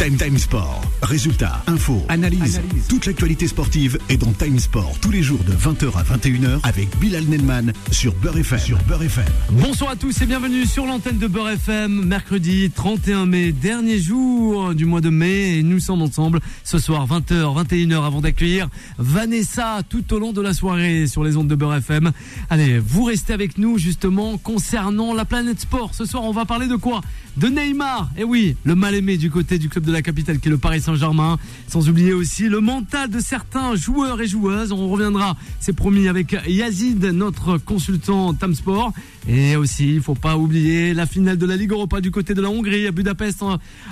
Time 0.00 0.16
Time 0.16 0.38
Sport. 0.38 0.80
Résultats, 1.02 1.62
infos, 1.66 2.02
analyse. 2.08 2.58
Toute 2.88 3.04
l'actualité 3.04 3.46
sportive 3.46 3.98
est 4.08 4.16
dans 4.16 4.32
Time 4.32 4.58
Sport 4.58 4.98
tous 5.02 5.10
les 5.10 5.22
jours 5.22 5.44
de 5.44 5.52
20h 5.52 5.94
à 5.94 6.16
21h 6.16 6.60
avec 6.62 6.88
Bilal 6.98 7.24
Nelman 7.24 7.74
sur 7.90 8.14
Beurre 8.14 8.38
FM. 8.38 8.58
Sur 8.58 8.78
Beurre 8.84 9.02
FM. 9.02 9.26
Bonsoir 9.50 9.90
à 9.90 9.96
tous 9.96 10.22
et 10.22 10.24
bienvenue 10.24 10.64
sur 10.64 10.86
l'antenne 10.86 11.18
de 11.18 11.26
Beurre 11.26 11.50
FM. 11.50 12.06
Mercredi 12.06 12.70
31 12.70 13.26
mai, 13.26 13.52
dernier 13.52 13.98
jour 13.98 14.74
du 14.74 14.86
mois 14.86 15.02
de 15.02 15.10
mai 15.10 15.58
et 15.58 15.62
nous 15.62 15.80
sommes 15.80 16.00
ensemble 16.00 16.40
ce 16.64 16.78
soir 16.78 17.06
20h, 17.06 17.62
21h 17.62 18.02
avant 18.02 18.22
d'accueillir 18.22 18.70
Vanessa 18.96 19.82
tout 19.86 20.14
au 20.14 20.18
long 20.18 20.32
de 20.32 20.40
la 20.40 20.54
soirée 20.54 21.08
sur 21.08 21.24
les 21.24 21.36
ondes 21.36 21.48
de 21.48 21.54
Beurre 21.54 21.76
FM. 21.76 22.10
Allez, 22.48 22.78
vous 22.78 23.04
restez 23.04 23.34
avec 23.34 23.58
nous 23.58 23.76
justement 23.76 24.38
concernant 24.38 25.12
la 25.12 25.26
planète 25.26 25.60
sport. 25.60 25.94
Ce 25.94 26.06
soir, 26.06 26.24
on 26.24 26.32
va 26.32 26.46
parler 26.46 26.68
de 26.68 26.76
quoi? 26.76 27.02
De 27.36 27.48
Neymar. 27.48 28.10
Et 28.16 28.24
oui, 28.24 28.56
le 28.64 28.74
mal 28.74 28.94
aimé 28.94 29.16
du 29.16 29.30
côté 29.30 29.58
du 29.58 29.68
club 29.68 29.84
de 29.84 29.92
la 29.92 30.02
capitale 30.02 30.40
qui 30.40 30.48
est 30.48 30.50
le 30.50 30.58
Paris 30.58 30.80
Saint-Germain. 30.80 31.38
Sans 31.68 31.88
oublier 31.88 32.12
aussi 32.12 32.48
le 32.48 32.60
mental 32.60 33.08
de 33.08 33.20
certains 33.20 33.76
joueurs 33.76 34.20
et 34.20 34.26
joueuses. 34.26 34.72
On 34.72 34.88
reviendra, 34.88 35.36
c'est 35.60 35.72
promis, 35.72 36.08
avec 36.08 36.36
Yazid, 36.46 37.04
notre 37.04 37.58
consultant 37.58 38.34
Tam 38.34 38.54
Sport. 38.54 38.92
Et 39.28 39.56
aussi, 39.56 39.94
il 39.94 40.00
faut 40.00 40.14
pas 40.14 40.36
oublier 40.36 40.94
la 40.94 41.06
finale 41.06 41.36
de 41.36 41.46
la 41.46 41.56
Ligue 41.56 41.72
Europa 41.72 42.00
du 42.00 42.10
côté 42.10 42.34
de 42.34 42.40
la 42.40 42.48
Hongrie 42.48 42.86
à 42.86 42.90
Budapest, 42.90 43.42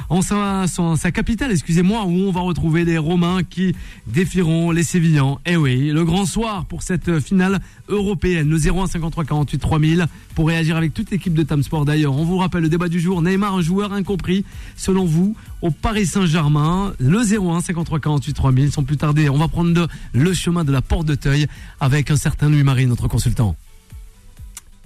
en, 0.08 0.22
sa, 0.22 1.10
capitale, 1.12 1.52
excusez-moi, 1.52 2.04
où 2.04 2.10
on 2.10 2.32
va 2.32 2.40
retrouver 2.40 2.84
les 2.84 2.98
Romains 2.98 3.42
qui 3.42 3.74
défieront 4.06 4.70
les 4.70 4.82
Sévillans. 4.82 5.40
Et 5.44 5.56
oui, 5.56 5.90
le 5.90 6.04
grand 6.04 6.24
soir 6.24 6.64
pour 6.64 6.82
cette 6.82 7.20
finale 7.20 7.60
européenne. 7.88 8.48
Le 8.48 8.56
01 8.56 8.86
53 8.86 9.24
48 9.24 9.58
3000 9.58 10.06
pour 10.34 10.48
réagir 10.48 10.76
avec 10.76 10.94
toute 10.94 11.10
l'équipe 11.10 11.34
de 11.34 11.42
Tam 11.42 11.62
Sport 11.62 11.84
d'ailleurs. 11.84 12.14
On 12.14 12.24
vous 12.24 12.38
rappelle 12.38 12.62
le 12.62 12.68
débat 12.68 12.88
du 12.88 13.00
jour. 13.00 13.20
Neymar, 13.22 13.54
un 13.54 13.62
joueur 13.62 13.92
incompris, 13.92 14.44
selon 14.76 15.04
vous, 15.04 15.36
au 15.62 15.70
Paris 15.70 16.06
Saint-Germain. 16.06 16.94
Le 16.98 17.18
01 17.18 17.60
53 17.60 18.00
48 18.00 18.32
3000. 18.32 18.72
Sans 18.72 18.82
plus 18.82 18.96
tarder, 18.96 19.28
on 19.28 19.38
va 19.38 19.48
prendre 19.48 19.88
le 20.12 20.32
chemin 20.32 20.64
de 20.64 20.72
la 20.72 20.82
porte 20.82 21.06
de 21.06 21.14
Teuil 21.14 21.46
avec 21.80 22.10
un 22.10 22.16
certain 22.16 22.48
Louis-Marie, 22.48 22.86
notre 22.86 23.08
consultant. 23.08 23.56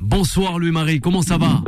Bonsoir 0.02 0.58
Louis-Marie, 0.58 1.00
comment 1.00 1.22
ça 1.22 1.38
va 1.38 1.62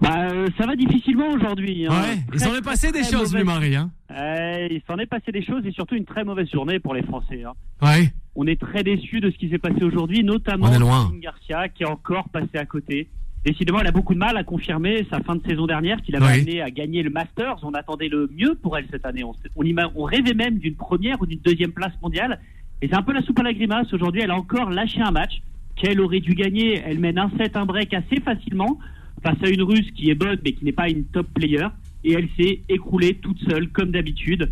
Bah, 0.00 0.28
euh, 0.32 0.48
ça 0.58 0.66
va 0.66 0.74
difficilement 0.76 1.28
aujourd'hui. 1.30 1.86
hein. 1.86 1.90
Ouais, 1.90 2.18
il 2.34 2.40
s'en 2.40 2.54
est 2.54 2.62
passé 2.62 2.90
des 2.92 3.04
choses 3.04 3.32
mauvaise- 3.32 3.34
Louis-Marie. 3.34 3.76
Hein 3.76 3.90
Ouais, 4.10 4.68
il 4.72 4.82
s'en 4.86 4.98
est 4.98 5.06
passé 5.06 5.30
des 5.32 5.42
choses 5.42 5.64
et 5.64 5.70
surtout 5.72 5.94
une 5.94 6.04
très 6.04 6.24
mauvaise 6.24 6.50
journée 6.50 6.80
pour 6.80 6.94
les 6.94 7.02
Français. 7.02 7.44
hein. 7.44 7.52
ouais, 7.82 8.12
On 8.34 8.46
est 8.46 8.60
très 8.60 8.82
déçus 8.82 9.20
de 9.20 9.30
ce 9.30 9.36
qui 9.36 9.48
s'est 9.48 9.58
passé 9.58 9.82
aujourd'hui, 9.84 10.24
notamment. 10.24 10.66
Kevin 10.70 11.20
Garcia 11.20 11.68
qui 11.68 11.84
est 11.84 11.86
encore 11.86 12.28
passé 12.30 12.56
à 12.58 12.64
côté. 12.66 13.08
Décidément, 13.44 13.78
elle 13.80 13.86
a 13.86 13.92
beaucoup 13.92 14.14
de 14.14 14.18
mal 14.18 14.36
à 14.36 14.42
confirmer 14.42 15.06
sa 15.10 15.20
fin 15.20 15.36
de 15.36 15.42
saison 15.46 15.66
dernière 15.66 16.02
qu'il 16.02 16.16
avait 16.16 16.26
Oui. 16.26 16.40
amené 16.40 16.60
à 16.62 16.70
gagner 16.70 17.02
le 17.04 17.10
Masters. 17.10 17.56
On 17.62 17.72
attendait 17.74 18.08
le 18.08 18.28
mieux 18.36 18.56
pour 18.60 18.76
elle 18.76 18.86
cette 18.90 19.06
année. 19.06 19.22
On, 19.22 19.32
on, 19.56 19.64
on 19.94 20.02
rêvait 20.02 20.34
même 20.34 20.58
d'une 20.58 20.74
première 20.74 21.20
ou 21.22 21.26
d'une 21.26 21.38
deuxième 21.40 21.70
place 21.72 21.92
mondiale. 22.02 22.40
Et 22.82 22.88
c'est 22.88 22.94
un 22.96 23.02
peu 23.02 23.12
la 23.12 23.22
soupe 23.22 23.38
à 23.38 23.44
la 23.44 23.52
grimace. 23.54 23.92
Aujourd'hui, 23.92 24.22
elle 24.22 24.30
a 24.32 24.36
encore 24.36 24.70
lâché 24.70 25.00
un 25.00 25.12
match 25.12 25.40
qu'elle 25.80 26.00
aurait 26.00 26.20
dû 26.20 26.34
gagner. 26.34 26.80
Elle 26.84 26.98
mène 26.98 27.18
un 27.18 27.30
set, 27.38 27.56
un 27.56 27.66
break 27.66 27.94
assez 27.94 28.20
facilement 28.20 28.78
face 29.22 29.38
à 29.42 29.48
une 29.48 29.62
Russe 29.62 29.90
qui 29.96 30.10
est 30.10 30.14
bonne 30.14 30.38
mais 30.44 30.52
qui 30.52 30.64
n'est 30.64 30.72
pas 30.72 30.88
une 30.88 31.04
top 31.04 31.26
player. 31.34 31.66
Et 32.04 32.12
elle 32.12 32.28
s'est 32.38 32.60
écroulée 32.68 33.14
toute 33.14 33.38
seule 33.48 33.68
comme 33.70 33.90
d'habitude. 33.90 34.50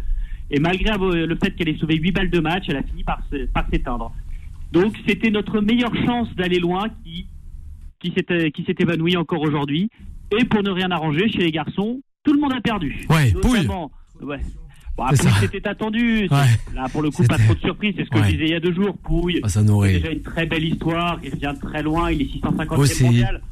Et 0.50 0.58
malgré 0.60 0.90
euh, 1.00 1.26
le 1.26 1.36
fait 1.36 1.50
qu'elle 1.54 1.68
ait 1.68 1.78
sauvé 1.78 1.96
8 1.96 2.12
balles 2.12 2.30
de 2.30 2.40
match, 2.40 2.64
elle 2.68 2.76
a 2.76 2.82
fini 2.82 3.04
par 3.04 3.20
s'éteindre. 3.70 4.12
Donc 4.72 4.94
c'était 5.06 5.30
notre 5.30 5.60
meilleure 5.60 5.94
chance 6.04 6.28
d'aller 6.36 6.58
loin 6.58 6.88
qui 7.04 7.26
qui 8.00 8.12
s'est 8.64 8.74
évanouie 8.78 9.16
encore 9.16 9.42
aujourd'hui. 9.42 9.90
Et 10.38 10.44
pour 10.44 10.62
ne 10.62 10.70
rien 10.70 10.90
arranger 10.90 11.28
chez 11.28 11.38
les 11.38 11.50
garçons, 11.50 12.00
tout 12.24 12.32
le 12.32 12.40
monde 12.40 12.52
a 12.52 12.60
perdu. 12.60 13.06
Ouais, 13.08 13.32
Notamment- 13.32 13.90
ouais. 14.20 14.40
Bon, 14.96 15.06
ça. 15.14 15.30
c'était 15.40 15.68
attendu. 15.68 16.22
Ouais. 16.30 16.74
Là, 16.74 16.86
pour 16.90 17.02
le 17.02 17.10
coup, 17.10 17.22
pas 17.24 17.36
trop 17.38 17.54
de 17.54 17.60
surprise. 17.60 17.94
C'est 17.98 18.04
ce 18.04 18.10
que 18.10 18.18
Ouais. 18.18 18.24
je 18.24 18.30
disais 18.32 18.44
il 18.44 18.50
y 18.50 18.54
a 18.54 18.60
deux 18.60 18.72
jours. 18.74 18.96
Pouille, 18.96 19.40
Ah, 19.42 19.48
ça 19.48 19.60
c'est 19.60 19.66
nourrit. 19.66 19.92
déjà 19.94 20.10
une 20.10 20.22
très 20.22 20.46
belle 20.46 20.64
histoire. 20.64 21.18
Il 21.22 21.34
vient 21.36 21.52
de 21.52 21.60
très 21.60 21.82
loin. 21.82 22.10
Il 22.10 22.22
est 22.22 22.32
650e 22.32 22.78
Aussi. 22.80 23.04
mondial. 23.04 23.42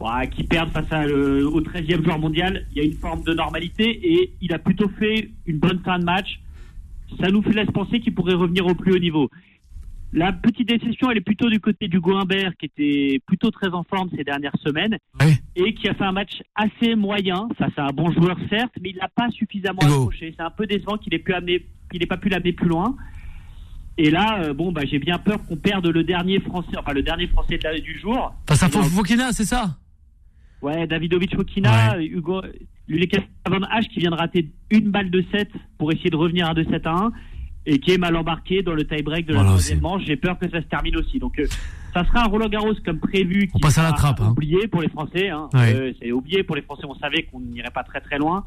Ouais, 0.00 0.28
qui 0.30 0.44
perd 0.44 0.70
face 0.72 0.90
à 0.90 1.06
le- 1.06 1.46
au 1.46 1.60
13e 1.60 2.02
joueur 2.04 2.18
mondial. 2.18 2.66
Il 2.72 2.78
y 2.78 2.80
a 2.80 2.84
une 2.84 2.94
forme 2.98 3.22
de 3.22 3.34
normalité 3.34 3.84
et 4.02 4.32
il 4.40 4.52
a 4.52 4.58
plutôt 4.58 4.88
fait 4.98 5.30
une 5.46 5.58
bonne 5.58 5.80
fin 5.84 5.98
de 5.98 6.04
match. 6.04 6.40
Ça 7.20 7.28
nous 7.28 7.42
fait 7.42 7.52
laisse 7.52 7.70
penser 7.72 8.00
qu'il 8.00 8.14
pourrait 8.14 8.34
revenir 8.34 8.66
au 8.66 8.74
plus 8.74 8.92
haut 8.94 8.98
niveau. 8.98 9.28
La 10.14 10.30
petite 10.32 10.68
déception, 10.68 11.10
elle 11.10 11.16
est 11.18 11.22
plutôt 11.22 11.48
du 11.48 11.58
côté 11.58 11.88
du 11.88 11.98
Humbert, 12.04 12.52
qui 12.58 12.66
était 12.66 13.20
plutôt 13.26 13.50
très 13.50 13.68
en 13.70 13.82
forme 13.82 14.10
ces 14.14 14.24
dernières 14.24 14.56
semaines 14.62 14.98
Ouais. 15.20 15.38
et 15.56 15.72
qui 15.72 15.88
a 15.88 15.94
fait 15.94 16.04
un 16.04 16.12
match 16.12 16.42
assez 16.54 16.94
moyen 16.94 17.48
face 17.56 17.72
à 17.78 17.86
un 17.86 17.92
bon 17.92 18.12
joueur 18.12 18.36
certes, 18.50 18.74
mais 18.82 18.90
il 18.90 18.96
n'a 18.96 19.08
pas 19.08 19.30
suffisamment 19.30 19.80
accroché. 19.80 20.34
C'est 20.36 20.42
un 20.42 20.50
peu 20.50 20.66
décevant 20.66 20.98
qu'il 20.98 21.14
ait 21.14 21.18
pu 21.18 21.32
amener, 21.32 21.64
qu'il 21.90 22.02
ait 22.02 22.06
pas 22.06 22.18
pu 22.18 22.28
l'amener 22.28 22.52
plus 22.52 22.68
loin. 22.68 22.94
Et 23.96 24.10
là, 24.10 24.42
euh, 24.42 24.52
bon, 24.54 24.70
bah, 24.70 24.82
j'ai 24.84 24.98
bien 24.98 25.18
peur 25.18 25.42
qu'on 25.46 25.56
perde 25.56 25.86
le 25.86 26.04
dernier 26.04 26.40
français, 26.40 26.76
enfin 26.78 26.92
le 26.92 27.02
dernier 27.02 27.26
français 27.28 27.56
de 27.56 27.64
la- 27.64 27.78
du 27.80 27.98
jour. 27.98 28.34
Face 28.48 28.62
à 28.62 28.68
Fofokina, 28.68 29.32
c'est 29.32 29.44
ça? 29.44 29.76
Ouais, 30.60 30.86
Davidovic 30.86 31.34
Fokina, 31.34 31.98
Hugo, 32.02 32.42
Lucas 32.86 33.22
Van 33.48 33.60
H 33.60 33.88
qui 33.88 34.00
vient 34.00 34.10
de 34.10 34.16
rater 34.16 34.50
une 34.70 34.90
balle 34.90 35.10
de 35.10 35.24
7 35.32 35.50
pour 35.78 35.90
essayer 35.92 36.10
de 36.10 36.16
revenir 36.16 36.48
à 36.48 36.54
2-7 36.54 36.86
à 36.86 36.92
1 36.92 37.12
et 37.66 37.78
qui 37.78 37.92
est 37.92 37.98
mal 37.98 38.16
embarqué 38.16 38.62
dans 38.62 38.74
le 38.74 38.84
tie-break 38.84 39.26
de 39.26 39.32
la 39.32 39.38
Voilà 39.38 39.50
troisième 39.50 39.80
manche. 39.80 40.02
J'ai 40.04 40.16
peur 40.16 40.38
que 40.38 40.48
ça 40.50 40.60
se 40.60 40.66
termine 40.66 40.96
aussi. 40.96 41.18
Donc, 41.18 41.38
euh, 41.38 41.46
ça 41.94 42.04
sera 42.04 42.24
un 42.24 42.28
Roland 42.28 42.48
Garros 42.48 42.74
comme 42.84 42.98
prévu. 42.98 43.48
On 43.54 43.58
qui 43.58 43.62
passe 43.62 43.78
à 43.78 43.84
la 43.84 43.92
trappe, 43.92 44.20
hein. 44.20 44.30
Oublié 44.30 44.66
pour 44.66 44.82
les 44.82 44.88
Français. 44.88 45.28
Hein. 45.28 45.48
Ouais. 45.54 45.74
Euh, 45.74 45.92
c'est 46.00 46.10
oublié 46.12 46.42
pour 46.42 46.56
les 46.56 46.62
Français. 46.62 46.82
On 46.88 46.94
savait 46.96 47.22
qu'on 47.24 47.40
n'irait 47.40 47.70
pas 47.70 47.84
très 47.84 48.00
très 48.00 48.18
loin. 48.18 48.44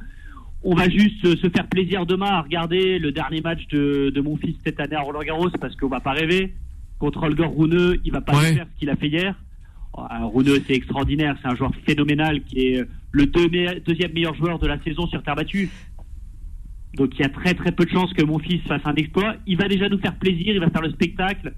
On 0.63 0.73
va 0.75 0.89
juste 0.89 1.23
euh, 1.25 1.35
se 1.37 1.47
faire 1.49 1.67
plaisir 1.67 2.05
demain 2.05 2.25
à 2.27 2.41
regarder 2.41 2.97
le 2.99 3.11
dernier 3.11 3.39
match 3.41 3.67
de, 3.69 4.09
de 4.13 4.21
mon 4.21 4.35
fils 4.35 4.55
cette 4.65 4.79
année 4.79 4.95
à 4.95 5.01
Roland 5.01 5.21
Garros 5.21 5.49
parce 5.61 5.75
qu'on 5.75 5.87
va 5.89 5.99
pas 5.99 6.11
rêver. 6.11 6.53
Contre 6.99 7.23
Holger 7.23 7.45
Rune, 7.55 7.99
il 8.03 8.11
va 8.11 8.21
pas 8.21 8.37
Ouais. 8.37 8.53
faire 8.55 8.65
ce 8.73 8.79
qu'il 8.79 8.89
a 8.89 8.95
fait 8.95 9.07
hier. 9.09 9.35
Ah, 9.97 10.23
Rune, 10.33 10.49
c'est 10.67 10.73
extraordinaire. 10.73 11.37
C'est 11.41 11.47
un 11.49 11.55
joueur 11.55 11.71
phénoménal 11.85 12.41
qui 12.43 12.59
est 12.67 12.83
le 13.11 13.25
deux- 13.27 13.47
deuxième 13.85 14.11
meilleur 14.13 14.33
joueur 14.35 14.59
de 14.59 14.67
la 14.67 14.77
saison 14.83 15.05
sur 15.07 15.21
terre 15.23 15.35
battue. 15.35 15.69
Donc 16.95 17.11
il 17.13 17.21
y 17.21 17.25
a 17.25 17.29
très 17.29 17.53
très 17.53 17.71
peu 17.71 17.85
de 17.85 17.89
chances 17.91 18.13
que 18.13 18.23
mon 18.23 18.39
fils 18.39 18.61
fasse 18.63 18.81
un 18.85 18.95
exploit. 18.95 19.35
Il 19.47 19.57
va 19.57 19.67
déjà 19.67 19.89
nous 19.89 19.99
faire 19.99 20.15
plaisir, 20.15 20.53
il 20.53 20.59
va 20.59 20.69
faire 20.69 20.81
le 20.81 20.91
spectacle. 20.91 21.53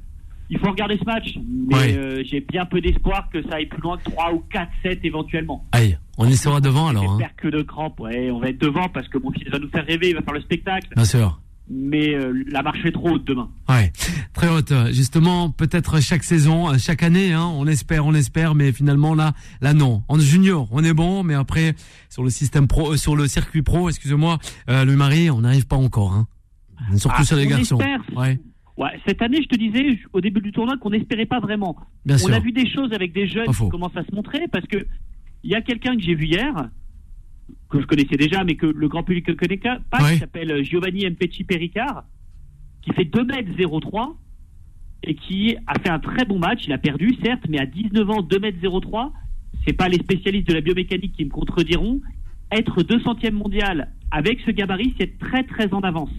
Il 0.49 0.57
faut 0.59 0.67
regarder 0.71 0.97
ce 0.97 1.03
match, 1.03 1.37
mais 1.67 1.75
Ouais. 1.75 1.97
euh, 1.97 2.23
j'ai 2.25 2.39
bien 2.39 2.63
peu 2.65 2.79
d'espoir 2.79 3.29
que 3.31 3.41
ça 3.49 3.55
aille 3.55 3.65
plus 3.65 3.81
loin 3.81 3.97
que 3.97 4.09
3 4.09 4.33
ou 4.33 4.39
4 4.49 4.71
7 4.81 4.99
éventuellement. 5.03 5.65
Aïe, 5.73 5.97
on 6.17 6.25
y 6.25 6.37
sera 6.37 6.61
devant 6.61 6.87
alors. 6.87 7.03
Hein. 7.03 7.17
J'espère 7.19 7.35
que 7.35 7.47
de 7.49 7.61
crampes, 7.63 7.99
ouais, 7.99 8.31
on 8.31 8.39
va 8.39 8.49
être 8.49 8.61
devant 8.61 8.87
parce 8.87 9.09
que 9.09 9.17
mon 9.17 9.31
fils 9.31 9.49
va 9.49 9.59
nous 9.59 9.67
faire 9.69 9.85
rêver, 9.85 10.09
il 10.09 10.15
va 10.15 10.21
faire 10.21 10.33
le 10.33 10.41
spectacle. 10.41 10.87
Bien 10.95 11.03
sûr. 11.03 11.39
Mais 11.69 12.15
euh, 12.15 12.43
la 12.49 12.63
marche 12.63 12.85
est 12.85 12.91
trop 12.93 13.09
haute 13.09 13.25
demain. 13.25 13.49
Ouais, 13.67 13.91
très 14.33 14.47
haute. 14.47 14.71
Justement, 14.91 15.49
peut-être 15.51 16.01
chaque 16.01 16.23
saison, 16.23 16.69
euh, 16.69 16.77
chaque 16.77 17.03
année, 17.03 17.33
hein, 17.33 17.45
on 17.45 17.67
espère, 17.67 18.05
on 18.05 18.13
espère, 18.13 18.55
mais 18.55 18.71
finalement 18.71 19.13
là, 19.15 19.33
là 19.59 19.73
non. 19.73 20.03
En 20.07 20.17
junior, 20.17 20.69
on 20.71 20.81
est 20.85 20.93
bon, 20.93 21.23
mais 21.23 21.33
après 21.33 21.75
sur 22.09 22.23
le 22.23 22.29
système 22.29 22.67
pro, 22.67 22.93
euh, 22.93 22.97
sur 22.97 23.17
le 23.17 23.27
circuit 23.27 23.63
pro, 23.63 23.89
excusez-moi, 23.89 24.39
euh, 24.69 24.85
le 24.85 24.95
mari, 24.95 25.29
on 25.29 25.41
n'arrive 25.41 25.67
pas 25.67 25.75
encore. 25.75 26.13
Hein. 26.13 26.27
Surtout 26.95 27.17
Ah, 27.19 27.25
sur 27.25 27.35
les 27.35 27.45
on 27.47 27.49
garçons. 27.49 27.79
espère. 27.79 28.01
Ouais, 28.15 28.39
Ouais, 28.77 28.91
cette 29.07 29.21
année, 29.23 29.39
je 29.41 29.47
te 29.47 29.55
disais 29.57 29.99
au 30.13 30.21
début 30.21 30.39
du 30.39 30.51
tournoi 30.51 30.77
qu'on 30.77 30.91
n'espérait 30.91 31.25
pas 31.25 31.39
vraiment. 31.39 31.75
bien 32.05 32.15
on 32.15 32.19
sûr. 32.19 32.33
a 32.33 32.39
vu 32.39 32.51
des 32.51 32.69
choses 32.71 32.93
avec 32.93 33.11
des 33.11 33.27
jeunes 33.27 33.47
qui 33.47 33.69
commencent 33.69 33.97
à 33.97 34.05
se 34.05 34.13
montrer 34.15 34.47
parce 34.51 34.67
que 34.67 34.85
il 35.43 35.49
y 35.51 35.55
a 35.55 35.61
quelqu'un 35.61 35.95
que 35.97 36.01
j'ai 36.03 36.13
vu 36.15 36.27
hier 36.27 36.53
que 37.69 37.81
je 37.81 37.85
connaissais 37.85 38.15
déjà 38.17 38.43
mais 38.43 38.55
que 38.55 38.65
le 38.65 38.87
grand 38.87 39.03
public 39.03 39.27
ne 39.27 39.33
connaît 39.33 39.57
pas 39.57 39.79
Ouais. 40.01 40.13
qui 40.13 40.19
s'appelle 40.19 40.63
Giovanni 40.63 41.05
Mpecci 41.09 41.43
Pericard 41.43 42.05
qui 42.81 42.91
fait 42.93 43.05
2 43.05 43.23
mètres 43.25 43.51
03 43.81 44.15
et 45.03 45.15
qui 45.15 45.55
a 45.67 45.73
fait 45.79 45.89
un 45.89 45.99
très 45.99 46.25
bon 46.25 46.39
match. 46.39 46.63
Il 46.65 46.73
a 46.73 46.77
perdu 46.77 47.15
certes 47.23 47.43
mais 47.49 47.59
à 47.59 47.65
19 47.65 48.09
ans 48.09 48.21
2 48.21 48.39
mètres 48.39 48.57
03 48.61 49.11
c'est 49.65 49.73
pas 49.73 49.89
les 49.89 49.97
spécialistes 49.97 50.47
de 50.47 50.53
la 50.53 50.61
biomécanique 50.61 51.13
qui 51.13 51.25
me 51.25 51.29
contrediront. 51.29 52.01
Être 52.51 52.81
200e 52.83 53.31
mondial 53.31 53.91
avec 54.11 54.39
ce 54.45 54.51
gabarit 54.51 54.93
c'est 54.99 55.17
très 55.19 55.43
très 55.43 55.73
en 55.73 55.81
avance. 55.81 56.11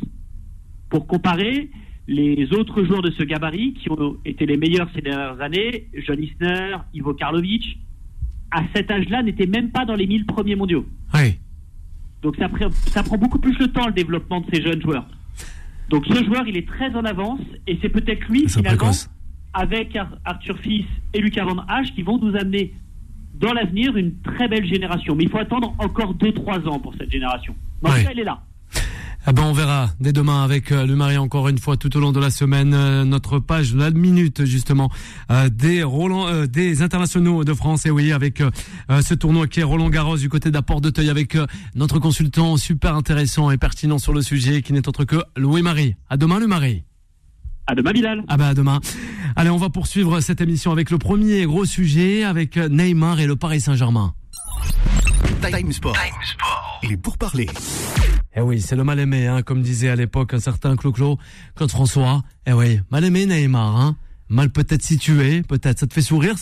Pour 0.91 1.07
comparer 1.07 1.71
les 2.07 2.53
autres 2.55 2.85
joueurs 2.85 3.03
de 3.03 3.11
ce 3.11 3.23
gabarit 3.23 3.75
qui 3.75 3.91
ont 3.91 4.17
été 4.25 4.45
les 4.47 4.57
meilleurs 4.57 4.89
ces 4.95 5.03
dernières 5.03 5.41
années, 5.41 5.89
John 6.07 6.23
Isner, 6.23 6.77
Ivo 6.95 7.13
Karlovic, 7.15 7.79
à 8.51 8.63
cet 8.75 8.91
âge-là, 8.91 9.23
n'étaient 9.23 9.47
même 9.47 9.71
pas 9.71 9.85
dans 9.85 9.95
les 9.95 10.07
1000 10.07 10.27
premiers 10.27 10.57
mondiaux. 10.57 10.87
Ouais, 11.15 11.39
Donc 12.23 12.37
ça, 12.37 12.49
prend- 12.49 12.71
ça 12.71 13.03
prend 13.03 13.17
beaucoup 13.19 13.39
plus 13.39 13.57
le 13.59 13.69
temps, 13.69 13.87
le 13.87 13.93
développement 13.93 14.41
de 14.41 14.47
ces 14.53 14.63
jeunes 14.63 14.81
joueurs. 14.83 15.07
Donc 15.91 16.05
ce 16.07 16.25
joueur, 16.25 16.47
il 16.47 16.57
est 16.57 16.67
très 16.67 16.95
en 16.95 17.05
avance, 17.05 17.41
et 17.67 17.79
c'est 17.81 17.89
peut-être 17.89 18.27
lui, 18.29 18.49
finalement, 18.49 18.77
précoce. 18.79 19.09
avec 19.55 19.95
Ar- 19.97 20.19
Arthur 20.25 20.59
Fils 20.59 20.87
et 21.15 21.21
Lucas 21.21 21.45
Van 21.45 21.57
H, 21.69 21.95
qui 21.95 22.03
vont 22.03 22.19
nous 22.19 22.35
amener 22.37 22.75
dans 23.35 23.53
l'avenir 23.53 23.97
une 23.97 24.15
très 24.23 24.49
belle 24.49 24.67
génération. 24.67 25.15
Mais 25.15 25.25
il 25.25 25.31
faut 25.31 25.39
attendre 25.39 25.75
encore 25.79 26.15
2-3 26.15 26.67
ans 26.69 26.79
pour 26.81 26.95
cette 26.97 27.11
génération. 27.13 27.55
Mais 27.83 27.89
en 27.89 27.93
Ouais. 27.93 27.99
tout 28.01 28.05
cas, 28.07 28.11
elle 28.13 28.19
est 28.21 28.25
là. 28.25 28.43
Eh 29.31 29.33
ben 29.35 29.43
on 29.43 29.53
verra 29.53 29.91
dès 30.01 30.15
demain 30.15 30.43
avec 30.43 30.73
euh, 30.73 30.87
le 30.87 30.97
mari 30.97 31.19
encore 31.19 31.49
une 31.49 31.59
fois 31.59 31.77
tout 31.77 31.95
au 31.99 32.01
long 32.01 32.13
de 32.13 32.21
la 32.21 32.31
semaine 32.31 32.73
euh, 32.73 33.05
notre 33.05 33.39
page 33.39 33.75
la 33.75 33.91
minute 33.91 34.47
justement 34.47 34.91
euh, 35.31 35.51
des 35.51 35.83
Roland 35.83 36.47
des 36.47 36.81
internationaux 36.81 37.45
de 37.45 37.53
France 37.53 37.85
et 37.85 37.91
oui 37.91 38.11
avec 38.13 38.43
ce 38.89 39.15
tournoi 39.15 39.47
qui 39.47 39.61
est 39.61 39.65
Roland 39.65 39.91
Garros 39.91 40.17
du 40.17 40.31
côté 40.31 40.51
d'Apport 40.51 40.81
de 40.81 40.89
Teuil 40.89 41.11
avec 41.11 41.37
notre 41.75 41.99
consultant 41.99 42.57
super 42.57 42.95
intéressant 42.95 43.51
et 43.51 43.59
pertinent 43.59 43.99
sur 43.99 44.15
le 44.15 44.23
sujet 44.23 44.63
qui 44.63 44.73
n'est 44.73 44.89
autre 44.89 45.05
que 45.05 45.17
Louis 45.37 45.61
Marie. 45.61 45.95
À 46.09 46.17
demain 46.17 46.39
le 46.39 46.47
mari. 46.47 46.85
À 47.67 47.75
demain 47.75 47.93
Bilal. 47.93 48.25
Ah 48.29 48.39
bah 48.39 48.49
à 48.49 48.55
demain. 48.55 48.81
Allez, 49.37 49.51
on 49.51 49.59
va 49.59 49.69
poursuivre 49.69 50.21
cette 50.21 50.41
émission 50.41 50.73
avec 50.73 50.91
le 50.91 50.97
premier 50.97 51.45
gros 51.45 51.67
sujet 51.67 52.25
avec 52.25 52.57
Neymar 52.57 53.21
et 53.21 53.27
le 53.27 53.37
Paris 53.37 53.61
Saint-Germain. 53.61 54.15
Time 55.41 55.73
Sport. 55.73 55.97
Il 56.83 56.93
est 56.93 56.97
pour 56.97 57.17
parler. 57.17 57.49
Eh 58.35 58.41
oui, 58.41 58.61
c'est 58.61 58.75
le 58.75 58.83
mal 58.83 58.99
aimé, 58.99 59.27
hein, 59.27 59.43
comme 59.43 59.63
disait 59.63 59.89
à 59.89 59.97
l'époque 59.97 60.35
un 60.35 60.41
certain 60.41 60.77
Clo-Clo, 60.77 61.19
Claude 61.55 61.71
François. 61.71 62.23
Eh 62.47 62.53
oui, 62.53 62.81
mal 62.91 63.05
aimé 63.05 63.25
Neymar, 63.25 63.77
hein. 63.77 63.97
Mal 64.29 64.51
peut-être 64.51 64.83
situé, 64.83 65.43
peut-être. 65.43 65.79
Ça 65.79 65.87
te 65.87 65.95
fait 65.95 66.03
sourire, 66.03 66.35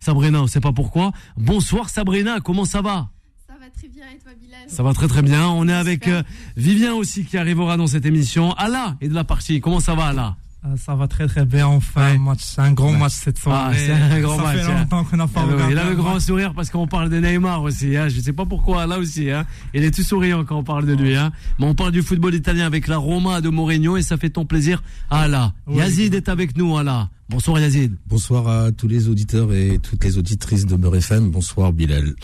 Sabrina, 0.00 0.42
on 0.42 0.46
sait 0.46 0.60
pas 0.60 0.72
pourquoi. 0.72 1.12
Bonsoir 1.36 1.88
Sabrina, 1.88 2.40
comment 2.40 2.64
ça 2.64 2.82
va? 2.82 3.08
Ça 3.46 3.54
va 3.58 3.70
très 3.70 3.88
bien 3.88 4.04
et 4.14 4.18
toi 4.18 4.32
Bilal? 4.38 4.68
Ça 4.68 4.82
va 4.82 4.92
très 4.92 5.08
très 5.08 5.22
bien. 5.22 5.48
On 5.48 5.66
est 5.66 5.72
avec 5.72 6.06
euh, 6.08 6.22
Vivien 6.56 6.94
aussi 6.94 7.24
qui 7.24 7.38
arrivera 7.38 7.76
dans 7.76 7.86
cette 7.86 8.06
émission. 8.06 8.52
Allah 8.52 8.96
est 9.00 9.08
de 9.08 9.14
la 9.14 9.24
partie. 9.24 9.60
Comment 9.60 9.80
ça 9.80 9.94
va 9.94 10.06
Allah 10.06 10.36
ah, 10.36 10.41
ça 10.76 10.94
va 10.94 11.08
très 11.08 11.26
très 11.26 11.44
bien 11.44 11.66
enfin. 11.66 12.16
Match 12.18 12.40
c'est 12.42 12.60
un 12.60 12.72
grand 12.72 12.92
match 12.92 13.12
cette 13.12 13.38
soirée. 13.38 13.76
ah, 13.76 13.78
c'est 13.86 13.92
un 13.92 14.20
grand 14.20 14.36
ça 14.36 14.42
match 14.42 14.58
fait 14.58 14.72
longtemps 14.72 15.04
qu'on 15.04 15.16
n'a 15.16 15.26
pas 15.26 15.44
ben 15.44 15.70
il 15.70 15.78
a 15.78 15.88
le 15.88 15.96
grand 15.96 16.20
sourire 16.20 16.54
parce 16.54 16.70
qu'on 16.70 16.86
parle 16.86 17.10
de 17.10 17.18
Neymar 17.18 17.62
aussi 17.62 17.96
hein. 17.96 18.08
je 18.08 18.20
sais 18.20 18.32
pas 18.32 18.46
pourquoi 18.46 18.86
là 18.86 18.98
aussi 18.98 19.30
hein. 19.30 19.44
il 19.74 19.82
est 19.82 19.90
tout 19.90 20.04
souriant 20.04 20.44
quand 20.44 20.58
on 20.58 20.62
parle 20.62 20.86
de 20.86 20.94
lui 20.94 21.16
hein. 21.16 21.32
mais 21.58 21.66
on 21.66 21.74
parle 21.74 21.90
du 21.90 22.02
football 22.02 22.34
italien 22.34 22.64
avec 22.64 22.86
la 22.86 22.96
Roma 22.98 23.40
de 23.40 23.48
Mourinho 23.48 23.96
et 23.96 24.02
ça 24.02 24.16
fait 24.16 24.30
ton 24.30 24.44
plaisir 24.44 24.82
ah 25.10 25.26
là 25.26 25.52
Yazid 25.68 26.14
est 26.14 26.28
avec 26.28 26.56
nous 26.56 26.76
ah 26.76 26.84
là 26.84 27.08
bonsoir 27.28 27.58
Yazid. 27.58 27.96
Bonsoir 28.06 28.46
à 28.46 28.72
tous 28.72 28.86
les 28.88 29.08
auditeurs 29.08 29.52
et 29.52 29.78
toutes 29.82 30.04
les 30.04 30.16
auditrices 30.16 30.66
de 30.66 30.76
Beurre 30.76 30.96
FM 30.96 31.30
bonsoir 31.30 31.72
Bilal 31.72 32.14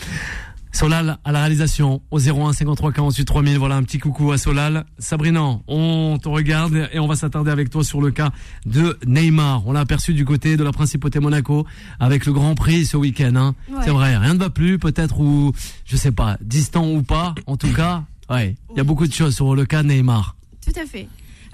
Solal 0.71 1.17
à 1.23 1.31
la 1.31 1.39
réalisation 1.39 2.01
au 2.11 2.19
01 2.19 2.53
53 2.53 2.91
48 2.91 3.25
3000. 3.25 3.57
Voilà 3.57 3.75
un 3.75 3.83
petit 3.83 3.97
coucou 3.97 4.31
à 4.31 4.37
Solal. 4.37 4.85
Sabrina, 4.97 5.59
on 5.67 6.17
te 6.21 6.29
regarde 6.29 6.89
et 6.93 6.99
on 6.99 7.07
va 7.07 7.15
s'attarder 7.15 7.51
avec 7.51 7.69
toi 7.69 7.83
sur 7.83 8.01
le 8.01 8.11
cas 8.11 8.31
de 8.65 8.97
Neymar. 9.05 9.67
On 9.67 9.73
l'a 9.73 9.81
aperçu 9.81 10.13
du 10.13 10.25
côté 10.25 10.57
de 10.57 10.63
la 10.63 10.71
Principauté 10.71 11.19
Monaco 11.19 11.65
avec 11.99 12.25
le 12.25 12.33
Grand 12.33 12.55
Prix 12.55 12.85
ce 12.85 12.97
week-end. 12.97 13.35
Hein. 13.35 13.55
C'est 13.83 13.89
vrai, 13.89 14.15
rien 14.17 14.33
ne 14.33 14.39
va 14.39 14.49
plus, 14.49 14.77
peut-être 14.79 15.19
ou 15.19 15.51
je 15.85 15.95
sais 15.95 16.11
pas, 16.11 16.37
distant 16.41 16.87
ou 16.87 17.01
pas. 17.01 17.33
En 17.47 17.57
tout 17.57 17.73
cas, 17.73 18.03
ouais, 18.29 18.55
il 18.71 18.77
y 18.77 18.79
a 18.79 18.83
beaucoup 18.83 19.07
de 19.07 19.13
choses 19.13 19.35
sur 19.35 19.55
le 19.55 19.65
cas 19.65 19.83
Neymar. 19.83 20.35
Tout 20.65 20.79
à 20.79 20.85
fait. 20.85 21.07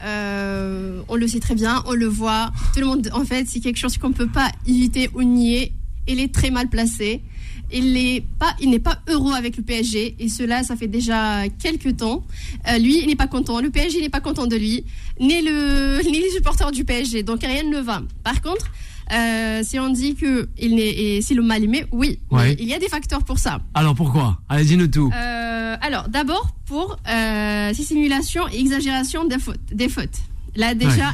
Euh, 0.03 1.01
on 1.07 1.15
le 1.15 1.27
sait 1.27 1.39
très 1.39 1.55
bien, 1.55 1.83
on 1.87 1.93
le 1.93 2.05
voit. 2.05 2.51
Tout 2.73 2.81
le 2.81 2.85
monde, 2.85 3.09
en 3.13 3.23
fait, 3.23 3.47
c'est 3.47 3.59
quelque 3.61 3.77
chose 3.77 3.97
qu'on 3.97 4.09
ne 4.09 4.13
peut 4.13 4.27
pas 4.27 4.51
éviter 4.67 5.09
ou 5.13 5.23
nier. 5.23 5.73
Il 6.07 6.19
est 6.19 6.33
très 6.33 6.51
mal 6.51 6.67
placé 6.67 7.23
il 7.71 7.93
n'est 7.93 8.23
pas, 8.39 8.55
il 8.59 8.69
n'est 8.69 8.79
pas 8.79 8.99
heureux 9.07 9.33
avec 9.33 9.57
le 9.57 9.63
PSG 9.63 10.15
et 10.19 10.29
cela, 10.29 10.63
ça 10.63 10.75
fait 10.75 10.87
déjà 10.87 11.47
quelques 11.61 11.97
temps. 11.97 12.23
Euh, 12.67 12.77
lui, 12.77 12.99
il 13.01 13.07
n'est 13.07 13.15
pas 13.15 13.27
content. 13.27 13.59
Le 13.59 13.69
PSG 13.69 14.01
n'est 14.01 14.09
pas 14.09 14.21
content 14.21 14.47
de 14.47 14.55
lui, 14.55 14.83
ni 15.19 15.41
le, 15.41 16.01
ni 16.05 16.19
les 16.19 16.29
supporters 16.31 16.71
du 16.71 16.85
PSG. 16.85 17.23
Donc 17.23 17.41
rien 17.41 17.63
ne 17.63 17.79
va. 17.79 18.01
Par 18.23 18.41
contre, 18.41 18.65
euh, 19.13 19.61
si 19.63 19.79
on 19.79 19.89
dit 19.89 20.15
que 20.15 20.47
il 20.57 20.79
est, 20.79 21.21
si 21.21 21.33
le 21.33 21.43
mal 21.43 21.63
aimé, 21.63 21.85
oui, 21.91 22.19
il 22.59 22.65
y 22.65 22.73
a 22.73 22.79
des 22.79 22.89
facteurs 22.89 23.23
pour 23.23 23.39
ça. 23.39 23.59
Alors 23.73 23.95
pourquoi? 23.95 24.39
Allez, 24.49 24.65
dis-nous 24.65 24.87
tout. 24.87 25.11
Euh, 25.15 25.75
alors 25.81 26.07
d'abord 26.09 26.55
pour 26.65 26.97
ces 27.05 27.83
simulations 27.83 28.47
et 28.49 28.59
exagérations 28.59 29.25
des 29.25 29.39
fautes. 29.39 29.59
Des 29.71 29.89
fautes. 29.89 30.17
Là 30.55 30.73
déjà, 30.73 31.13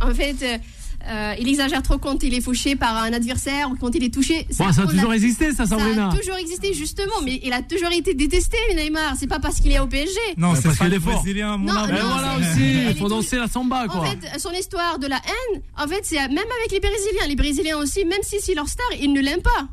en 0.00 0.14
fait 0.14 0.60
euh, 1.08 1.34
il 1.38 1.48
exagère 1.48 1.82
trop 1.82 1.98
quand 1.98 2.22
il 2.22 2.34
est 2.34 2.40
fauché 2.40 2.76
par 2.76 2.96
un 2.96 3.12
adversaire 3.12 3.70
ou 3.70 3.76
quand 3.76 3.94
il 3.94 4.04
est 4.04 4.12
touché. 4.12 4.46
Ça, 4.50 4.72
ça 4.72 4.82
a 4.82 4.86
toujours 4.86 5.12
existé, 5.12 5.52
ça, 5.52 5.66
Sabrina. 5.66 6.10
Ça 6.10 6.16
a 6.16 6.18
toujours 6.18 6.36
existé, 6.36 6.74
justement, 6.74 7.20
mais 7.24 7.40
il 7.42 7.52
a 7.52 7.62
toujours 7.62 7.90
été 7.90 8.14
détesté, 8.14 8.58
Neymar. 8.76 9.14
C'est 9.18 9.26
pas 9.26 9.40
parce 9.40 9.60
qu'il 9.60 9.72
est 9.72 9.78
au 9.78 9.86
PSG. 9.86 10.18
Non, 10.36 10.54
c'est 10.54 10.64
parce 10.64 10.78
qu'il 10.78 10.92
est 10.92 11.00
fort. 11.00 11.24
Non, 11.24 11.58
non, 11.58 11.86
voilà 11.86 12.38
aussi, 12.38 12.88
il 12.90 12.96
faut 12.96 13.08
danser 13.08 13.36
la 13.36 13.48
samba, 13.48 13.86
quoi. 13.88 14.00
En 14.00 14.04
fait, 14.04 14.38
son 14.38 14.52
histoire 14.52 14.98
de 14.98 15.06
la 15.06 15.16
haine, 15.16 15.62
en 15.78 15.88
fait, 15.88 16.00
c'est 16.02 16.16
même 16.16 16.38
avec 16.38 16.72
les 16.72 16.80
Brésiliens. 16.80 17.26
Les 17.28 17.36
Brésiliens 17.36 17.78
aussi, 17.78 18.04
même 18.04 18.22
si 18.22 18.36
c'est 18.40 18.54
leur 18.54 18.68
star, 18.68 18.86
ils 19.00 19.12
ne 19.12 19.20
l'aiment 19.20 19.42
pas 19.42 19.68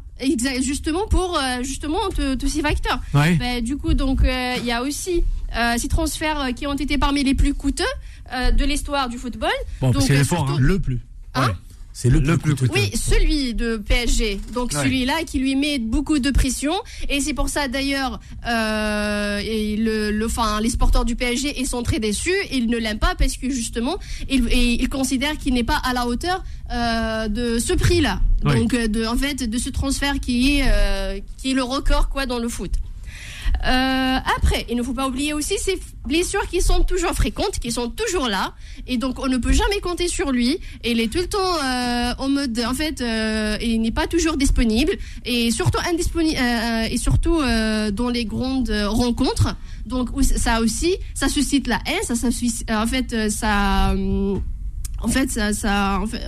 justement 0.61 1.05
pour 1.07 1.37
euh, 1.37 1.61
justement 1.61 1.99
tous 2.39 2.47
ces 2.47 2.61
facteurs. 2.61 2.99
Ben, 3.13 3.63
du 3.63 3.77
coup, 3.77 3.93
donc 3.93 4.23
euh, 4.23 4.55
il 4.57 4.65
y 4.65 4.71
a 4.71 4.81
aussi 4.81 5.23
ces 5.77 5.87
transferts 5.87 6.49
qui 6.55 6.65
ont 6.67 6.73
été 6.73 6.97
parmi 6.97 7.23
les 7.23 7.35
plus 7.35 7.53
coûteux 7.53 7.83
de 8.31 8.65
l'histoire 8.65 9.09
du 9.09 9.17
football. 9.17 9.51
Bon, 9.79 9.91
donc, 9.91 10.03
fort, 10.23 10.49
hein. 10.49 10.57
le 10.59 10.79
plus. 10.79 11.01
Hein 11.43 11.55
c'est 11.99 12.11
le, 12.11 12.21
plus 12.37 12.53
coûteux. 12.53 12.71
Oui, 12.75 12.91
celui 12.95 13.55
de 13.55 13.77
PSG. 13.77 14.39
Donc 14.53 14.71
celui-là 14.71 15.23
qui 15.25 15.39
lui 15.39 15.55
met 15.55 15.79
beaucoup 15.79 16.19
de 16.19 16.29
pression. 16.29 16.73
Et 17.09 17.21
c'est 17.21 17.33
pour 17.33 17.49
ça 17.49 17.67
d'ailleurs, 17.67 18.19
euh, 18.47 19.41
le, 19.41 20.11
le, 20.11 20.25
enfin, 20.27 20.61
les 20.61 20.69
sporteurs 20.69 21.05
du 21.05 21.15
PSG 21.15 21.59
ils 21.59 21.65
sont 21.65 21.81
très 21.81 21.97
déçus. 21.97 22.35
Ils 22.51 22.67
ne 22.69 22.77
l'aiment 22.77 22.99
pas 22.99 23.15
parce 23.15 23.35
que 23.35 23.49
justement, 23.49 23.97
ils, 24.29 24.47
ils 24.53 24.89
considèrent 24.89 25.39
qu'il 25.39 25.55
n'est 25.55 25.63
pas 25.63 25.81
à 25.83 25.93
la 25.93 26.05
hauteur 26.05 26.43
euh, 26.71 27.27
de 27.29 27.57
ce 27.57 27.73
prix-là. 27.73 28.21
Donc 28.43 28.75
de, 28.75 29.07
en 29.07 29.17
fait, 29.17 29.49
de 29.49 29.57
ce 29.57 29.71
transfert 29.71 30.19
qui 30.19 30.59
est, 30.59 30.65
euh, 30.67 31.19
qui 31.37 31.49
est 31.49 31.55
le 31.55 31.63
record 31.63 32.09
quoi 32.09 32.27
dans 32.27 32.37
le 32.37 32.47
foot. 32.47 32.73
Euh, 33.65 34.17
après, 34.37 34.65
il 34.69 34.77
ne 34.77 34.83
faut 34.83 34.93
pas 34.93 35.07
oublier 35.07 35.33
aussi 35.33 35.57
ces 35.57 35.79
blessures 36.05 36.47
qui 36.47 36.61
sont 36.61 36.83
toujours 36.83 37.11
fréquentes, 37.11 37.59
qui 37.59 37.71
sont 37.71 37.89
toujours 37.89 38.27
là, 38.27 38.53
et 38.87 38.97
donc 38.97 39.19
on 39.19 39.27
ne 39.27 39.37
peut 39.37 39.51
jamais 39.51 39.79
compter 39.79 40.07
sur 40.07 40.31
lui. 40.31 40.59
Il 40.83 40.99
est 40.99 41.11
tout 41.11 41.19
le 41.19 41.27
temps 41.27 41.37
euh, 41.63 42.13
en 42.17 42.29
mode, 42.29 42.59
en 42.65 42.73
fait, 42.73 43.01
euh, 43.01 43.57
il 43.61 43.81
n'est 43.81 43.91
pas 43.91 44.07
toujours 44.07 44.37
disponible, 44.37 44.93
et 45.25 45.51
surtout 45.51 45.79
indisponible, 45.89 46.39
et 46.89 46.97
surtout 46.97 47.39
dans 47.39 48.09
les 48.09 48.25
grandes 48.25 48.69
rencontres. 48.69 49.55
Donc 49.85 50.09
ça 50.21 50.61
aussi, 50.61 50.95
ça 51.13 51.29
suscite 51.29 51.67
la 51.67 51.79
haine, 51.87 52.03
ça, 52.03 52.15
ça 52.15 52.27
en 52.27 52.87
fait, 52.87 53.29
ça, 53.29 53.95
en 55.01 55.07
fait, 55.07 55.29
ça, 55.29 55.53
ça, 55.53 55.99
en 56.01 56.07
fait, 56.07 56.21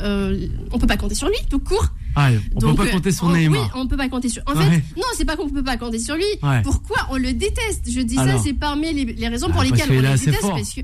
on 0.71 0.79
peut 0.79 0.87
pas 0.87 0.97
compter 0.97 1.15
sur 1.15 1.27
lui, 1.27 1.37
tout 1.49 1.59
court. 1.59 1.89
Ah, 2.15 2.29
on 2.55 2.67
ne 2.67 2.71
peut 2.71 2.83
pas 2.83 2.91
compter 2.91 3.11
sur 3.11 3.29
euh, 3.29 3.37
Neymar. 3.37 3.61
Oui, 3.61 3.69
on 3.75 3.87
peut 3.87 3.97
pas 3.97 4.09
compter 4.09 4.29
sur. 4.29 4.41
En 4.45 4.55
fait, 4.55 4.83
non, 4.97 5.03
c'est 5.15 5.25
pas 5.25 5.35
qu'on 5.35 5.49
peut 5.49 5.63
pas 5.63 5.77
compter 5.77 5.99
sur 5.99 6.15
lui. 6.15 6.25
Pourquoi 6.63 7.07
on 7.11 7.17
le 7.17 7.33
déteste? 7.33 7.89
Je 7.89 8.01
dis 8.01 8.15
ça, 8.15 8.37
c'est 8.39 8.53
parmi 8.53 8.93
les, 8.93 9.27
raisons 9.27 9.49
pour 9.49 9.61
ah, 9.61 9.63
lesquelles 9.65 9.89
on 9.89 9.93
le 9.93 10.01
déteste. 10.01 10.41
Parce 10.41 10.73
que... 10.73 10.81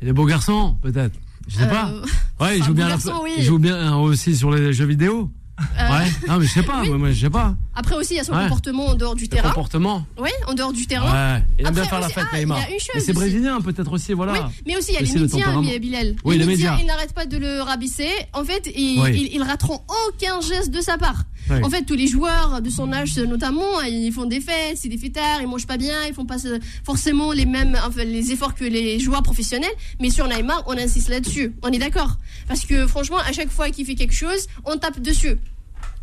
Il 0.00 0.08
est 0.08 0.12
beau 0.12 0.24
garçon, 0.24 0.76
peut-être. 0.82 1.14
Je 1.48 1.58
sais 1.58 1.68
pas. 1.68 1.90
Euh, 1.90 2.04
ouais, 2.44 2.58
il 2.58 2.64
joue 2.64 2.74
bien, 2.74 2.88
il 3.36 3.44
joue 3.44 3.58
bien 3.58 3.96
aussi 3.96 4.36
sur 4.36 4.50
les 4.50 4.72
jeux 4.72 4.86
vidéo. 4.86 5.30
Euh, 5.78 5.98
ouais, 5.98 6.10
non, 6.28 6.38
mais 6.38 6.46
je 6.46 6.52
sais 6.52 6.62
pas, 6.62 6.84
moi, 6.84 7.10
je 7.10 7.20
sais 7.20 7.30
pas. 7.30 7.54
Après 7.74 7.94
aussi, 7.94 8.14
il 8.14 8.16
y 8.18 8.20
a 8.20 8.24
son 8.24 8.32
comportement 8.34 8.86
en 8.88 8.94
dehors 8.94 9.14
du 9.14 9.28
terrain. 9.28 9.48
comportement 9.48 10.06
Oui, 10.18 10.30
en 10.46 10.54
dehors 10.54 10.72
du 10.72 10.86
terrain. 10.86 11.36
Ouais, 11.36 11.42
il 11.58 11.66
aime 11.66 11.74
bien 11.74 11.84
faire 11.84 12.00
la 12.00 12.08
fête, 12.08 12.24
ah, 12.30 12.36
Neymar. 12.36 12.58
Mais 12.94 13.00
c'est 13.00 13.12
brésilien, 13.12 13.60
peut-être 13.60 13.92
aussi, 13.92 14.12
voilà. 14.12 14.32
Oui, 14.32 14.38
mais 14.66 14.76
aussi, 14.76 14.92
il 14.92 14.94
y 14.94 14.98
a 14.98 15.00
les 15.00 15.20
médias, 15.20 15.78
Bilal. 15.78 16.16
Oui, 16.24 16.38
les, 16.38 16.44
médias. 16.44 16.76
Ils 16.80 16.86
n'arrêtent 16.86 17.14
pas 17.14 17.26
de 17.26 17.38
le 17.38 17.62
rabisser. 17.62 18.10
En 18.34 18.44
fait, 18.44 18.70
ils, 18.74 19.32
ils, 19.32 19.42
rateront 19.42 19.80
aucun 20.08 20.40
geste 20.40 20.70
de 20.70 20.80
sa 20.80 20.98
part. 20.98 21.24
En 21.50 21.70
fait, 21.70 21.82
tous 21.82 21.94
les 21.94 22.06
joueurs 22.06 22.62
de 22.62 22.70
son 22.70 22.92
âge, 22.92 23.16
notamment, 23.18 23.80
ils 23.82 24.12
font 24.12 24.26
des 24.26 24.40
fêtes, 24.40 24.76
c'est 24.76 24.88
des 24.88 24.98
fêtards, 24.98 25.40
ils 25.40 25.48
mangent 25.48 25.66
pas 25.66 25.76
bien, 25.76 26.06
ils 26.06 26.14
font 26.14 26.24
pas 26.24 26.36
forcément 26.84 27.32
les 27.32 27.46
mêmes, 27.46 27.76
enfin, 27.86 28.04
les 28.04 28.32
efforts 28.32 28.54
que 28.54 28.64
les 28.64 29.00
joueurs 29.00 29.22
professionnels. 29.22 29.72
Mais 30.00 30.10
sur 30.10 30.28
Neymar, 30.28 30.62
on 30.66 30.76
insiste 30.76 31.08
là-dessus. 31.08 31.54
On 31.62 31.68
est 31.68 31.78
d'accord. 31.78 32.18
Parce 32.48 32.64
que 32.64 32.86
franchement, 32.86 33.18
à 33.18 33.32
chaque 33.32 33.50
fois 33.50 33.70
qu'il 33.70 33.86
fait 33.86 33.94
quelque 33.94 34.14
chose, 34.14 34.46
on 34.64 34.76
tape 34.76 35.00
dessus. 35.00 35.36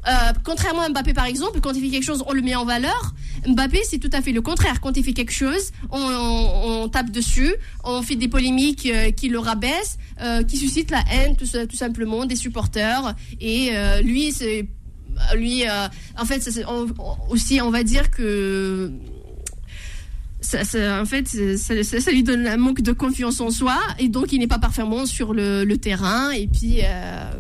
Euh, 0.07 0.11
contrairement 0.45 0.83
à 0.83 0.89
Mbappé 0.89 1.13
par 1.13 1.25
exemple, 1.25 1.59
quand 1.59 1.73
il 1.73 1.81
fait 1.81 1.89
quelque 1.89 2.05
chose, 2.05 2.23
on 2.27 2.33
le 2.33 2.41
met 2.41 2.55
en 2.55 2.65
valeur. 2.65 3.13
Mbappé, 3.47 3.81
c'est 3.83 3.99
tout 3.99 4.09
à 4.13 4.21
fait 4.21 4.31
le 4.31 4.41
contraire. 4.41 4.79
Quand 4.81 4.95
il 4.95 5.03
fait 5.03 5.13
quelque 5.13 5.33
chose, 5.33 5.71
on, 5.91 6.87
tape 6.89 7.11
dessus, 7.11 7.53
on 7.83 8.01
fait 8.01 8.15
des 8.15 8.27
polémiques 8.27 8.87
euh, 8.91 9.11
qui 9.11 9.29
le 9.29 9.39
rabaissent, 9.39 9.97
euh, 10.21 10.43
qui 10.43 10.57
suscitent 10.57 10.91
la 10.91 11.03
haine 11.11 11.35
tout, 11.35 11.45
simplement 11.75 12.25
des 12.25 12.35
supporters. 12.35 13.15
Et 13.41 13.71
lui, 14.03 14.33
lui, 15.35 15.63
en 16.17 16.25
fait, 16.25 16.49
aussi, 17.29 17.61
on 17.61 17.69
va 17.69 17.83
dire 17.83 18.09
que 18.09 18.91
ça, 20.41 20.61
en 21.01 21.05
fait, 21.05 21.27
ça, 21.57 22.11
lui 22.11 22.23
donne 22.23 22.47
un 22.47 22.57
manque 22.57 22.81
de 22.81 22.93
confiance 22.93 23.41
en 23.41 23.51
soi 23.51 23.77
et 23.99 24.07
donc 24.07 24.31
il 24.31 24.39
n'est 24.39 24.47
pas 24.47 24.59
parfaitement 24.59 25.05
sur 25.05 25.33
le, 25.33 25.65
terrain. 25.75 26.31
Et 26.31 26.47
puis. 26.47 26.79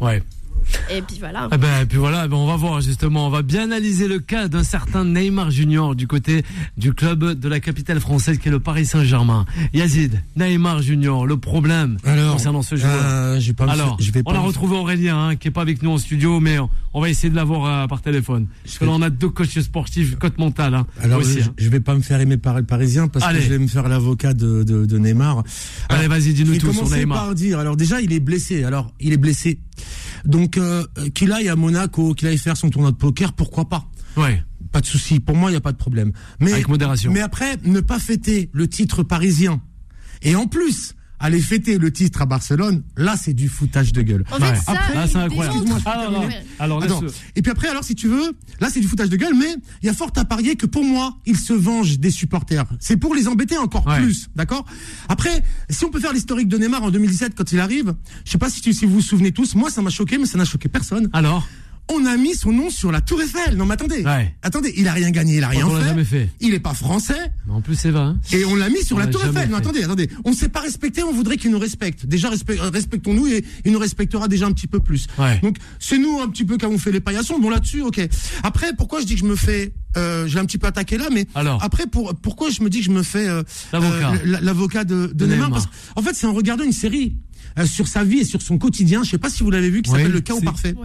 Ouais. 0.01 0.21
Et 0.91 1.01
puis 1.01 1.17
voilà. 1.19 1.47
Eh 1.53 1.57
ben, 1.57 1.81
et 1.81 1.85
puis 1.85 1.97
voilà, 1.97 2.27
ben 2.27 2.35
on 2.37 2.47
va 2.47 2.55
voir 2.55 2.81
justement, 2.81 3.27
on 3.27 3.29
va 3.29 3.41
bien 3.41 3.63
analyser 3.63 4.07
le 4.07 4.19
cas 4.19 4.47
d'un 4.47 4.63
certain 4.63 5.05
Neymar 5.05 5.51
Junior 5.51 5.95
du 5.95 6.07
côté 6.07 6.43
du 6.77 6.93
club 6.93 7.33
de 7.39 7.49
la 7.49 7.59
capitale 7.59 7.99
française 7.99 8.37
qui 8.39 8.47
est 8.47 8.51
le 8.51 8.59
Paris 8.59 8.85
Saint-Germain. 8.85 9.45
Yazid, 9.73 10.21
Neymar 10.35 10.81
Junior, 10.81 11.25
le 11.27 11.37
problème 11.37 11.97
Alors, 12.05 12.33
concernant 12.33 12.61
ce 12.61 12.75
joueur. 12.75 12.91
euh, 12.93 13.39
pas 13.57 13.65
Alors, 13.71 13.97
je 13.99 14.11
vais 14.11 14.21
on 14.25 14.31
pas 14.31 14.37
a 14.37 14.41
me- 14.41 14.47
retrouvé 14.47 14.75
Aurélien 14.75 15.29
hein, 15.29 15.35
qui 15.35 15.47
est 15.47 15.51
pas 15.51 15.61
avec 15.61 15.81
nous 15.83 15.91
en 15.91 15.97
studio, 15.97 16.39
mais 16.39 16.59
on, 16.59 16.69
on 16.93 17.01
va 17.01 17.09
essayer 17.09 17.29
de 17.29 17.35
l'avoir 17.35 17.65
euh, 17.83 17.87
par 17.87 18.01
téléphone. 18.01 18.47
Parce 18.63 18.77
que 18.79 18.85
là, 18.85 18.91
on 18.91 19.01
a 19.01 19.09
deux 19.09 19.29
coachs 19.29 19.59
sportifs, 19.61 20.15
cote 20.17 20.37
mentale. 20.37 20.73
Hein, 20.75 20.85
Alors, 21.01 21.19
aussi, 21.19 21.41
je, 21.41 21.49
hein. 21.49 21.53
je 21.57 21.69
vais 21.69 21.79
pas 21.79 21.95
me 21.95 22.01
faire 22.01 22.19
aimer 22.19 22.37
par 22.37 22.55
le 22.57 22.63
Parisien 22.63 23.07
parce 23.07 23.25
Allez. 23.25 23.39
que 23.39 23.45
je 23.45 23.49
vais 23.49 23.59
me 23.59 23.67
faire 23.67 23.87
l'avocat 23.87 24.33
de, 24.33 24.63
de, 24.63 24.85
de 24.85 24.97
Neymar. 24.97 25.43
Allez, 25.89 26.07
vas-y, 26.07 26.33
dis-nous 26.33 26.57
tout 26.57 26.73
sur 26.73 26.89
Neymar. 26.89 27.25
par 27.25 27.35
dire. 27.35 27.59
Alors 27.59 27.75
déjà, 27.75 28.01
il 28.01 28.11
est 28.13 28.19
blessé. 28.19 28.63
Alors, 28.63 28.91
il 28.99 29.13
est 29.13 29.17
blessé. 29.17 29.59
Donc, 30.25 30.57
euh, 30.57 30.85
qu'il 31.13 31.31
aille 31.31 31.49
à 31.49 31.55
Monaco, 31.55 32.13
qu'il 32.13 32.27
aille 32.27 32.37
faire 32.37 32.57
son 32.57 32.69
tournoi 32.69 32.91
de 32.91 32.97
poker, 32.97 33.33
pourquoi 33.33 33.69
pas 33.69 33.89
Ouais. 34.17 34.43
Pas 34.71 34.81
de 34.81 34.85
souci. 34.85 35.19
Pour 35.19 35.35
moi, 35.35 35.49
il 35.49 35.53
y 35.53 35.57
a 35.57 35.61
pas 35.61 35.71
de 35.71 35.77
problème. 35.77 36.11
Mais 36.39 36.53
Avec 36.53 36.67
modération. 36.67 37.11
Mais 37.11 37.21
après, 37.21 37.57
ne 37.63 37.79
pas 37.79 37.99
fêter 37.99 38.49
le 38.53 38.67
titre 38.67 39.03
parisien 39.03 39.61
et 40.21 40.35
en 40.35 40.47
plus 40.47 40.95
aller 41.19 41.39
fêter 41.41 41.77
le 41.77 41.91
titre 41.91 42.21
à 42.21 42.25
Barcelone, 42.25 42.83
là, 42.97 43.15
c'est 43.17 43.33
du 43.33 43.49
foutage 43.49 43.91
de 43.93 44.01
gueule. 44.01 44.23
En 44.31 44.35
fait, 44.37 44.43
Ouais. 44.51 44.55
ça, 44.55 44.71
Après, 44.71 44.95
là, 44.95 45.07
c'est 45.07 45.17
incroyable. 45.17 45.57
Alors, 45.85 46.11
terminer. 46.11 46.25
non. 46.27 46.33
alors 46.59 46.83
Attends. 46.83 47.01
Et 47.35 47.41
puis 47.41 47.51
après, 47.51 47.67
alors, 47.67 47.83
si 47.83 47.95
tu 47.95 48.07
veux, 48.07 48.31
là, 48.59 48.69
c'est 48.71 48.79
du 48.79 48.87
foutage 48.87 49.09
de 49.09 49.17
gueule, 49.17 49.33
mais 49.37 49.53
il 49.81 49.85
y 49.85 49.89
a 49.89 49.93
fort 49.93 50.11
à 50.15 50.25
parier 50.25 50.55
que 50.55 50.65
pour 50.65 50.83
moi, 50.83 51.17
il 51.25 51.37
se 51.37 51.53
venge 51.53 51.99
des 51.99 52.11
supporters. 52.11 52.65
C'est 52.79 52.97
pour 52.97 53.15
les 53.15 53.27
embêter 53.27 53.57
encore 53.57 53.85
Ouais. 53.87 54.01
plus, 54.01 54.29
d'accord? 54.35 54.65
Après, 55.07 55.43
si 55.69 55.85
on 55.85 55.89
peut 55.89 55.99
faire 55.99 56.13
l'historique 56.13 56.47
de 56.47 56.57
Neymar 56.57 56.83
en 56.83 56.91
2017 56.91 57.33
quand 57.35 57.51
il 57.51 57.59
arrive, 57.59 57.93
je 58.25 58.31
sais 58.31 58.37
pas 58.37 58.49
si, 58.49 58.61
tu, 58.61 58.73
si 58.73 58.85
vous 58.85 58.93
vous 58.95 59.01
souvenez 59.01 59.31
tous, 59.31 59.55
moi, 59.55 59.69
ça 59.69 59.81
m'a 59.81 59.89
choqué, 59.89 60.17
mais 60.17 60.25
ça 60.25 60.37
n'a 60.37 60.45
choqué 60.45 60.69
personne. 60.69 61.09
Alors? 61.13 61.47
On 61.91 62.05
a 62.05 62.17
mis 62.17 62.35
son 62.35 62.51
nom 62.51 62.69
sur 62.69 62.91
la 62.91 63.01
Tour 63.01 63.21
Eiffel. 63.21 63.55
Non, 63.57 63.65
mais 63.65 63.73
attendez. 63.73 64.03
Ouais. 64.03 64.35
Attendez, 64.43 64.71
il 64.77 64.87
a 64.87 64.93
rien 64.93 65.09
gagné, 65.09 65.37
il 65.37 65.43
a 65.43 65.47
rien 65.47 65.65
on 65.67 65.73
l'a 65.73 65.81
fait. 65.81 65.87
jamais 65.87 66.03
fait. 66.05 66.29
Il 66.39 66.53
est 66.53 66.59
pas 66.59 66.73
français. 66.75 67.31
Mais 67.47 67.53
en 67.53 67.61
plus, 67.61 67.75
c'est 67.75 67.89
vrai. 67.89 68.01
Hein. 68.01 68.19
Et 68.31 68.45
on 68.45 68.55
l'a 68.55 68.69
mis 68.69 68.83
sur 68.83 68.95
On 68.97 68.99
la 68.99 69.07
Tour 69.07 69.25
Eiffel. 69.25 69.49
Non, 69.49 69.55
fait. 69.57 69.61
attendez, 69.63 69.83
attendez. 69.83 70.09
On 70.23 70.29
ne 70.29 70.35
s'est 70.35 70.49
pas 70.49 70.59
respecté, 70.61 71.01
on 71.03 71.11
voudrait 71.11 71.37
qu'il 71.37 71.49
nous 71.51 71.57
respecte. 71.59 72.05
Déjà, 72.05 72.29
respect- 72.29 72.59
respectons-nous 72.59 73.27
et 73.27 73.43
il 73.65 73.71
nous 73.71 73.79
respectera 73.79 74.27
déjà 74.27 74.45
un 74.45 74.51
petit 74.51 74.67
peu 74.67 74.79
plus. 74.79 75.07
Ouais. 75.17 75.39
Donc, 75.41 75.57
c'est 75.79 75.97
nous 75.97 76.19
un 76.21 76.27
petit 76.29 76.45
peu 76.45 76.57
qui 76.57 76.65
avons 76.65 76.77
fait 76.77 76.91
les 76.91 76.99
paillassons. 76.99 77.39
Bon, 77.39 77.49
là-dessus, 77.49 77.81
ok. 77.81 77.99
Après, 78.43 78.71
pourquoi 78.77 79.01
je 79.01 79.05
dis 79.05 79.15
que 79.15 79.21
je 79.21 79.25
me 79.25 79.35
fais, 79.35 79.73
euh, 79.97 80.27
j'ai 80.27 80.37
un 80.37 80.45
petit 80.45 80.59
peu 80.59 80.67
attaqué 80.67 80.97
là, 80.97 81.07
mais 81.11 81.25
Alors 81.33 81.61
après, 81.63 81.87
pour, 81.87 82.13
pourquoi 82.15 82.51
je 82.51 82.61
me 82.61 82.69
dis 82.69 82.79
que 82.79 82.85
je 82.85 82.91
me 82.91 83.01
fais 83.03 83.27
euh, 83.27 83.41
L'avocat. 83.73 84.11
euh, 84.25 84.37
l'avocat 84.41 84.83
de, 84.83 85.07
de, 85.07 85.13
De 85.13 85.25
Neymar, 85.25 85.47
Neymar. 85.49 85.49
parce 85.51 85.65
qu'en 85.95 86.01
fait, 86.03 86.15
c'est 86.15 86.27
en 86.27 86.33
regardant 86.33 86.63
une 86.63 86.71
série 86.71 87.15
euh, 87.57 87.65
sur 87.65 87.87
sa 87.87 88.03
vie 88.03 88.19
et 88.19 88.23
sur 88.23 88.41
son 88.41 88.57
quotidien. 88.57 89.03
Je 89.03 89.11
sais 89.11 89.17
pas 89.17 89.29
si 89.29 89.43
vous 89.43 89.51
l'avez 89.51 89.69
vu, 89.69 89.81
qui 89.81 89.89
Oui, 89.91 89.97
s'appelle 89.97 90.11
Le 90.11 90.21
Chaos. 90.21 90.41
Parfait 90.41 90.75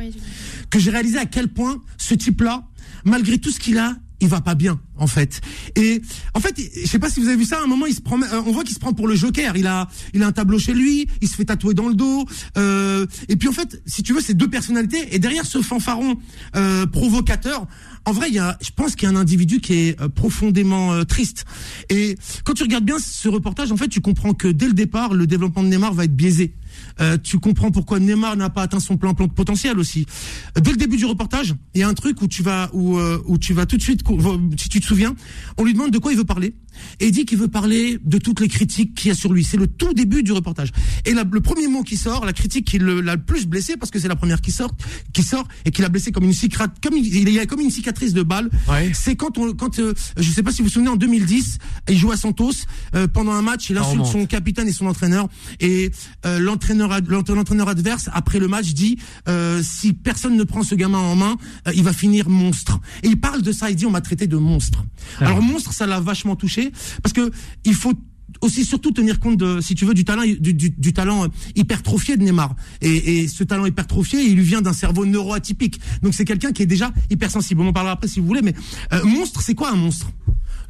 que 0.70 0.78
j'ai 0.78 0.90
réalisé 0.90 1.18
à 1.18 1.26
quel 1.26 1.48
point 1.48 1.80
ce 1.98 2.14
type-là, 2.14 2.64
malgré 3.04 3.38
tout 3.38 3.50
ce 3.50 3.60
qu'il 3.60 3.78
a, 3.78 3.96
il 4.24 4.30
va 4.30 4.40
pas 4.40 4.54
bien 4.54 4.80
en 4.96 5.06
fait. 5.06 5.40
Et 5.76 6.02
en 6.34 6.40
fait, 6.40 6.54
je 6.58 6.88
sais 6.88 6.98
pas 6.98 7.10
si 7.10 7.20
vous 7.20 7.28
avez 7.28 7.36
vu 7.36 7.44
ça. 7.44 7.60
À 7.60 7.64
un 7.64 7.66
moment, 7.66 7.86
il 7.86 7.94
se 7.94 8.00
prend, 8.00 8.20
euh, 8.20 8.42
on 8.46 8.52
voit 8.52 8.64
qu'il 8.64 8.74
se 8.74 8.80
prend 8.80 8.92
pour 8.92 9.08
le 9.08 9.14
Joker. 9.14 9.56
Il 9.56 9.66
a, 9.66 9.88
il 10.12 10.22
a 10.22 10.26
un 10.26 10.32
tableau 10.32 10.58
chez 10.58 10.72
lui. 10.72 11.06
Il 11.20 11.28
se 11.28 11.34
fait 11.36 11.44
tatouer 11.44 11.74
dans 11.74 11.88
le 11.88 11.94
dos. 11.94 12.26
Euh, 12.56 13.06
et 13.28 13.36
puis 13.36 13.48
en 13.48 13.52
fait, 13.52 13.82
si 13.86 14.02
tu 14.02 14.12
veux, 14.12 14.20
c'est 14.20 14.34
deux 14.34 14.48
personnalités. 14.48 15.14
Et 15.14 15.18
derrière 15.18 15.46
ce 15.46 15.60
fanfaron 15.62 16.16
euh, 16.56 16.86
provocateur, 16.86 17.66
en 18.06 18.12
vrai, 18.12 18.28
il 18.28 18.34
y 18.34 18.38
a, 18.38 18.58
je 18.60 18.70
pense 18.70 18.96
qu'il 18.96 19.08
y 19.08 19.12
a 19.12 19.14
un 19.14 19.20
individu 19.20 19.60
qui 19.60 19.74
est 19.74 20.00
euh, 20.00 20.08
profondément 20.08 20.92
euh, 20.92 21.04
triste. 21.04 21.44
Et 21.88 22.16
quand 22.44 22.52
tu 22.52 22.62
regardes 22.62 22.84
bien 22.84 22.98
ce 22.98 23.28
reportage, 23.28 23.72
en 23.72 23.76
fait, 23.76 23.88
tu 23.88 24.00
comprends 24.00 24.34
que 24.34 24.48
dès 24.48 24.66
le 24.66 24.74
départ, 24.74 25.14
le 25.14 25.26
développement 25.26 25.62
de 25.62 25.68
Neymar 25.68 25.94
va 25.94 26.04
être 26.04 26.14
biaisé. 26.14 26.54
Euh, 27.00 27.18
tu 27.22 27.38
comprends 27.40 27.70
pourquoi 27.70 27.98
Neymar 27.98 28.36
n'a 28.36 28.50
pas 28.50 28.62
atteint 28.62 28.78
son 28.80 28.96
plein 28.96 29.14
plan 29.14 29.26
de 29.26 29.32
potentiel 29.32 29.78
aussi. 29.78 30.06
Dès 30.60 30.70
le 30.70 30.76
début 30.76 30.96
du 30.96 31.06
reportage, 31.06 31.54
il 31.74 31.80
y 31.80 31.82
a 31.82 31.88
un 31.88 31.94
truc 31.94 32.22
où 32.22 32.28
tu 32.28 32.42
vas 32.42 32.70
où, 32.72 32.98
euh, 32.98 33.20
où 33.26 33.36
tu 33.38 33.52
vas 33.52 33.66
tout 33.66 33.76
de 33.76 33.82
suite 33.82 34.02
si 34.56 34.68
tu 34.68 34.80
te 34.80 34.86
souviens, 34.86 35.14
on 35.58 35.64
lui 35.64 35.72
demande 35.72 35.90
de 35.90 35.98
quoi 35.98 36.12
il 36.12 36.18
veut 36.18 36.24
parler 36.24 36.54
et 37.00 37.06
il 37.06 37.12
dit 37.12 37.24
qu'il 37.24 37.38
veut 37.38 37.48
parler 37.48 37.98
de 38.04 38.18
toutes 38.18 38.40
les 38.40 38.48
critiques 38.48 38.94
qu'il 38.94 39.08
y 39.08 39.12
a 39.12 39.14
sur 39.14 39.32
lui. 39.32 39.44
C'est 39.44 39.56
le 39.56 39.66
tout 39.68 39.92
début 39.94 40.22
du 40.24 40.32
reportage. 40.32 40.70
Et 41.04 41.14
la- 41.14 41.24
le 41.24 41.40
premier 41.40 41.68
mot 41.68 41.82
qui 41.84 41.96
sort, 41.96 42.24
la 42.24 42.32
critique 42.32 42.66
qui 42.66 42.78
l'a 42.78 43.14
le 43.14 43.22
plus 43.22 43.46
blessé 43.46 43.76
parce 43.76 43.90
que 43.90 43.98
c'est 43.98 44.08
la 44.08 44.16
première 44.16 44.40
qui 44.40 44.50
sort 44.50 44.70
qui 45.12 45.22
sort 45.22 45.46
et 45.64 45.70
qui 45.70 45.82
l'a 45.82 45.88
blessé 45.88 46.10
comme 46.12 46.24
une 46.24 46.32
cicatrice 46.32 46.78
comme 46.82 46.96
il 46.96 47.28
y 47.30 47.38
a 47.38 47.46
comme 47.46 47.60
une 47.60 47.70
cicatrice 47.70 48.12
de 48.12 48.22
balle. 48.22 48.50
Ouais. 48.68 48.90
C'est 48.94 49.16
quand 49.16 49.38
on 49.38 49.52
quand 49.52 49.78
euh, 49.78 49.94
je 50.16 50.30
sais 50.30 50.42
pas 50.42 50.50
si 50.52 50.58
vous 50.62 50.68
vous 50.68 50.72
souvenez 50.72 50.90
en 50.90 50.96
2010, 50.96 51.58
il 51.88 51.98
joue 51.98 52.10
à 52.12 52.16
Santos 52.16 52.50
euh, 52.94 53.06
pendant 53.08 53.32
un 53.32 53.42
match, 53.42 53.70
il 53.70 53.76
Ça 53.76 53.82
insulte 53.84 54.06
son 54.06 54.26
capitaine 54.26 54.68
et 54.68 54.72
son 54.72 54.86
entraîneur 54.86 55.28
et 55.60 55.90
euh, 56.26 56.38
l'entraîneur 56.38 56.83
l'entraîneur 56.88 57.68
adverse 57.68 58.08
après 58.12 58.38
le 58.38 58.48
match 58.48 58.72
dit 58.72 58.98
euh, 59.28 59.62
si 59.62 59.92
personne 59.92 60.36
ne 60.36 60.44
prend 60.44 60.62
ce 60.62 60.74
gamin 60.74 60.98
en 60.98 61.16
main 61.16 61.36
euh, 61.66 61.72
il 61.74 61.82
va 61.82 61.92
finir 61.92 62.28
monstre. 62.28 62.80
Et 63.02 63.08
il 63.08 63.20
parle 63.20 63.42
de 63.42 63.52
ça 63.52 63.70
il 63.70 63.76
dit 63.76 63.86
on 63.86 63.90
m'a 63.90 64.00
traité 64.00 64.26
de 64.26 64.36
monstre. 64.36 64.84
Ah. 65.20 65.26
alors 65.26 65.42
monstre 65.42 65.72
ça 65.72 65.86
l'a 65.86 66.00
vachement 66.00 66.36
touché 66.36 66.72
parce 67.02 67.12
que 67.12 67.30
il 67.64 67.74
faut 67.74 67.92
aussi 68.40 68.64
surtout 68.64 68.90
tenir 68.90 69.20
compte 69.20 69.36
de 69.36 69.60
si 69.60 69.74
tu 69.74 69.84
veux 69.84 69.94
du 69.94 70.04
talent 70.04 70.22
du, 70.24 70.54
du, 70.54 70.70
du 70.70 70.92
talent 70.92 71.24
euh, 71.24 71.28
hypertrophié 71.54 72.16
de 72.16 72.22
Neymar. 72.22 72.54
Et, 72.80 73.20
et 73.20 73.28
ce 73.28 73.44
talent 73.44 73.66
hypertrophié 73.66 74.22
il 74.22 74.36
lui 74.36 74.44
vient 74.44 74.62
d'un 74.62 74.72
cerveau 74.72 75.06
neuroatypique. 75.06 75.80
Donc 76.02 76.14
c'est 76.14 76.24
quelqu'un 76.24 76.52
qui 76.52 76.62
est 76.62 76.66
déjà 76.66 76.92
hypersensible. 77.10 77.60
On 77.60 77.68
en 77.68 77.72
parlera 77.72 77.94
après 77.94 78.08
si 78.08 78.20
vous 78.20 78.26
voulez 78.26 78.42
mais 78.42 78.54
euh, 78.92 79.04
monstre 79.04 79.40
c'est 79.42 79.54
quoi 79.54 79.70
un 79.70 79.76
monstre? 79.76 80.10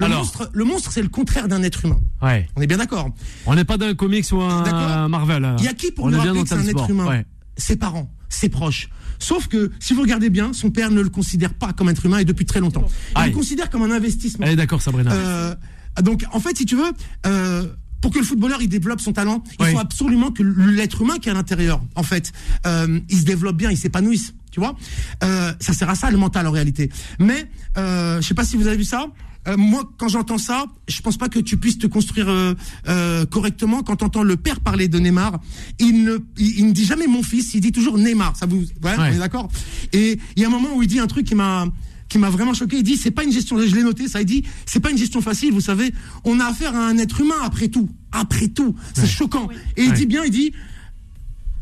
Le 0.00 0.06
Alors. 0.06 0.18
monstre 0.18 0.50
le 0.52 0.64
monstre 0.64 0.90
c'est 0.92 1.02
le 1.02 1.08
contraire 1.08 1.48
d'un 1.48 1.62
être 1.62 1.84
humain 1.84 2.00
Ouais. 2.22 2.48
on 2.56 2.60
est 2.62 2.66
bien 2.66 2.78
d'accord 2.78 3.10
On 3.46 3.54
n'est 3.54 3.64
pas 3.64 3.76
dans 3.76 3.86
un 3.86 3.94
comics 3.94 4.26
ou 4.32 4.40
un. 4.40 5.08
Marvel. 5.08 5.44
hein. 5.44 5.56
il 5.58 5.64
y 5.64 5.68
a 5.68 5.74
qui 5.74 5.90
pour 5.92 6.06
On 6.06 6.10
nous 6.10 6.18
rappeler 6.18 6.42
que 6.42 6.48
c'est 6.48 6.54
un 6.54 6.66
être 6.66 6.90
humain 6.90 7.06
Ouais. 7.06 7.26
Ses 7.56 7.76
parents, 7.76 8.10
ses 8.28 8.48
proches. 8.48 8.88
Sauf 9.20 9.46
que, 9.46 9.70
si 9.78 9.94
vous 9.94 10.00
regardez 10.02 10.28
bien, 10.28 10.52
son 10.52 10.70
père 10.70 10.90
ne 10.90 11.00
le 11.00 11.08
considère 11.08 11.54
pas 11.54 11.72
comme 11.72 11.88
être 11.88 12.04
humain 12.04 12.18
et 12.18 12.24
depuis 12.24 12.44
très 12.44 12.58
longtemps. 12.60 12.84
Il 13.12 13.18
Aïe. 13.20 13.30
le 13.30 13.34
considère 13.36 13.70
comme 13.70 13.82
un 13.82 13.90
investissement. 13.92 14.44
Elle 14.44 14.54
est 14.54 14.56
d'accord, 14.56 14.82
Sabrina. 14.82 15.12
Euh, 15.12 15.54
donc, 16.02 16.24
en 16.32 16.40
fait, 16.40 16.56
si 16.56 16.66
tu 16.66 16.74
veux, 16.74 16.90
euh, 17.26 17.64
pour 18.00 18.10
que 18.12 18.18
le 18.18 18.24
footballeur 18.24 18.60
il 18.60 18.68
développe 18.68 19.00
son 19.00 19.12
talent, 19.12 19.42
il 19.60 19.66
faut 19.66 19.78
absolument 19.78 20.32
que 20.32 20.42
l'être 20.42 21.00
humain 21.02 21.18
qui 21.20 21.28
est 21.28 21.32
à 21.32 21.34
l'intérieur, 21.34 21.80
en 21.94 22.02
fait, 22.02 22.32
euh, 22.66 22.98
il 23.08 23.18
se 23.20 23.24
développe 23.24 23.56
bien, 23.56 23.70
il 23.70 23.78
s'épanouisse. 23.78 24.34
Tu 24.54 24.60
vois, 24.60 24.76
euh, 25.24 25.52
ça 25.58 25.72
sert 25.72 25.90
à 25.90 25.96
ça 25.96 26.12
le 26.12 26.16
mental 26.16 26.46
en 26.46 26.52
réalité. 26.52 26.88
Mais 27.18 27.50
euh, 27.76 28.20
je 28.20 28.26
sais 28.28 28.34
pas 28.34 28.44
si 28.44 28.56
vous 28.56 28.68
avez 28.68 28.76
vu 28.76 28.84
ça. 28.84 29.08
Euh, 29.48 29.56
moi, 29.56 29.82
quand 29.98 30.06
j'entends 30.06 30.38
ça, 30.38 30.66
je 30.86 31.00
pense 31.02 31.16
pas 31.16 31.28
que 31.28 31.40
tu 31.40 31.56
puisses 31.56 31.76
te 31.78 31.88
construire 31.88 32.28
euh, 32.28 32.54
euh, 32.88 33.26
correctement. 33.26 33.82
Quand 33.82 33.96
t'entends 33.96 34.22
le 34.22 34.36
père 34.36 34.60
parler 34.60 34.86
de 34.86 35.00
Neymar, 35.00 35.40
il 35.80 36.04
ne, 36.04 36.18
il, 36.38 36.60
il 36.60 36.66
ne 36.68 36.72
dit 36.72 36.84
jamais 36.84 37.08
mon 37.08 37.24
fils, 37.24 37.52
il 37.54 37.60
dit 37.62 37.72
toujours 37.72 37.98
Neymar. 37.98 38.36
Ça 38.36 38.46
vous, 38.46 38.60
ouais, 38.60 38.66
Ouais. 38.84 38.94
on 38.98 39.04
est 39.06 39.18
d'accord? 39.18 39.50
Et 39.92 40.20
il 40.36 40.40
y 40.42 40.44
a 40.44 40.48
un 40.48 40.52
moment 40.52 40.68
où 40.76 40.82
il 40.82 40.88
dit 40.88 41.00
un 41.00 41.08
truc 41.08 41.26
qui 41.26 41.34
m'a 41.34 41.66
qui 42.08 42.18
m'a 42.18 42.30
vraiment 42.30 42.54
choqué. 42.54 42.76
Il 42.76 42.84
dit 42.84 42.96
c'est 42.96 43.10
pas 43.10 43.24
une 43.24 43.32
gestion. 43.32 43.58
Je 43.58 43.74
l'ai 43.74 43.82
noté. 43.82 44.06
Ça 44.08 44.20
il 44.20 44.26
dit 44.26 44.44
c'est 44.66 44.78
pas 44.80 44.90
une 44.92 44.98
gestion 44.98 45.20
facile. 45.20 45.52
Vous 45.52 45.60
savez, 45.60 45.92
on 46.24 46.38
a 46.38 46.44
affaire 46.46 46.76
à 46.76 46.86
un 46.86 46.96
être 46.98 47.20
humain 47.20 47.40
après 47.42 47.66
tout. 47.68 47.88
Après 48.12 48.46
tout, 48.48 48.76
c'est 48.94 49.08
choquant. 49.08 49.48
Et 49.76 49.82
il 49.82 49.90
Ouais. 49.90 49.96
dit 49.96 50.06
bien, 50.06 50.22
il 50.24 50.30
dit 50.30 50.52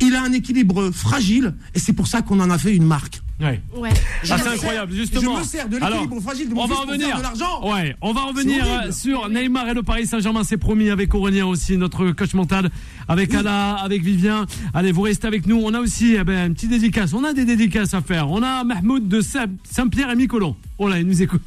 il 0.03 0.15
a 0.15 0.23
un 0.23 0.33
équilibre 0.33 0.91
fragile 0.91 1.55
et 1.75 1.79
c'est 1.79 1.93
pour 1.93 2.07
ça 2.07 2.23
qu'on 2.23 2.41
en 2.41 2.51
a 2.51 2.59
fait 2.59 2.75
une 2.75 2.85
marque. 2.85 3.21
Ouais. 3.41 3.61
Ouais. 3.77 3.89
Ah, 4.31 4.37
c'est 4.39 4.47
incroyable, 4.49 4.93
justement. 4.95 5.37
Je 5.37 5.41
me 5.41 5.45
sers 5.45 5.69
de 5.69 5.77
l'équilibre 5.77 6.21
fragile 6.21 6.49
de 6.49 6.55
mon 6.55 6.63
on 6.63 6.67
va 6.67 6.75
fils 6.75 6.83
pour 6.85 6.87
revenir. 6.93 7.07
faire 7.09 7.19
de 7.19 7.23
l'argent. 7.23 7.73
Ouais, 7.73 7.97
on 8.01 8.13
va 8.13 8.27
euh, 8.37 8.93
sur 8.93 9.29
Neymar 9.29 9.69
et 9.69 9.75
le 9.75 9.83
Paris 9.83 10.07
Saint-Germain, 10.07 10.45
c'est 10.45 10.59
promis 10.59 10.91
avec 10.91 11.13
Aurélien 11.15 11.47
aussi, 11.47 11.77
notre 11.77 12.13
coach 12.13 12.35
mental, 12.35 12.71
avec 13.09 13.35
Ala, 13.35 13.75
avec 13.75 14.03
Vivien. 14.05 14.47
Allez, 14.75 14.93
vous 14.93 15.03
restez 15.03 15.27
avec 15.27 15.47
nous. 15.47 15.57
On 15.57 15.75
a 15.75 15.81
aussi 15.81 16.15
eh 16.19 16.23
ben, 16.23 16.47
une 16.49 16.55
petite 16.55 16.71
dédicace. 16.71 17.15
On 17.15 17.25
a 17.25 17.33
des 17.33 17.45
dédicaces 17.45 17.95
à 17.95 18.01
faire. 18.01 18.31
On 18.31 18.43
a 18.45 18.63
Mahmoud 18.63 19.09
de 19.09 19.21
Saint- 19.21 19.47
Saint-Pierre 19.69 20.11
et 20.11 20.17
Miquelon. 20.17 20.55
Oh 20.85 20.89
là, 20.89 20.99
il 20.99 21.07
nous 21.07 21.23
écoute. 21.23 21.43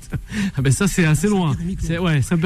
Ah 0.55 0.61
ben 0.61 0.71
ça 0.71 0.87
c'est 0.87 1.03
assez 1.03 1.27
loin. 1.27 1.57
C'est 1.79 1.97
ouais, 1.97 2.21
ça 2.21 2.37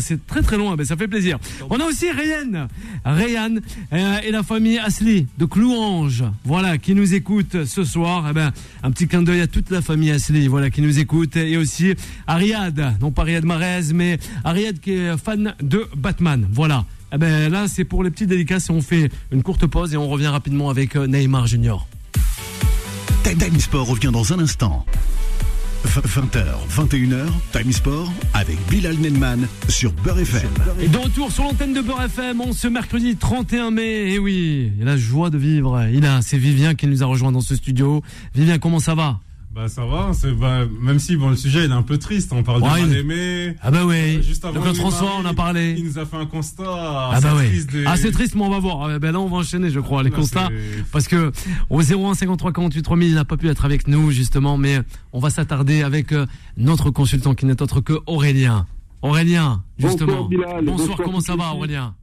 c'est 0.00 0.26
très 0.26 0.40
très 0.40 0.56
loin. 0.56 0.76
Ben 0.76 0.86
ça 0.86 0.96
fait 0.96 1.06
plaisir. 1.06 1.38
On 1.68 1.78
a 1.78 1.84
aussi 1.84 2.10
Rayan, 2.10 2.68
Rayan 3.04 3.56
euh, 3.92 4.18
et 4.24 4.30
la 4.30 4.42
famille 4.42 4.78
Asli 4.78 5.26
de 5.36 5.44
Clouange. 5.44 6.24
Voilà, 6.44 6.78
qui 6.78 6.94
nous 6.94 7.12
écoute 7.12 7.66
ce 7.66 7.84
soir. 7.84 8.28
Eh 8.30 8.32
ben 8.32 8.50
un 8.82 8.90
petit 8.90 9.08
clin 9.08 9.20
d'œil 9.20 9.42
à 9.42 9.46
toute 9.46 9.68
la 9.68 9.82
famille 9.82 10.10
Asli, 10.10 10.48
voilà, 10.48 10.70
qui 10.70 10.80
nous 10.80 10.98
écoute 10.98 11.36
et 11.36 11.58
aussi 11.58 11.92
à 12.26 12.36
Riyad, 12.36 12.96
non 13.02 13.10
pas 13.10 13.24
Riyad 13.24 13.44
Mahrez, 13.44 13.92
mais 13.92 14.18
à 14.42 14.52
Riyad 14.52 14.80
qui 14.80 14.92
est 14.92 15.18
fan 15.18 15.54
de 15.60 15.86
Batman. 15.94 16.48
Voilà. 16.50 16.86
Eh 17.12 17.18
ben 17.18 17.52
là 17.52 17.68
c'est 17.68 17.84
pour 17.84 18.04
les 18.04 18.10
petites 18.10 18.30
dédicaces. 18.30 18.70
On 18.70 18.80
fait 18.80 19.10
une 19.32 19.42
courte 19.42 19.66
pause 19.66 19.92
et 19.92 19.98
on 19.98 20.08
revient 20.08 20.28
rapidement 20.28 20.70
avec 20.70 20.96
euh, 20.96 21.06
Neymar 21.06 21.46
Junior. 21.46 21.86
Time 23.22 23.60
Sport 23.60 23.86
revient 23.86 24.10
dans 24.10 24.32
un 24.32 24.38
instant. 24.38 24.86
20h, 25.84 26.44
21h, 26.70 27.26
Time 27.52 27.72
Sport 27.72 28.12
avec 28.34 28.56
Bilal 28.68 28.96
Nenman 28.98 29.46
sur 29.68 29.92
Beurre 29.92 30.20
FM. 30.20 30.48
Et 30.80 30.88
de 30.88 30.96
retour 30.96 31.32
sur 31.32 31.44
l'antenne 31.44 31.74
de 31.74 31.80
Beurre 31.80 32.04
FM, 32.04 32.40
on 32.40 32.52
ce 32.52 32.68
mercredi 32.68 33.16
31 33.16 33.70
mai. 33.72 34.12
Et 34.12 34.18
oui, 34.18 34.72
il 34.78 34.82
a 34.82 34.92
la 34.92 34.96
joie 34.96 35.28
de 35.28 35.38
vivre. 35.38 35.84
Il 35.92 36.06
a, 36.06 36.22
c'est 36.22 36.38
Vivien 36.38 36.74
qui 36.74 36.86
nous 36.86 37.02
a 37.02 37.06
rejoint 37.06 37.32
dans 37.32 37.40
ce 37.40 37.56
studio. 37.56 38.02
Vivien, 38.34 38.58
comment 38.58 38.78
ça 38.78 38.94
va? 38.94 39.20
Bah 39.54 39.68
ça 39.68 39.84
va, 39.84 40.12
c'est 40.14 40.32
bah, 40.32 40.60
même 40.80 40.98
si 40.98 41.14
bon 41.14 41.28
le 41.28 41.36
sujet 41.36 41.66
il 41.66 41.70
est 41.70 41.74
un 41.74 41.82
peu 41.82 41.98
triste, 41.98 42.32
on 42.32 42.42
parle 42.42 42.62
Ouais, 42.62 42.68
de 42.70 42.86
mal 42.86 42.90
il- 42.90 42.96
aimé. 42.96 43.56
Ah 43.60 43.70
bah 43.70 43.84
oui. 43.84 44.16
Euh, 44.16 44.22
Juste 44.22 44.44
Le 44.44 44.48
avant 44.48 44.64
est 44.70 44.74
François, 44.74 45.10
on 45.20 45.26
a 45.26 45.34
parlé. 45.34 45.74
Il 45.76 45.84
nous 45.84 45.98
a 45.98 46.06
fait 46.06 46.16
un 46.16 46.24
constat. 46.24 46.64
Ah 46.66 47.18
bah 47.22 47.34
oui. 47.36 47.48
triste 47.48 47.70
des- 47.70 47.84
Ah 47.86 47.98
c'est 47.98 48.12
triste, 48.12 48.34
mais 48.34 48.40
on 48.44 48.48
va 48.50 48.60
voir. 48.60 48.88
Ah, 48.88 48.98
ben 48.98 49.12
là, 49.12 49.20
on 49.20 49.28
va 49.28 49.36
enchaîner, 49.36 49.68
je 49.68 49.78
crois, 49.80 50.02
les 50.02 50.08
Là, 50.08 50.16
constats, 50.16 50.48
parce 50.90 51.06
que 51.06 51.32
au 51.68 51.82
01 51.82 52.14
53 52.14 52.50
48 52.52 52.80
3000, 52.82 53.08
il 53.10 53.14
n'a 53.14 53.26
pas 53.26 53.36
pu 53.36 53.46
être 53.50 53.66
avec 53.66 53.88
nous 53.88 54.10
justement, 54.10 54.56
mais 54.56 54.80
on 55.12 55.18
va 55.20 55.28
s'attarder 55.28 55.82
avec 55.82 56.12
euh, 56.12 56.24
notre 56.56 56.90
consultant 56.90 57.34
qui 57.34 57.44
n'est 57.44 57.60
autre 57.60 57.82
que 57.82 57.98
Aurélien. 58.06 58.66
Aurélien, 59.02 59.62
justement. 59.78 60.12
Bonsoir, 60.12 60.28
Bilal. 60.28 60.64
Bonsoir, 60.64 60.88
Bonsoir, 60.88 60.98
comment 61.04 61.20
ça 61.20 61.36
va. 61.36 61.52
Aurélien? 61.52 61.94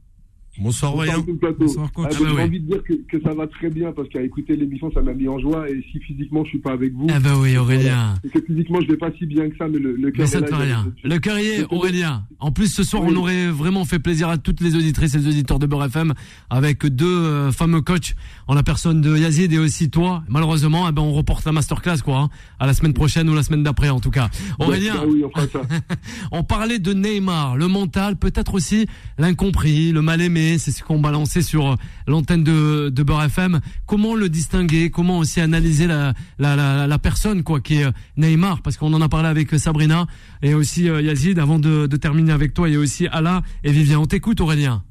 Bonsoir, 0.60 0.92
Bonsoir. 0.94 1.22
Bonsoir. 1.58 1.88
Ah, 1.96 2.00
Ah 2.04 2.08
bah 2.08 2.16
J'ai 2.18 2.24
oui. 2.24 2.42
envie 2.42 2.60
de 2.60 2.66
dire 2.66 2.82
que, 2.84 2.92
que 3.08 3.22
ça 3.22 3.32
va 3.34 3.46
très 3.46 3.70
bien 3.70 3.92
parce 3.92 4.08
qu'à 4.10 4.20
écouter 4.22 4.56
l'émission, 4.56 4.90
ça 4.92 5.00
m'a 5.00 5.14
mis 5.14 5.26
en 5.26 5.38
joie. 5.38 5.68
Et 5.70 5.82
si 5.90 5.98
physiquement 6.00 6.44
je 6.44 6.50
suis 6.50 6.58
pas 6.58 6.72
avec 6.72 6.92
vous, 6.92 7.06
Ah 7.10 7.18
bah 7.18 7.30
oui, 7.38 7.56
Aurélien. 7.56 8.14
que 8.32 8.40
physiquement 8.46 8.78
je 8.82 8.88
vais 8.88 8.96
pas 8.98 9.10
si 9.18 9.24
bien 9.26 9.48
que 9.48 9.56
ça, 9.56 9.66
mais 9.68 9.78
le, 9.78 9.96
le 9.96 10.10
cœur 10.10 10.20
Mais 10.20 10.26
ça 10.26 10.38
a- 10.38 10.56
rien. 10.58 10.92
Le 11.02 11.18
cœur 11.18 11.38
y 11.38 11.46
est, 11.46 11.64
Aurélien. 11.70 12.24
En 12.40 12.52
plus, 12.52 12.66
ce 12.72 12.82
soir, 12.82 13.02
Oui. 13.04 13.12
on 13.14 13.16
aurait 13.20 13.48
vraiment 13.48 13.84
fait 13.86 13.98
plaisir 13.98 14.28
à 14.28 14.36
toutes 14.38 14.60
les 14.60 14.76
auditrices 14.76 15.14
et 15.14 15.18
les 15.18 15.28
auditeurs 15.28 15.58
de 15.58 15.66
Beurre 15.66 15.84
FM 15.86 16.12
avec 16.50 16.84
deux 16.86 17.06
euh, 17.06 17.52
fameux 17.52 17.80
coachs 17.80 18.14
en 18.46 18.54
la 18.54 18.62
personne 18.62 19.00
de 19.00 19.16
Yazid 19.16 19.52
et 19.52 19.58
aussi 19.58 19.88
toi. 19.90 20.22
Malheureusement, 20.28 20.86
eh 20.88 20.92
ben, 20.92 21.02
on 21.02 21.12
reporte 21.12 21.44
la 21.46 21.52
masterclass, 21.52 21.98
quoi, 22.04 22.18
hein, 22.18 22.28
à 22.58 22.66
la 22.66 22.74
semaine 22.74 22.92
prochaine 22.92 23.28
ou 23.30 23.34
la 23.34 23.42
semaine 23.42 23.62
d'après, 23.62 23.88
en 23.90 24.00
tout 24.00 24.10
cas. 24.10 24.28
Aurélien, 24.58 24.94
Ah 24.98 25.04
oui, 25.08 25.22
on 25.24 25.30
fera 25.30 25.46
ça. 25.48 25.62
on 26.32 26.42
parlait 26.44 26.78
de 26.78 26.92
Neymar, 26.92 27.56
le 27.56 27.68
mental, 27.68 28.16
peut-être 28.16 28.54
aussi 28.54 28.86
l'incompris, 29.18 29.92
le 29.92 30.02
mal 30.02 30.20
aimé, 30.20 30.49
c'est 30.58 30.70
ce 30.70 30.82
qu'on 30.82 31.00
balançait 31.00 31.42
sur 31.42 31.72
euh, 31.72 31.74
l'antenne 32.06 32.44
de, 32.44 32.88
de 32.88 33.02
Beurre 33.02 33.24
FM. 33.24 33.60
Comment 33.86 34.14
le 34.14 34.28
distinguer? 34.28 34.90
Comment 34.90 35.18
aussi 35.18 35.40
analyser 35.40 35.86
la, 35.86 36.98
personne 37.02 37.42
quoi 37.42 37.60
qui 37.60 37.76
est 37.76 37.84
euh, 37.84 37.92
Neymar? 38.16 38.62
Parce 38.62 38.76
qu'on 38.76 38.92
en 38.94 39.00
a 39.00 39.08
parlé 39.08 39.28
avec 39.28 39.52
euh, 39.54 39.58
Sabrina 39.58 40.06
et 40.42 40.54
aussi 40.54 40.84
Yazid 40.84 41.38
avant 41.38 41.58
de, 41.58 41.86
terminer 41.96 42.32
avec 42.32 42.54
toi 42.54 42.68
et 42.68 42.76
aussi 42.76 43.06
Ala 43.08 43.42
et 43.64 43.72
Vivien. 43.72 43.98
On 43.98 44.06
t'écoute 44.06 44.40
Aurélien. 44.40 44.82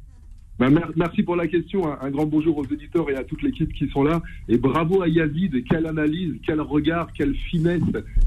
Bah, 0.59 0.69
mer- 0.69 0.91
merci 0.95 1.23
pour 1.23 1.35
la 1.37 1.47
question. 1.47 1.87
Un, 2.01 2.09
grand 2.11 2.25
bonjour 2.25 2.57
aux 2.57 2.65
éditeurs 2.65 3.09
et 3.09 3.15
à 3.15 3.23
toute 3.23 3.41
l'équipe 3.41 3.71
qui 3.73 3.87
sont 3.89 4.03
là. 4.03 4.21
Et 4.49 4.57
bravo 4.57 5.01
à 5.01 5.07
Yazid. 5.07 5.63
Quelle 5.69 5.87
analyse, 5.87 6.33
quel 6.45 6.59
regard, 6.59 7.07
quelle 7.13 7.33
finesse 7.49 7.81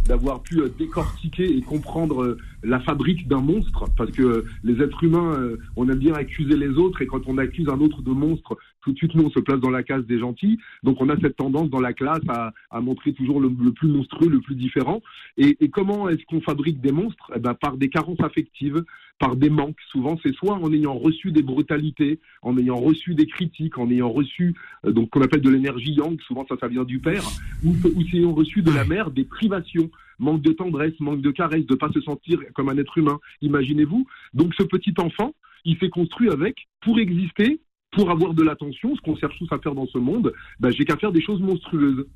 d'avoir 0.06 0.40
pu 0.42 0.60
décortiquer 0.78 1.44
et 1.56 1.60
comprendre 1.60 2.36
la 2.62 2.80
fabrique 2.80 3.28
d'un 3.28 3.40
monstre. 3.40 3.84
Parce 3.96 4.10
que 4.10 4.22
euh, 4.22 4.44
les 4.64 4.82
êtres 4.82 5.04
humains, 5.04 5.34
euh, 5.34 5.56
on 5.76 5.88
aime 5.88 5.98
bien 5.98 6.14
accuser 6.14 6.56
les 6.56 6.70
autres. 6.70 7.02
Et 7.02 7.06
quand 7.06 7.22
on 7.26 7.38
accuse 7.38 7.68
un 7.68 7.80
autre 7.80 8.02
de 8.02 8.10
monstre, 8.10 8.56
tout 8.82 8.92
de 8.92 8.96
suite, 8.96 9.14
nous, 9.14 9.24
on 9.24 9.30
se 9.30 9.40
place 9.40 9.60
dans 9.60 9.70
la 9.70 9.82
case 9.82 10.04
des 10.06 10.18
gentils. 10.18 10.58
Donc, 10.82 11.00
on 11.00 11.08
a 11.08 11.16
cette 11.20 11.36
tendance 11.36 11.70
dans 11.70 11.80
la 11.80 11.92
classe 11.92 12.22
à, 12.28 12.52
à 12.70 12.80
montrer 12.80 13.12
toujours 13.12 13.40
le, 13.40 13.50
plus 13.72 13.88
monstrueux, 13.88 14.28
le 14.28 14.40
plus 14.40 14.54
différent. 14.56 15.02
Et, 15.36 15.56
et 15.60 15.68
comment 15.68 16.08
est-ce 16.08 16.24
qu'on 16.26 16.40
fabrique 16.40 16.80
des 16.80 16.92
monstres? 16.92 17.30
Eh 17.34 17.38
ben, 17.38 17.54
Par 17.54 17.76
des 17.76 17.88
carences 17.88 18.20
affectives, 18.20 18.82
par 19.22 19.36
des 19.36 19.50
manques. 19.50 19.78
Souvent, 19.90 20.18
c'est 20.22 20.34
soit 20.34 20.54
en 20.54 20.72
ayant 20.72 20.94
reçu 20.94 21.30
des 21.30 21.42
brutalités, 21.42 22.18
en 22.42 22.58
ayant 22.58 22.76
reçu 22.76 23.14
des 23.14 23.26
critiques, 23.26 23.78
en 23.78 23.88
ayant 23.88 24.10
reçu 24.10 24.56
euh, 24.84 24.90
donc 24.90 25.10
qu'on 25.10 25.22
appelle 25.22 25.40
de 25.40 25.48
l'énergie 25.50 25.92
yang, 25.92 26.20
souvent 26.22 26.44
ça, 26.48 26.56
ça 26.60 26.66
vient 26.66 26.82
du 26.82 26.98
père, 26.98 27.22
ou, 27.64 27.70
ou 27.70 28.02
si 28.02 28.18
ayant 28.18 28.34
reçu 28.34 28.62
de 28.62 28.72
la 28.72 28.84
mère 28.84 29.12
des 29.12 29.22
privations, 29.22 29.90
manque 30.18 30.42
de 30.42 30.52
tendresse, 30.52 30.98
manque 31.00 31.20
de 31.20 31.30
caresse, 31.30 31.66
de 31.66 31.74
pas 31.74 31.90
se 31.92 32.00
sentir 32.00 32.38
comme 32.54 32.68
un 32.68 32.76
être 32.76 32.96
humain. 32.98 33.18
Imaginez-vous. 33.40 34.06
Donc, 34.34 34.54
ce 34.54 34.62
petit 34.62 34.94
enfant, 34.98 35.34
il 35.64 35.78
s'est 35.78 35.90
construit 35.90 36.30
avec 36.30 36.56
pour 36.80 36.98
exister. 36.98 37.60
Pour 37.94 38.10
avoir 38.10 38.32
de 38.32 38.42
l'attention, 38.42 38.96
ce 38.96 39.02
qu'on 39.02 39.16
cherche 39.16 39.36
tous 39.38 39.52
à 39.52 39.58
faire 39.58 39.74
dans 39.74 39.86
ce 39.86 39.98
monde, 39.98 40.32
ben, 40.60 40.70
j'ai 40.70 40.86
qu'à 40.86 40.96
faire 40.96 41.12
des 41.12 41.20
choses 41.20 41.42
monstrueuses. 41.42 42.06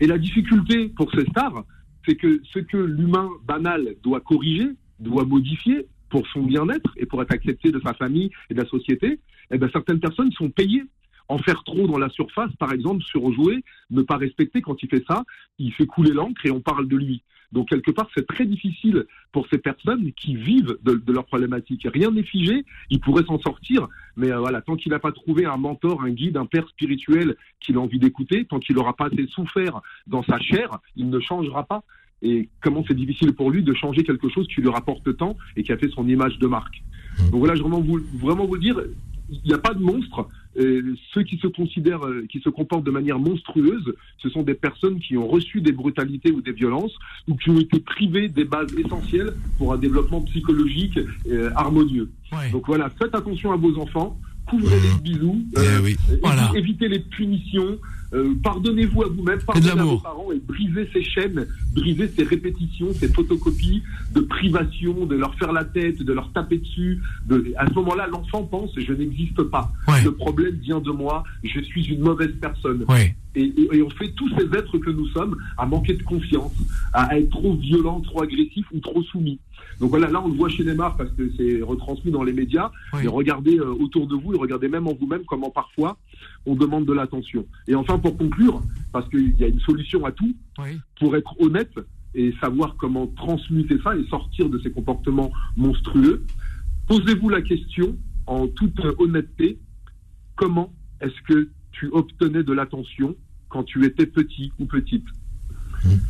Et 0.00 0.06
la 0.06 0.16
difficulté 0.16 0.88
pour 0.88 1.12
ces 1.12 1.26
stars, 1.26 1.62
c'est 2.06 2.16
que 2.16 2.40
ce 2.54 2.60
que 2.60 2.78
l'humain 2.78 3.28
banal 3.44 3.96
doit 4.02 4.20
corriger, 4.20 4.68
doit 4.98 5.26
modifier 5.26 5.88
pour 6.08 6.26
son 6.28 6.42
bien-être 6.42 6.90
et 6.96 7.04
pour 7.04 7.20
être 7.20 7.32
accepté 7.32 7.70
de 7.70 7.80
sa 7.80 7.92
famille 7.92 8.30
et 8.48 8.54
de 8.54 8.62
la 8.62 8.66
société, 8.66 9.20
eh 9.50 9.58
ben, 9.58 9.68
certaines 9.72 10.00
personnes 10.00 10.32
sont 10.32 10.48
payées. 10.48 10.84
En 11.28 11.38
faire 11.38 11.64
trop 11.64 11.88
dans 11.88 11.98
la 11.98 12.08
surface, 12.08 12.54
par 12.56 12.72
exemple, 12.72 13.02
surjouer, 13.02 13.64
ne 13.90 14.02
pas 14.02 14.16
respecter, 14.16 14.62
quand 14.62 14.80
il 14.82 14.88
fait 14.88 15.04
ça, 15.08 15.24
il 15.58 15.72
fait 15.72 15.86
couler 15.86 16.12
l'encre 16.12 16.46
et 16.46 16.52
on 16.52 16.60
parle 16.60 16.86
de 16.86 16.96
lui. 16.96 17.22
Donc, 17.52 17.68
quelque 17.68 17.90
part, 17.90 18.08
c'est 18.14 18.26
très 18.26 18.44
difficile 18.44 19.06
pour 19.32 19.46
ces 19.48 19.58
personnes 19.58 20.12
qui 20.12 20.34
vivent 20.34 20.76
de, 20.82 20.94
de 20.94 21.12
leurs 21.12 21.26
problématiques. 21.26 21.86
Rien 21.92 22.10
n'est 22.10 22.22
figé, 22.22 22.64
ils 22.90 23.00
pourraient 23.00 23.24
s'en 23.24 23.38
sortir, 23.40 23.88
mais 24.16 24.30
euh, 24.30 24.38
voilà, 24.38 24.62
tant 24.62 24.76
qu'il 24.76 24.92
n'a 24.92 24.98
pas 24.98 25.12
trouvé 25.12 25.44
un 25.44 25.56
mentor, 25.56 26.02
un 26.02 26.10
guide, 26.10 26.36
un 26.36 26.46
père 26.46 26.68
spirituel 26.68 27.36
qu'il 27.60 27.76
a 27.76 27.80
envie 27.80 27.98
d'écouter, 27.98 28.44
tant 28.44 28.58
qu'il 28.58 28.76
n'aura 28.76 28.94
pas 28.94 29.06
assez 29.06 29.26
souffert 29.28 29.80
dans 30.06 30.22
sa 30.22 30.38
chair, 30.38 30.78
il 30.96 31.10
ne 31.10 31.20
changera 31.20 31.64
pas. 31.64 31.82
Et 32.22 32.48
comment 32.62 32.82
c'est 32.88 32.94
difficile 32.94 33.34
pour 33.34 33.50
lui 33.50 33.62
de 33.62 33.74
changer 33.74 34.02
quelque 34.02 34.28
chose 34.28 34.46
qui 34.48 34.60
lui 34.62 34.70
rapporte 34.70 35.16
tant 35.16 35.36
et 35.54 35.62
qui 35.62 35.72
a 35.72 35.76
fait 35.76 35.90
son 35.90 36.08
image 36.08 36.38
de 36.38 36.46
marque. 36.46 36.82
Donc 37.30 37.40
voilà, 37.40 37.54
je 37.54 37.60
vraiment 37.60 37.80
vous, 37.80 38.00
vraiment 38.14 38.46
vous 38.46 38.58
dire, 38.58 38.80
il 39.30 39.40
n'y 39.44 39.54
a 39.54 39.58
pas 39.58 39.74
de 39.74 39.82
monstre. 39.82 40.28
Euh, 40.58 40.94
ceux 41.12 41.22
qui 41.22 41.36
se 41.38 41.46
considèrent, 41.48 42.04
euh, 42.06 42.24
qui 42.30 42.40
se 42.40 42.48
comportent 42.48 42.84
de 42.84 42.90
manière 42.90 43.18
monstrueuse, 43.18 43.94
ce 44.18 44.28
sont 44.30 44.42
des 44.42 44.54
personnes 44.54 44.98
qui 45.00 45.16
ont 45.16 45.28
reçu 45.28 45.60
des 45.60 45.72
brutalités 45.72 46.30
ou 46.30 46.40
des 46.40 46.52
violences 46.52 46.94
ou 47.28 47.34
qui 47.36 47.50
ont 47.50 47.58
été 47.60 47.78
privées 47.80 48.28
des 48.28 48.44
bases 48.44 48.72
essentielles 48.78 49.34
pour 49.58 49.72
un 49.74 49.78
développement 49.78 50.22
psychologique 50.22 50.98
euh, 51.30 51.50
harmonieux. 51.54 52.10
Ouais. 52.32 52.50
Donc 52.50 52.66
voilà, 52.66 52.88
faites 52.90 53.14
attention 53.14 53.52
à 53.52 53.56
vos 53.56 53.76
enfants, 53.78 54.18
couvrez-les 54.46 54.94
de 54.94 55.02
bisous, 55.02 55.44
Eh 55.56 55.82
oui. 55.82 55.96
euh, 56.10 56.16
Voilà. 56.22 56.50
évitez 56.54 56.88
les 56.88 57.00
punitions, 57.00 57.78
euh, 58.12 58.34
pardonnez-vous 58.42 59.02
à 59.02 59.08
vous-même, 59.08 59.38
pardonnez 59.46 59.70
à 59.80 59.84
vos 59.84 59.98
parents 59.98 60.32
et 60.32 60.38
brisez 60.46 60.88
ces 60.92 61.02
chaînes, 61.02 61.46
brisez 61.74 62.08
ces 62.08 62.22
répétitions, 62.24 62.92
ces 62.94 63.08
photocopies 63.08 63.82
de 64.14 64.20
privation, 64.20 65.06
de 65.06 65.16
leur 65.16 65.34
faire 65.36 65.52
la 65.52 65.64
tête, 65.64 66.02
de 66.02 66.12
leur 66.12 66.32
taper 66.32 66.58
dessus. 66.58 67.00
De... 67.26 67.52
À 67.56 67.66
ce 67.68 67.74
moment-là, 67.74 68.06
l'enfant 68.06 68.44
pense 68.44 68.70
je 68.76 68.92
n'existe 68.92 69.42
pas. 69.44 69.72
Ouais. 69.88 70.02
Le 70.04 70.12
problème 70.12 70.54
vient 70.56 70.80
de 70.80 70.90
moi, 70.90 71.24
je 71.42 71.60
suis 71.60 71.84
une 71.86 72.00
mauvaise 72.00 72.34
personne. 72.40 72.84
Ouais. 72.88 73.16
Et, 73.34 73.42
et- 73.42 73.76
et 73.76 73.82
on 73.82 73.90
fait 73.90 74.12
tous 74.12 74.30
ces 74.38 74.44
êtres 74.56 74.78
que 74.78 74.90
nous 74.90 75.06
sommes 75.08 75.36
à 75.58 75.66
manquer 75.66 75.94
de 75.94 76.02
confiance, 76.02 76.52
à, 76.92 77.04
à 77.12 77.18
être 77.18 77.30
trop 77.30 77.54
violent, 77.54 78.00
trop 78.00 78.22
agressif 78.22 78.64
ou 78.72 78.80
trop 78.80 79.02
soumis. 79.02 79.38
Donc 79.80 79.90
voilà, 79.90 80.08
là 80.08 80.22
on 80.24 80.28
le 80.28 80.34
voit 80.34 80.48
chez 80.48 80.64
Neymar 80.64 80.96
parce 80.96 81.10
que 81.12 81.30
c'est 81.36 81.60
retransmis 81.62 82.10
dans 82.10 82.22
les 82.22 82.32
médias. 82.32 82.70
Oui. 82.94 83.04
Et 83.04 83.08
regardez 83.08 83.58
euh, 83.58 83.70
autour 83.72 84.06
de 84.06 84.14
vous 84.14 84.34
et 84.34 84.38
regardez 84.38 84.68
même 84.68 84.86
en 84.86 84.94
vous-même 84.94 85.24
comment 85.26 85.50
parfois 85.50 85.98
on 86.46 86.54
demande 86.54 86.86
de 86.86 86.92
l'attention. 86.92 87.46
Et 87.68 87.74
enfin 87.74 87.98
pour 87.98 88.16
conclure, 88.16 88.62
parce 88.92 89.08
qu'il 89.10 89.36
y 89.38 89.44
a 89.44 89.48
une 89.48 89.60
solution 89.60 90.04
à 90.06 90.12
tout, 90.12 90.34
Oui. 90.58 90.78
pour 90.98 91.14
être 91.16 91.38
honnête 91.40 91.72
et 92.14 92.32
savoir 92.40 92.76
comment 92.78 93.06
transmuter 93.08 93.78
ça 93.84 93.94
et 93.96 94.04
sortir 94.06 94.48
de 94.48 94.58
ces 94.60 94.70
comportements 94.70 95.30
monstrueux, 95.56 96.24
posez-vous 96.88 97.28
la 97.28 97.42
question 97.42 97.96
en 98.26 98.48
toute 98.48 98.80
honnêteté, 98.98 99.58
comment 100.36 100.72
est-ce 101.00 101.20
que 101.28 101.48
tu 101.72 101.88
obtenais 101.92 102.42
de 102.42 102.52
l'attention 102.54 103.14
quand 103.50 103.64
tu 103.64 103.84
étais 103.84 104.06
petit 104.06 104.50
ou 104.58 104.64
petite? 104.64 105.04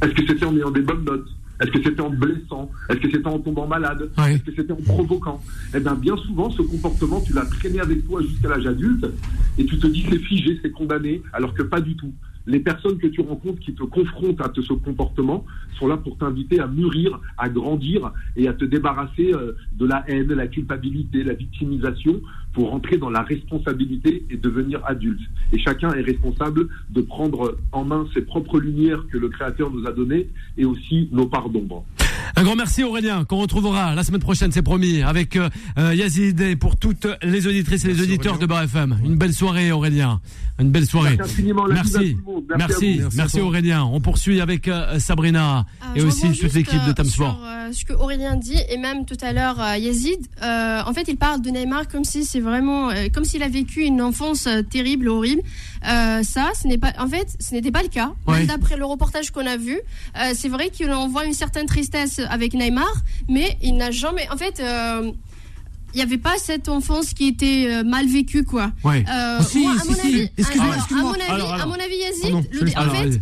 Est-ce 0.01 0.13
que 0.13 0.27
c'était 0.27 0.45
en 0.47 0.57
ayant 0.57 0.71
des 0.71 0.83
bonnes 0.83 1.05
notes? 1.05 1.29
Est-ce 1.61 1.71
que 1.71 1.83
c'était 1.83 2.01
en 2.01 2.11
blessant? 2.11 2.71
Est-ce 2.88 2.99
que 2.99 3.11
c'était 3.11 3.27
en 3.27 3.38
tombant 3.38 3.66
malade? 3.66 4.11
Ouais. 4.19 4.35
Est-ce 4.35 4.42
que 4.42 4.55
c'était 4.55 4.73
en 4.73 4.77
provoquant? 4.77 5.42
Eh 5.75 5.81
bien, 5.81 5.95
bien 5.95 6.16
souvent, 6.16 6.51
ce 6.51 6.62
comportement, 6.62 7.21
tu 7.21 7.33
l'as 7.33 7.47
traîné 7.47 7.81
avec 7.81 8.07
toi 8.07 8.21
jusqu'à 8.23 8.49
l'âge 8.49 8.66
adulte 8.66 9.07
et 9.59 9.64
tu 9.64 9.79
te 9.79 9.87
dis 9.87 10.07
c'est 10.11 10.19
figé, 10.19 10.59
c'est 10.62 10.71
condamné, 10.71 11.23
alors 11.33 11.55
que 11.55 11.62
pas 11.62 11.81
du 11.81 11.97
tout. 11.97 12.12
Les 12.47 12.61
personnes 12.61 12.99
que 12.99 13.09
tu 13.09 13.21
rencontres 13.21 13.61
qui 13.61 13.75
te 13.75 13.83
confrontent 13.83 14.41
à 14.41 14.53
ce 14.55 14.73
comportement 14.73 15.45
sont 15.79 15.89
là 15.89 15.97
pour 15.97 16.17
t'inviter 16.17 16.61
à 16.61 16.67
mûrir, 16.67 17.21
à 17.39 17.49
grandir 17.49 18.13
et 18.37 18.49
à 18.49 18.53
te 18.53 18.65
débarrasser 18.65 19.33
euh, 19.35 19.53
de 19.73 19.87
la 19.87 20.05
haine, 20.09 20.33
la 20.33 20.47
culpabilité, 20.47 21.25
la 21.25 21.35
victimisation 21.35 22.21
pour 22.53 22.71
rentrer 22.71 22.99
dans 22.99 23.11
la 23.11 23.23
responsabilité 23.23 24.25
et 24.31 24.37
devenir 24.37 24.81
adulte. 24.87 25.21
Et 25.53 25.59
chacun 25.59 25.93
est 25.93 26.03
responsable 26.03 26.69
de 26.91 27.01
prendre 27.03 27.59
en 27.73 27.85
main 27.85 28.07
ses 28.15 28.23
propres 28.23 28.59
lumières 28.59 29.05
que 29.13 29.19
le 29.19 29.29
Créateur 29.29 29.71
nous 29.71 29.87
a 29.87 29.93
données 29.93 30.29
et 30.57 30.65
aussi 30.65 31.09
nos 31.13 31.27
parts 31.27 31.51
d'ombre. 31.51 31.85
Un 32.38 32.44
grand 32.44 32.55
merci 32.55 32.85
Aurélien, 32.85 33.25
qu'on 33.25 33.38
retrouvera 33.38 33.94
la 33.94 34.05
semaine 34.05 34.20
prochaine, 34.20 34.53
c'est 34.53 34.61
promis, 34.61 35.01
avec 35.03 35.37
euh, 35.37 35.49
euh, 35.79 35.94
Yazid 35.94 36.38
et 36.42 36.55
pour 36.55 36.77
toutes 36.77 37.07
les 37.22 37.46
auditrices 37.46 37.85
et 37.85 37.88
les 37.88 37.94
Merci, 37.94 38.11
auditeurs 38.12 38.33
Aurélien. 38.35 38.46
de 38.46 38.46
Bar 38.46 38.62
FM. 38.64 38.99
Une 39.07 39.16
belle 39.16 39.33
soirée 39.33 39.72
Aurélien, 39.72 40.20
une 40.61 40.70
belle 40.70 40.85
soirée. 40.87 41.16
Merci 41.70 42.18
Merci. 42.59 42.99
Merci 43.01 43.16
merci. 43.16 43.40
Aurélien. 43.40 43.85
On 43.85 44.01
poursuit 44.03 44.42
avec 44.42 44.68
euh, 44.68 44.99
Sabrina 44.99 45.64
Euh, 45.83 45.94
et 46.01 46.03
aussi 46.03 46.31
toute 46.33 46.53
l'équipe 46.53 46.85
de 46.85 46.90
euh, 46.90 46.92
Tam 46.92 47.07
Sport. 47.07 47.38
Sur 47.38 47.46
euh, 47.46 47.72
ce 47.72 47.85
que 47.87 47.92
Aurélien 47.94 48.37
dit 48.37 48.59
et 48.68 48.77
même 48.77 49.07
tout 49.07 49.16
à 49.22 49.33
l'heure 49.33 49.59
euh, 49.59 49.79
Yazid, 49.79 50.18
euh, 50.42 50.83
en 50.85 50.92
fait 50.92 51.05
il 51.09 51.16
parle 51.16 51.40
de 51.40 51.49
Neymar 51.49 51.88
comme 51.88 52.05
si 52.05 52.25
c'est 52.27 52.40
vraiment 52.40 52.90
euh, 52.90 53.07
comme 53.14 53.25
s'il 53.25 53.42
a 53.42 53.49
vécu 53.49 53.81
une 53.83 54.03
enfance 54.03 54.46
terrible, 54.70 55.09
horrible. 55.09 55.40
Euh, 55.88 56.22
ça, 56.25 56.51
ce 56.61 56.66
n'est 56.66 56.79
pas, 56.79 56.92
en 56.99 57.07
fait, 57.07 57.29
ce 57.38 57.55
n'était 57.55 57.70
pas 57.70 57.83
le 57.83 57.88
cas. 57.88 58.12
Ouais. 58.27 58.44
D'après 58.44 58.77
le 58.77 58.85
reportage 58.85 59.31
qu'on 59.31 59.46
a 59.46 59.57
vu, 59.57 59.75
euh, 60.18 60.33
c'est 60.35 60.49
vrai 60.49 60.70
qu'on 60.77 61.07
voit 61.07 61.25
une 61.25 61.33
certaine 61.33 61.66
tristesse 61.66 62.18
avec 62.31 62.55
Neymar, 62.55 62.93
mais 63.29 63.57
il 63.62 63.77
n'a 63.77 63.91
jamais, 63.91 64.29
en 64.31 64.37
fait. 64.37 64.61
euh, 64.61 65.11
il 65.95 66.01
y 66.01 66.03
avait 66.03 66.19
pas 66.19 66.35
cette 66.37 66.69
enfance 66.69 67.15
qui 67.15 67.29
était 67.29 67.69
euh, 67.71 67.83
mal 67.83 68.07
vécue 68.07 68.45
quoi. 68.45 68.71
Ouais. 68.85 69.03
Euh, 69.11 69.41
Si, 69.43 69.61
moi, 69.61 69.77
à 69.79 69.81
si, 69.81 69.89
mon 69.89 69.95
si. 69.95 70.01
avis, 70.01 70.31
Excuse-moi, 70.37 70.65
alors, 70.67 70.77
excuse-moi. 70.77 71.01
à 71.01 71.12
mon 71.12 71.15
avis, 71.15 71.31
Alors, 71.33 71.53
alors. 71.55 71.62
à 71.62 71.67
mon 71.69 71.83
avis, 71.85 71.97
Yazid, 71.97 72.49
le- 72.51 72.79
en 72.79 72.91
fait, 72.91 73.21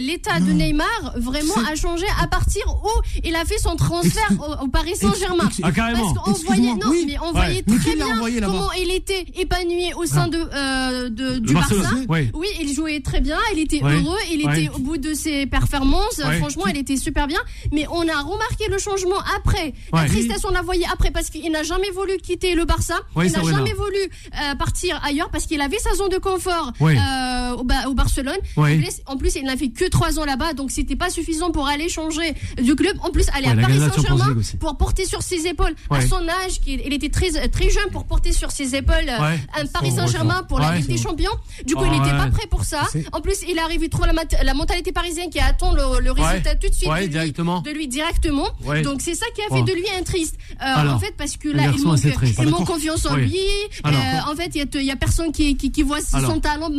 l'état 0.00 0.40
de 0.40 0.52
Neymar 0.52 1.12
vraiment 1.16 1.54
a 1.70 1.74
changé 1.74 2.06
à 2.20 2.26
partir 2.26 2.62
où 2.68 2.90
il 3.24 3.34
a 3.36 3.44
fait 3.44 3.58
son 3.58 3.76
transfert 3.76 4.30
au, 4.38 4.64
au 4.64 4.68
Paris 4.68 4.96
Saint-Germain. 4.96 5.48
Ah, 5.62 5.72
carrément. 5.72 6.12
Parce 6.14 6.38
qu'on 6.40 6.44
voyait, 6.46 6.74
non, 6.74 6.78
oui. 6.90 7.04
mais 7.06 7.16
on 7.20 7.26
Ouais. 7.26 7.32
voyait 7.32 7.64
Mais 7.66 7.78
très 7.78 7.94
bien 7.96 8.06
comment 8.46 8.72
il 8.72 8.90
était 8.90 9.24
épanoui 9.36 9.92
au 9.96 10.04
sein 10.06 10.28
de, 10.28 10.38
euh, 10.54 11.08
de- 11.08 11.38
du 11.38 11.54
Barça. 11.54 11.74
oui. 12.08 12.30
Oui, 12.34 12.46
il 12.60 12.72
jouait 12.74 13.00
très 13.00 13.20
bien, 13.20 13.38
il 13.54 13.60
était 13.60 13.82
Ouais. 13.82 13.94
heureux, 13.96 14.18
il 14.30 14.44
Ouais. 14.46 14.64
était 14.64 14.74
au 14.74 14.78
bout 14.78 14.96
de 14.98 15.14
ses 15.14 15.46
performances. 15.46 16.18
Ouais. 16.18 16.38
Franchement, 16.38 16.66
il 16.68 16.76
était 16.78 16.96
super 16.96 17.26
bien. 17.26 17.40
Mais 17.72 17.86
on 17.90 18.06
a 18.08 18.20
remarqué 18.20 18.68
le 18.68 18.78
changement 18.78 19.18
après. 19.36 19.72
Ouais. 19.92 20.02
La 20.02 20.08
tristesse, 20.08 20.44
on 20.48 20.50
l'a 20.52 20.62
voyé 20.62 20.84
après 20.92 21.10
parce 21.10 21.30
qu'il 21.30 21.50
n'a 21.50 21.62
jamais 21.62 21.90
voulu 21.90 22.16
quitter 22.18 22.54
le 22.54 22.64
Barça. 22.64 22.94
Il 23.16 23.30
n'a 23.32 23.42
jamais 23.42 23.72
voulu 23.74 23.98
euh, 23.98 24.54
partir 24.56 25.00
ailleurs 25.04 25.30
parce 25.30 25.46
qu'il 25.46 25.60
avait 25.60 25.78
sa 25.78 25.94
zone 25.94 26.10
de 26.10 26.18
confort 26.18 26.72
Ouais. 26.80 26.96
euh, 26.96 27.52
au, 27.56 27.64
Ba- 27.64 27.88
au 27.88 27.94
Barcelone. 27.94 28.36
Ouais. 28.56 28.80
En, 29.06 29.16
plus, 29.22 29.36
il 29.36 29.44
n'a 29.44 29.56
fait 29.56 29.68
que 29.70 29.88
trois 29.88 30.18
ans 30.18 30.24
là-bas, 30.24 30.52
donc 30.52 30.70
c'était 30.70 30.96
pas 30.96 31.08
suffisant 31.10 31.50
pour 31.50 31.66
aller 31.66 31.88
changer 31.88 32.34
du 32.62 32.74
club. 32.76 32.96
En 33.02 33.10
plus, 33.10 33.26
aller 33.30 33.46
Ouais, 33.46 33.52
à 33.58 33.62
Paris 33.62 33.78
Saint-Germain 33.78 34.36
pour 34.60 34.76
porter 34.76 35.04
sur 35.06 35.22
ses 35.22 35.46
épaules, 35.46 35.74
à 35.90 36.00
son 36.06 36.16
âge, 36.28 36.60
il 36.66 36.92
était 36.92 37.08
très 37.08 37.30
très 37.48 37.70
jeune 37.70 37.90
pour 37.92 38.04
porter 38.04 38.32
sur 38.32 38.50
ses 38.50 38.74
épaules 38.74 39.08
euh, 39.08 39.22
Ouais. 39.22 39.38
un 39.60 39.66
Paris 39.66 39.92
Saint-Germain 39.92 40.42
pour 40.48 40.58
la. 40.58 40.72
Ligue 40.76 40.86
des 40.86 40.96
Champions. 40.98 41.30
Du 41.66 41.74
coup, 41.74 41.82
Oh, 41.84 41.90
il 41.92 41.98
n'était 42.00 42.16
pas 42.16 42.26
prêt 42.28 42.46
pour 42.50 42.64
ça. 42.64 42.82
En 43.12 43.20
plus, 43.20 43.36
il 43.48 43.58
arrive, 43.58 43.82
il 43.82 43.88
trouve 43.88 44.06
la, 44.06 44.12
la 44.42 44.54
mentalité 44.54 44.90
parisienne 44.92 45.28
qui 45.30 45.38
attend 45.38 45.72
le, 45.74 46.00
le 46.00 46.10
résultat 46.12 46.54
tout 46.56 46.68
de 46.68 46.74
suite 46.74 46.88
de, 46.90 46.94
lui, 46.98 47.08
directement. 47.08 47.60
de 47.60 47.70
lui 47.70 47.88
directement. 47.88 48.48
Ouais. 48.64 48.82
Donc 48.82 49.00
c'est 49.02 49.14
ça 49.14 49.26
qui 49.34 49.42
a 49.42 49.44
fait 49.54 49.60
Oh. 49.62 49.64
de 49.64 49.72
lui 49.72 49.84
un 49.98 50.02
triste. 50.02 50.36
Euh, 50.52 50.54
Alors, 50.64 50.94
en 50.94 50.98
fait, 50.98 51.14
parce 51.16 51.36
que 51.36 51.48
là, 51.50 51.64
il 51.76 51.84
manque, 51.84 52.00
il 52.04 52.50
confiance 52.64 53.04
en 53.06 53.16
lui. 53.16 53.38
Alors. 53.84 54.00
Euh, 54.00 54.32
en 54.32 54.34
fait, 54.36 54.50
il 54.54 54.58
y 54.58 54.62
a, 54.62 54.66
il 54.80 54.86
y 54.86 54.90
a 54.90 54.96
personne 54.96 55.30
qui, 55.30 55.56
qui, 55.56 55.70
qui 55.70 55.82
voit 55.82 55.98
Alors. 56.14 56.30
son 56.32 56.40
talent 56.40 56.70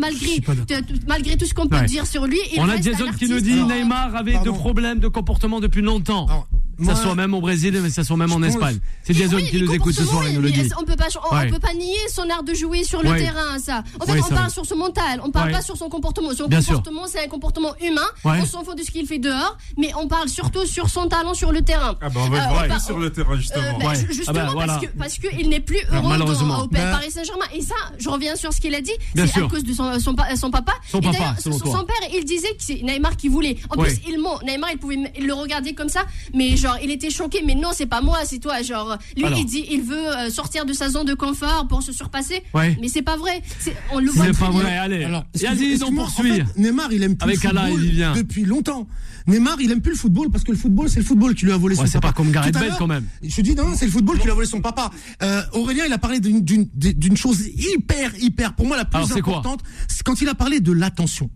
malgré, 1.08 1.38
tout 1.38 1.46
ce 1.46 1.54
qu'on 1.54 1.68
peut 1.68 1.82
dire 1.86 2.06
sur 2.08 2.26
lui. 2.26 2.33
Il 2.54 2.60
On 2.60 2.70
a 2.70 2.80
Jason 2.80 3.12
qui 3.18 3.28
nous 3.28 3.40
dit 3.40 3.56
Neymar 3.64 4.16
avait 4.16 4.34
pardon. 4.34 4.52
de 4.52 4.58
problèmes 4.58 5.00
de 5.00 5.08
comportement 5.08 5.60
depuis 5.60 5.82
longtemps. 5.82 6.26
Alors, 6.28 6.48
ça 6.84 6.96
soit 6.96 7.16
même 7.16 7.34
au 7.36 7.40
Brésil, 7.42 7.78
mais 7.82 7.88
que 7.90 7.94
ça 7.94 8.04
soit 8.04 8.18
même 8.18 8.32
en 8.32 8.38
pense- 8.40 8.48
Espagne. 8.48 8.80
C'est 9.04 9.14
Jason 9.14 9.36
Oui, 9.38 9.44
qui 9.50 9.62
nous 9.62 9.72
écoute 9.74 9.94
ce 9.94 10.04
soir, 10.04 10.28
il 10.28 10.34
nous 10.36 10.42
le 10.42 10.50
dit. 10.52 10.68
On 10.80 10.84
peut 10.84 10.96
pas, 10.96 11.06
on, 11.32 11.36
Ouais. 11.36 11.46
on 11.48 11.54
peut 11.54 11.60
pas 11.60 11.74
nier 11.76 11.96
son 12.10 12.28
art 12.30 12.44
de 12.44 12.54
jouer 12.56 12.84
sur 12.84 13.02
le 13.04 13.10
Ouais. 13.12 13.20
terrain, 13.20 13.60
ça. 13.60 13.84
En 14.00 14.06
fait, 14.06 14.14
Ouais, 14.14 14.20
on 14.26 14.28
parle 14.30 14.42
vrai. 14.46 14.50
sur 14.50 14.66
son 14.66 14.76
mental, 14.78 15.22
on 15.24 15.30
parle 15.30 15.48
Ouais. 15.48 15.54
pas 15.54 15.62
sur 15.62 15.78
son 15.78 15.88
comportement. 15.88 16.34
Son 16.34 16.48
Bien 16.48 16.62
comportement, 16.62 17.04
c'est 17.08 17.24
un 17.24 17.28
comportement 17.28 17.74
humain. 17.80 18.02
Ouais. 18.26 18.40
On 18.42 18.46
s'en 18.46 18.64
fout 18.64 18.76
de 18.78 18.84
ce 18.84 18.90
qu'il 18.92 19.06
fait 19.06 19.20
dehors, 19.20 19.56
mais 19.78 19.92
on 20.02 20.08
parle 20.08 20.30
surtout 20.30 20.66
sur 20.66 20.90
son 20.90 21.08
talent 21.08 21.36
sur 21.36 21.52
le 21.52 21.62
terrain. 21.62 21.96
Ah 22.02 22.10
bah 22.10 22.22
on 22.26 22.30
va 22.30 22.38
le 22.40 22.44
Euh, 22.44 22.48
voir 22.50 22.64
on 22.66 22.68
par- 22.70 22.82
sur 22.82 22.98
le 22.98 23.10
terrain 23.12 23.34
Euh, 23.34 23.38
justement. 23.38 23.78
bah, 23.80 23.86
Ouais. 23.90 23.96
ju- 23.96 24.08
Ah 24.10 24.14
Justement 24.14 24.34
bah, 24.40 24.50
voilà. 24.54 24.74
parce 24.74 24.86
que 24.86 24.92
parce 24.98 25.18
que 25.20 25.28
il 25.40 25.50
n'est 25.50 25.60
plus 25.60 25.78
Alors, 25.90 26.02
heureux 26.06 26.10
malheureusement. 26.10 26.58
dans, 26.58 26.64
au 26.64 26.68
Bah- 26.68 26.80
Paris 26.92 27.12
Saint-Germain 27.12 27.46
et 27.54 27.62
ça 27.62 27.76
je 28.00 28.10
reviens 28.10 28.36
sur 28.36 28.52
ce 28.52 28.60
qu'il 28.60 28.74
a 28.74 28.82
dit 28.82 28.92
Bien 29.14 29.28
c'est 29.28 29.34
sûr. 29.34 29.46
à 29.46 29.50
cause 29.50 29.64
de 29.64 29.74
son, 29.74 30.00
son, 30.00 30.16
pa- 30.16 30.36
son 30.36 30.50
papa 30.50 30.74
Son 30.90 31.00
papa, 31.02 31.36
son 31.40 31.52
père 31.52 31.96
il 32.14 32.23
disait 32.26 32.50
que 32.50 32.64
c'est 32.64 32.82
Neymar 32.84 33.18
qui 33.18 33.28
voulait 33.28 33.58
en 33.70 33.78
Ouais. 33.80 33.88
plus 33.88 34.00
il 34.08 34.20
ment 34.20 34.40
Neymar 34.46 34.72
il 34.72 34.78
pouvait 34.78 34.98
il 35.18 35.26
le 35.28 35.34
regarder 35.34 35.74
comme 35.74 35.90
ça 35.90 36.06
mais 36.34 36.56
genre 36.58 36.78
il 36.84 36.92
était 36.92 37.10
choqué 37.10 37.42
mais 37.46 37.56
non 37.56 37.70
c'est 37.74 37.86
pas 37.86 38.02
moi 38.02 38.20
c'est 38.26 38.40
toi 38.40 38.62
genre 38.62 38.98
lui 39.18 39.26
Alors. 39.26 39.38
il 39.40 39.46
dit 39.46 39.66
il 39.70 39.82
veut 39.82 39.96
euh, 40.18 40.30
sortir 40.30 40.66
de 40.66 40.74
sa 40.74 40.90
zone 40.90 41.06
de 41.06 41.14
confort 41.14 41.68
pour 41.68 41.82
se 41.84 41.92
surpasser 41.92 42.44
Ouais. 42.54 42.78
mais 42.82 42.88
c'est 42.88 43.02
pas 43.02 43.18
vrai 43.18 43.42
C'est- 43.60 43.76
on 43.92 44.00
le 44.00 44.10
voit 44.12 44.26
C'est 44.26 44.38
pas 44.40 44.50
bien. 44.50 44.60
vrai, 44.62 44.78
allez. 44.78 45.04
Alors, 45.04 45.26
Vas-y, 45.34 45.46
excuse- 45.46 45.62
on 45.62 45.72
excuse-moi, 45.88 46.04
poursuit. 46.06 46.32
en 46.32 46.36
fait, 46.36 46.58
Neymar, 46.58 46.92
il 46.94 47.04
aime 47.04 47.16
plus 47.18 47.24
Avec 47.30 47.44
le 47.44 47.50
Alain 47.50 47.62
football 47.68 47.82
Vivien. 47.82 48.14
depuis 48.14 48.46
longtemps. 48.46 48.88
Neymar, 49.28 49.58
il 49.62 49.72
aime 49.72 49.82
plus 49.82 49.92
le 49.92 49.98
football 49.98 50.30
parce 50.32 50.44
que 50.44 50.52
le 50.52 50.58
football, 50.58 50.90
c'est 50.90 51.00
le 51.00 51.06
football 51.06 51.34
qui 51.36 51.46
lui 51.46 51.52
a 51.54 51.58
volé 51.58 51.76
Ouais, 51.76 51.86
son 51.86 51.92
c'est 51.92 52.00
papa. 52.00 52.08
pas 52.10 52.14
comme 52.14 52.32
Gareth 52.32 52.54
Bale, 52.54 52.76
quand 52.78 52.88
même. 52.88 53.06
Je 53.24 53.42
dis 53.42 53.56
non, 53.56 53.74
c'est 53.76 53.86
le 53.86 53.92
football 53.92 54.18
qui 54.18 54.24
lui 54.26 54.32
a 54.32 54.34
volé 54.36 54.48
son 54.48 54.62
papa. 54.62 54.90
Euh, 55.22 55.42
Aurélien, 55.54 55.86
il 55.86 55.94
a 55.94 55.98
parlé 55.98 56.20
d'une 56.20 56.42
d'une 56.42 56.68
d'une 56.76 57.18
chose 57.18 57.46
hyper 57.48 58.12
hyper 58.22 58.54
pour 58.54 58.66
moi 58.68 58.76
la 58.78 58.86
plus 58.86 58.98
Alors, 58.98 59.08
c'est 59.08 59.22
quoi 59.22 59.38
importante, 59.38 59.62
c'est 59.88 60.04
quand 60.04 60.22
il 60.22 60.28
a 60.30 60.36
parlé 60.36 60.60
de 60.60 60.72
l'attention. 60.72 61.30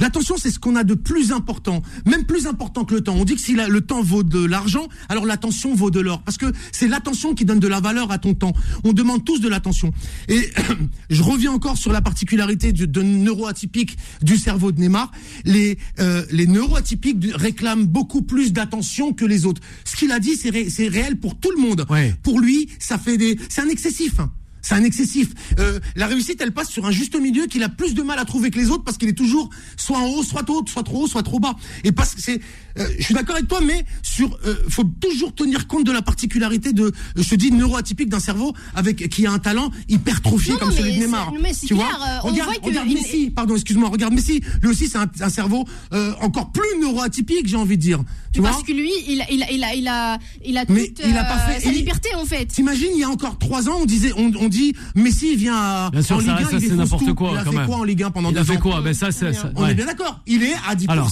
L'attention, 0.00 0.36
c'est 0.38 0.50
ce 0.50 0.58
qu'on 0.58 0.76
a 0.76 0.84
de 0.84 0.94
plus 0.94 1.32
important, 1.32 1.82
même 2.06 2.24
plus 2.24 2.46
important 2.46 2.84
que 2.84 2.94
le 2.94 3.00
temps. 3.00 3.14
On 3.16 3.24
dit 3.24 3.34
que 3.34 3.40
si 3.40 3.54
la- 3.54 3.68
le 3.68 3.80
temps 3.80 4.02
vaut 4.02 4.22
de 4.22 4.44
l'argent, 4.44 4.88
alors 5.08 5.26
l'attention 5.26 5.74
vaut 5.74 5.90
de 5.90 6.00
l'or, 6.00 6.22
parce 6.22 6.36
que 6.38 6.46
c'est 6.72 6.88
l'attention 6.88 7.34
qui 7.34 7.44
donne 7.44 7.60
de 7.60 7.68
la 7.68 7.80
valeur 7.80 8.10
à 8.10 8.18
ton 8.18 8.34
temps. 8.34 8.52
On 8.84 8.92
demande 8.92 9.24
tous 9.24 9.40
de 9.40 9.48
l'attention. 9.48 9.92
Et 10.28 10.50
je 11.10 11.22
reviens 11.22 11.52
encore 11.52 11.76
sur 11.76 11.92
la 11.92 12.00
particularité 12.00 12.72
de, 12.72 12.86
de 12.86 13.02
neuroatypique 13.02 13.96
du 14.22 14.36
cerveau 14.36 14.72
de 14.72 14.80
Neymar. 14.80 15.10
Les 15.44 15.78
euh, 15.98 16.24
les 16.30 16.46
neuroatypiques 16.46 17.18
réclament 17.34 17.86
beaucoup 17.86 18.22
plus 18.22 18.52
d'attention 18.52 19.12
que 19.12 19.24
les 19.24 19.46
autres. 19.46 19.60
Ce 19.84 19.96
qu'il 19.96 20.10
a 20.12 20.18
dit, 20.18 20.36
c'est 20.36 20.50
ré- 20.50 20.70
c'est 20.70 20.88
réel 20.88 21.18
pour 21.18 21.38
tout 21.38 21.50
le 21.54 21.60
monde. 21.60 21.86
Ouais. 21.90 22.14
Pour 22.22 22.40
lui, 22.40 22.68
ça 22.78 22.98
fait 22.98 23.16
des, 23.16 23.38
c'est 23.48 23.60
un 23.62 23.68
excessif. 23.68 24.18
hein. 24.20 24.30
C'est 24.62 24.74
un 24.74 24.84
excessif. 24.84 25.28
Euh, 25.58 25.80
la 25.96 26.06
réussite, 26.06 26.40
elle 26.40 26.52
passe 26.52 26.68
sur 26.68 26.86
un 26.86 26.92
juste 26.92 27.18
milieu 27.20 27.46
qu'il 27.46 27.62
a 27.64 27.68
plus 27.68 27.94
de 27.94 28.02
mal 28.02 28.18
à 28.18 28.24
trouver 28.24 28.50
que 28.50 28.58
les 28.58 28.70
autres 28.70 28.84
parce 28.84 28.96
qu'il 28.96 29.08
est 29.08 29.18
toujours 29.18 29.50
soit 29.76 29.98
en 29.98 30.06
haut, 30.06 30.22
soit 30.22 30.48
haut, 30.48 30.64
soit 30.66 30.84
trop 30.84 31.02
haut, 31.02 31.08
soit 31.08 31.22
trop 31.24 31.40
bas. 31.40 31.56
Et 31.84 31.92
parce 31.92 32.14
que 32.14 32.22
c'est, 32.22 32.40
euh, 32.78 32.86
je 32.98 33.04
suis 33.04 33.14
d'accord 33.14 33.36
avec 33.36 33.48
toi, 33.48 33.60
mais 33.64 33.84
sur, 34.02 34.38
euh, 34.46 34.54
faut 34.68 34.84
toujours 34.84 35.34
tenir 35.34 35.66
compte 35.66 35.84
de 35.84 35.92
la 35.92 36.02
particularité 36.02 36.72
de, 36.72 36.92
je 37.16 37.28
te 37.28 37.34
dis, 37.34 37.50
neuroatypique 37.52 38.08
d'un 38.08 38.20
cerveau 38.20 38.52
avec 38.74 39.08
qui 39.08 39.26
a 39.26 39.32
un 39.32 39.38
talent 39.38 39.70
hypertrophié 39.88 40.52
Non, 40.52 40.58
comme 40.58 40.70
non, 40.70 40.76
celui 40.76 40.92
de 40.94 40.98
Neymar. 41.00 41.32
c'est- 41.34 41.42
mais 41.42 41.52
c'est 41.54 41.66
tu 41.66 41.74
clair, 41.74 41.86
vois 41.98 42.06
euh, 42.08 42.18
on 42.24 42.28
regarde, 42.28 42.50
voit 42.50 42.58
que 42.60 42.66
regarde 42.66 42.88
il- 42.88 42.94
Messi. 42.94 43.30
Pardon, 43.30 43.54
excuse-moi. 43.54 43.88
Regarde 43.88 44.14
Messi. 44.14 44.40
Lui 44.62 44.70
aussi, 44.70 44.88
c'est 44.88 44.98
un, 44.98 45.06
un 45.20 45.28
cerveau 45.28 45.64
euh, 45.92 46.12
encore 46.20 46.52
plus 46.52 46.62
neuroatypique, 46.80 47.46
j'ai 47.46 47.56
envie 47.56 47.76
de 47.76 47.82
dire. 47.82 48.00
Tu 48.32 48.40
vois 48.40 48.50
parce 48.50 48.62
que 48.62 48.72
lui 48.72 48.90
il 49.08 49.20
a 49.20 49.30
il 49.30 49.42
a 49.42 49.50
il 49.52 49.62
a 49.64 49.74
il 49.74 49.88
a, 49.88 50.18
il 50.44 50.56
a 50.56 50.64
Mais 50.70 50.86
toute 50.88 51.02
il 51.06 51.16
a 51.18 51.24
pas 51.24 51.36
euh, 51.36 51.52
fait- 51.52 51.60
sa 51.60 51.68
il- 51.68 51.74
liberté 51.76 52.08
en 52.16 52.24
fait 52.24 52.46
T'imagines, 52.46 52.88
il 52.94 53.00
y 53.00 53.04
a 53.04 53.08
encore 53.10 53.38
trois 53.38 53.68
ans, 53.68 53.76
on 53.82 53.84
disait, 53.84 54.12
on, 54.16 54.32
on 54.40 54.48
dit, 54.48 54.74
Messi 54.94 55.32
il 55.32 55.38
vient 55.38 55.54
à, 55.56 55.90
Bien 55.90 56.00
sûr, 56.02 56.16
en 56.16 56.20
ça 56.20 56.24
Ligue 56.36 56.46
1, 56.46 56.48
reste 56.48 56.52
il 56.52 56.58
défonce 56.60 56.78
n'importe 56.78 57.12
quoi, 57.14 57.30
Il 57.32 57.38
a 57.38 57.44
quand 57.44 57.50
fait 57.50 57.56
même. 57.58 57.66
quoi 57.66 57.76
en 57.76 57.84
Ligue 57.84 58.02
1 58.04 58.10
pendant 58.10 58.30
Il 58.30 58.34
deux 58.34 58.40
a 58.40 58.44
fait 58.44 58.56
ans 58.56 58.60
quoi? 58.60 58.80
Ben 58.80 58.94
ça, 58.94 59.12
c'est. 59.12 59.32
ça- 59.34 59.52
On 59.54 59.64
ouais. 59.64 59.72
est 59.72 59.74
bien 59.74 59.84
d'accord. 59.86 60.20
Il 60.26 60.42
est 60.42 60.54
à 60.66 60.74
10%. 60.74 60.88
Alors. 60.90 61.10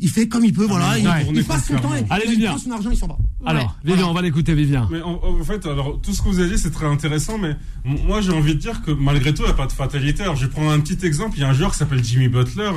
Il 0.00 0.08
fait 0.08 0.28
comme 0.28 0.44
il 0.44 0.52
peut, 0.52 0.64
voilà. 0.66 0.98
Il, 0.98 1.06
ouais. 1.06 1.26
il 1.34 1.44
passe 1.44 1.66
son 1.66 1.76
temps. 1.76 1.94
et- 1.94 2.04
Allez, 2.10 2.24
il 2.26 2.30
Vivien. 2.32 2.50
prend 2.50 2.58
son 2.58 2.70
argent, 2.70 2.90
il 2.90 2.96
s'en 2.96 3.06
va. 3.06 3.18
Alors, 3.44 3.76
Vivien, 3.84 4.06
on 4.06 4.12
va 4.14 4.22
l'écouter, 4.22 4.54
Vivien. 4.54 4.88
Mais 4.90 5.00
en, 5.02 5.20
en 5.22 5.44
fait, 5.44 5.64
alors 5.66 6.00
tout 6.02 6.12
ce 6.12 6.22
que 6.22 6.28
vous 6.28 6.40
avez 6.40 6.50
dit, 6.50 6.58
c'est 6.58 6.70
très 6.70 6.86
intéressant, 6.86 7.38
mais 7.38 7.56
moi 7.84 8.20
j'ai 8.20 8.32
envie 8.32 8.54
de 8.54 8.60
dire 8.60 8.82
que 8.82 8.90
malgré 8.90 9.32
tout, 9.34 9.42
il 9.42 9.46
n'y 9.46 9.50
a 9.50 9.54
pas 9.54 9.66
de 9.66 9.72
fatalité. 9.72 10.22
Alors 10.22 10.36
je 10.36 10.46
vais 10.46 10.50
prendre 10.52 10.70
un 10.70 10.80
petit 10.80 11.04
exemple. 11.06 11.36
Il 11.36 11.40
y 11.40 11.44
a 11.44 11.48
un 11.48 11.52
joueur 11.54 11.72
qui 11.72 11.78
s'appelle 11.78 12.02
Jimmy 12.04 12.28
Butler 12.28 12.70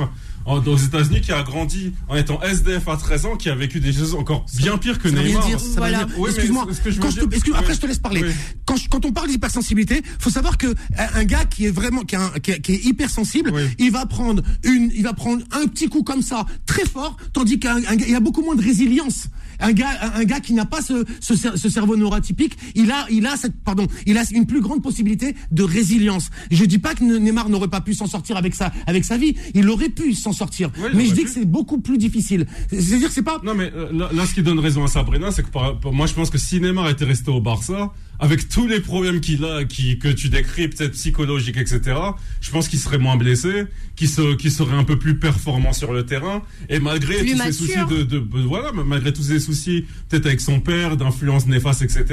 en- 0.46 0.58
aux 0.64 0.76
États-Unis 0.76 1.20
qui 1.20 1.32
a 1.32 1.42
grandi 1.42 1.92
en 2.08 2.16
étant 2.16 2.40
SDF 2.42 2.88
à 2.88 2.96
13 2.96 3.26
ans, 3.26 3.36
qui 3.36 3.48
a 3.50 3.54
vécu 3.54 3.80
des 3.80 3.92
choses 3.92 4.14
encore 4.14 4.44
bien 4.56 4.76
pires 4.78 4.98
que 4.98 5.08
Neymar. 5.08 5.48
Voilà. 5.76 6.06
Oui, 6.18 6.30
Excuse-moi. 6.30 6.66
excuse- 6.70 7.54
Après, 7.54 7.74
je 7.74 7.80
te 7.80 7.86
laisse 7.86 7.98
parler. 7.98 8.22
Oui. 8.24 8.32
Quand, 8.66 8.76
je- 8.76 8.88
quand 8.88 9.04
on 9.04 9.12
parle 9.12 9.28
d'hypersensibilité, 9.28 10.02
faut 10.18 10.30
savoir 10.30 10.58
que 10.58 10.68
un, 10.98 11.20
un 11.20 11.24
gars 11.24 11.44
qui 11.44 11.66
est 11.66 11.70
vraiment, 11.70 12.02
qui, 12.02 12.16
qui 12.42 12.50
est, 12.50 12.60
qui 12.60 12.72
est 12.72 12.84
hypersensible, 12.84 13.52
Oui. 13.54 13.62
il 13.78 13.90
va 13.90 14.06
prendre 14.06 14.42
une, 14.64 14.90
il 14.94 15.02
va 15.02 15.12
prendre 15.12 15.42
un 15.52 15.66
petit 15.66 15.88
coup 15.88 16.02
comme 16.02 16.22
ça, 16.22 16.44
très 16.66 16.84
fort, 16.86 17.16
tandis 17.32 17.58
qu'un 17.58 17.76
un 17.76 17.96
gars- 17.96 18.04
il 18.06 18.12
y 18.12 18.16
a 18.16 18.20
beaucoup 18.20 18.42
moins 18.42 18.54
de 18.56 18.62
résilience. 18.62 19.28
Un 19.60 19.72
gars, 19.72 19.90
un, 20.02 20.20
un 20.20 20.24
gars 20.24 20.40
qui 20.40 20.52
n'a 20.54 20.64
pas 20.64 20.82
ce, 20.82 21.04
ce, 21.20 21.34
ce 21.34 21.68
cerveau 21.68 21.96
neuroatypique, 21.96 22.56
il 22.74 22.90
a, 22.90 23.06
il 23.10 23.26
a 23.26 23.36
cette, 23.36 23.54
pardon, 23.62 23.86
il 24.06 24.18
a 24.18 24.22
une 24.32 24.46
plus 24.46 24.60
grande 24.60 24.82
possibilité 24.82 25.34
de 25.50 25.62
résilience. 25.62 26.30
Je 26.50 26.64
dis 26.64 26.78
pas 26.78 26.94
que 26.94 27.04
Neymar 27.04 27.48
n'aurait 27.48 27.68
pas 27.68 27.80
pu 27.80 27.94
s'en 27.94 28.06
sortir 28.06 28.36
avec 28.36 28.54
sa, 28.54 28.72
avec 28.86 29.04
sa 29.04 29.16
vie. 29.16 29.34
Il 29.54 29.68
aurait 29.70 29.88
pu 29.90 30.14
s'en 30.14 30.32
sortir. 30.32 30.70
Oui, 30.78 30.88
mais 30.94 31.04
je 31.06 31.12
dis 31.14 31.20
pu. 31.20 31.26
que 31.26 31.30
c'est 31.32 31.44
beaucoup 31.44 31.80
plus 31.80 31.98
difficile. 31.98 32.46
C'est-à-dire 32.70 33.08
que 33.08 33.14
c'est 33.14 33.22
pas, 33.22 33.40
Non, 33.44 33.54
mais 33.54 33.70
euh, 33.74 33.90
là, 33.92 34.10
là, 34.12 34.26
ce 34.26 34.34
qui 34.34 34.42
donne 34.42 34.58
raison 34.58 34.84
à 34.84 34.88
Sabrina, 34.88 35.30
c'est 35.30 35.42
que 35.42 35.50
par- 35.50 35.78
moi, 35.92 36.06
je 36.06 36.14
pense 36.14 36.30
que 36.30 36.38
si 36.38 36.60
Neymar 36.60 36.88
était 36.90 37.04
resté 37.04 37.30
au 37.30 37.40
Barça, 37.40 37.92
avec 38.20 38.48
tous 38.48 38.66
les 38.66 38.80
problèmes 38.80 39.20
qu'il 39.20 39.44
a, 39.44 39.64
qui, 39.64 39.98
que 39.98 40.08
tu 40.08 40.28
décris, 40.28 40.68
peut-être 40.68 40.92
psychologiques, 40.92 41.56
etc., 41.56 41.80
je 42.40 42.50
pense 42.50 42.68
qu'il 42.68 42.78
serait 42.78 42.98
moins 42.98 43.16
blessé, 43.16 43.64
qu'il 43.96 44.08
se, 44.08 44.34
qu'il 44.34 44.50
serait 44.50 44.74
un 44.76 44.84
peu 44.84 44.98
plus 44.98 45.18
performant 45.18 45.72
sur 45.72 45.92
le 45.92 46.04
terrain, 46.06 46.42
et 46.68 46.78
malgré 46.78 47.18
Plus 47.18 47.32
tous 47.32 47.38
mature. 47.38 47.52
ces 47.52 47.58
soucis 47.58 47.78
de, 47.90 48.02
de, 48.02 48.18
de- 48.20 48.42
voilà, 48.46 48.72
malgré 48.72 49.12
tous 49.12 49.22
ces 49.22 49.40
soucis, 49.40 49.84
peut-être 50.08 50.26
avec 50.26 50.40
son 50.40 50.60
père, 50.60 50.96
d'influence 50.96 51.46
néfaste, 51.46 51.82
etc., 51.82 52.04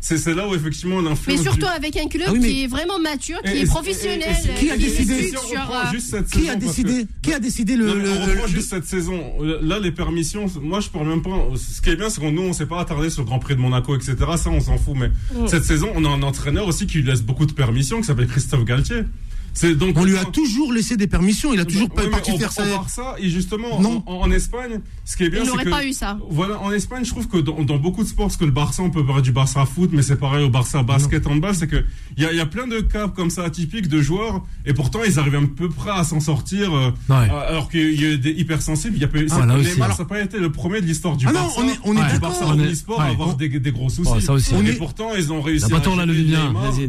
c'est, 0.00 0.34
là 0.34 0.48
où 0.48 0.54
effectivement 0.54 1.00
mais 1.02 1.10
l'influence. 1.10 1.42
surtout 1.42 1.58
du- 1.60 1.64
avec 1.66 1.96
un 1.96 2.08
club 2.08 2.24
Ah 2.28 2.32
oui, 2.32 2.38
mais- 2.40 2.48
qui 2.48 2.64
est 2.64 2.66
vraiment 2.66 2.98
mature 2.98 3.40
qui 3.42 3.50
Et- 3.52 3.60
est 3.62 3.66
professionnel 3.66 4.22
et- 4.44 4.50
et- 4.50 4.54
Qui 4.60 4.70
a 4.70 4.76
décidé 4.76 5.28
sur, 5.28 5.40
euh, 5.42 6.20
qui 6.32 6.48
a 6.48 6.56
décidé, 6.56 7.06
qui 7.22 7.32
a 7.32 7.38
décidé 7.38 7.76
le, 7.76 7.86
non, 7.86 7.94
mais 7.96 8.02
le- 8.04 8.10
on 8.10 8.14
le- 8.26 8.32
reprend 8.32 8.46
le- 8.46 8.50
juste 8.52 8.70
cette 8.70 8.86
saison. 8.86 9.20
Là, 9.62 9.78
les 9.78 9.92
permissions, 9.92 10.46
moi, 10.60 10.80
je 10.80 10.88
parle 10.88 11.08
même 11.08 11.22
pas. 11.22 11.30
Ce 11.56 11.80
qui 11.80 11.90
est 11.90 11.96
bien, 11.96 12.10
c'est 12.10 12.20
qu'on 12.20 12.32
nous, 12.32 12.42
on 12.42 12.52
s'est 12.52 12.66
pas 12.66 12.80
attardé 12.80 13.10
sur 13.10 13.22
le 13.22 13.26
Grand 13.26 13.38
Prix 13.38 13.54
de 13.54 13.60
Monaco, 13.60 13.94
etc. 13.96 14.14
Ça, 14.36 14.50
on 14.50 14.60
s'en 14.60 14.78
fout. 14.78 14.94
Mais 14.96 15.10
cette 15.48 15.64
saison, 15.64 15.90
on 15.94 16.04
a 16.04 16.08
un 16.08 16.22
entraîneur 16.22 16.66
aussi 16.66 16.86
qui 16.86 16.98
lui 16.98 17.04
laisse 17.04 17.22
beaucoup 17.22 17.46
de 17.46 17.52
permissions, 17.52 18.00
qui 18.00 18.06
s'appelle 18.06 18.26
Christophe 18.26 18.64
Galtier. 18.64 19.02
On 19.96 20.04
lui 20.04 20.16
a 20.16 20.24
toujours 20.24 20.72
laissé 20.72 20.96
des 20.96 21.06
permissions, 21.06 21.52
il 21.52 21.60
a 21.60 21.64
toujours 21.64 21.90
pas 21.90 22.02
ouais, 22.02 22.10
parti 22.10 22.32
on, 22.32 22.38
faire 22.38 22.52
ça. 22.52 22.64
Ça. 22.88 23.14
Et 23.18 23.28
justement, 23.28 23.80
non. 23.80 24.02
En, 24.06 24.30
Espagne, 24.30 24.80
ce 25.04 25.16
qui 25.16 25.24
est 25.24 25.30
bien, 25.30 25.42
il 25.42 25.46
n'aurait 25.46 25.64
pas 25.64 25.84
eu 25.84 25.92
ça. 25.92 26.18
Voilà, 26.28 26.58
en 26.60 26.72
Espagne, 26.72 27.04
je 27.04 27.10
trouve 27.10 27.28
que 27.28 27.38
dans, 27.38 27.62
dans, 27.62 27.78
beaucoup 27.78 28.02
de 28.02 28.08
sports, 28.08 28.26
parce 28.26 28.36
que 28.36 28.44
le 28.44 28.50
Barça, 28.50 28.82
on 28.82 28.90
peut 28.90 29.04
parler 29.04 29.22
du 29.22 29.32
Barça 29.32 29.62
à 29.62 29.66
foot, 29.66 29.90
mais 29.92 30.02
c'est 30.02 30.16
pareil 30.16 30.44
au 30.44 30.50
Barça 30.50 30.82
basket, 30.82 31.26
en 31.26 31.36
bas, 31.36 31.54
c'est 31.54 31.66
que 31.66 31.84
il 32.16 32.22
y, 32.22 32.40
a, 32.40 32.46
plein 32.46 32.66
de 32.66 32.80
cas 32.80 33.08
comme 33.08 33.30
ça 33.30 33.44
atypiques 33.44 33.88
de 33.88 34.00
joueurs, 34.00 34.44
et 34.66 34.72
pourtant 34.72 35.00
ils 35.06 35.18
arrivent 35.18 35.36
un 35.36 35.46
peu 35.46 35.68
près 35.68 35.90
à 35.90 36.04
s'en 36.04 36.20
sortir, 36.20 36.74
euh, 36.74 36.90
alors 37.10 37.68
qu'il 37.68 38.00
y 38.00 38.06
a 38.12 38.16
des 38.16 38.30
hypersensibles. 38.30 38.96
Il 38.96 39.02
y 39.02 39.04
a, 39.04 39.08
ah, 39.14 39.28
ça, 39.28 39.94
ça 39.94 40.02
n'a 40.02 40.08
pas 40.08 40.20
été 40.20 40.38
le 40.38 40.50
premier 40.50 40.80
de 40.80 40.86
l'histoire 40.86 41.16
du 41.16 41.26
ah, 41.28 41.32
Barça. 41.32 41.60
Non, 41.60 41.66
on 41.66 41.68
est, 41.68 41.98
on 42.00 42.04
est 42.08 42.12
du 42.12 42.18
Barça 42.18 42.46
en 42.46 42.58
e-sport 42.58 43.00
à 43.00 43.06
avoir 43.06 43.36
des, 43.36 43.48
gros 43.48 43.88
soucis. 43.88 44.20
Ça 44.20 44.32
aussi. 44.32 44.54
Et 44.54 44.72
pourtant, 44.72 45.10
ils 45.16 45.32
ont 45.32 45.40
réussi. 45.40 45.72
À 45.72 45.80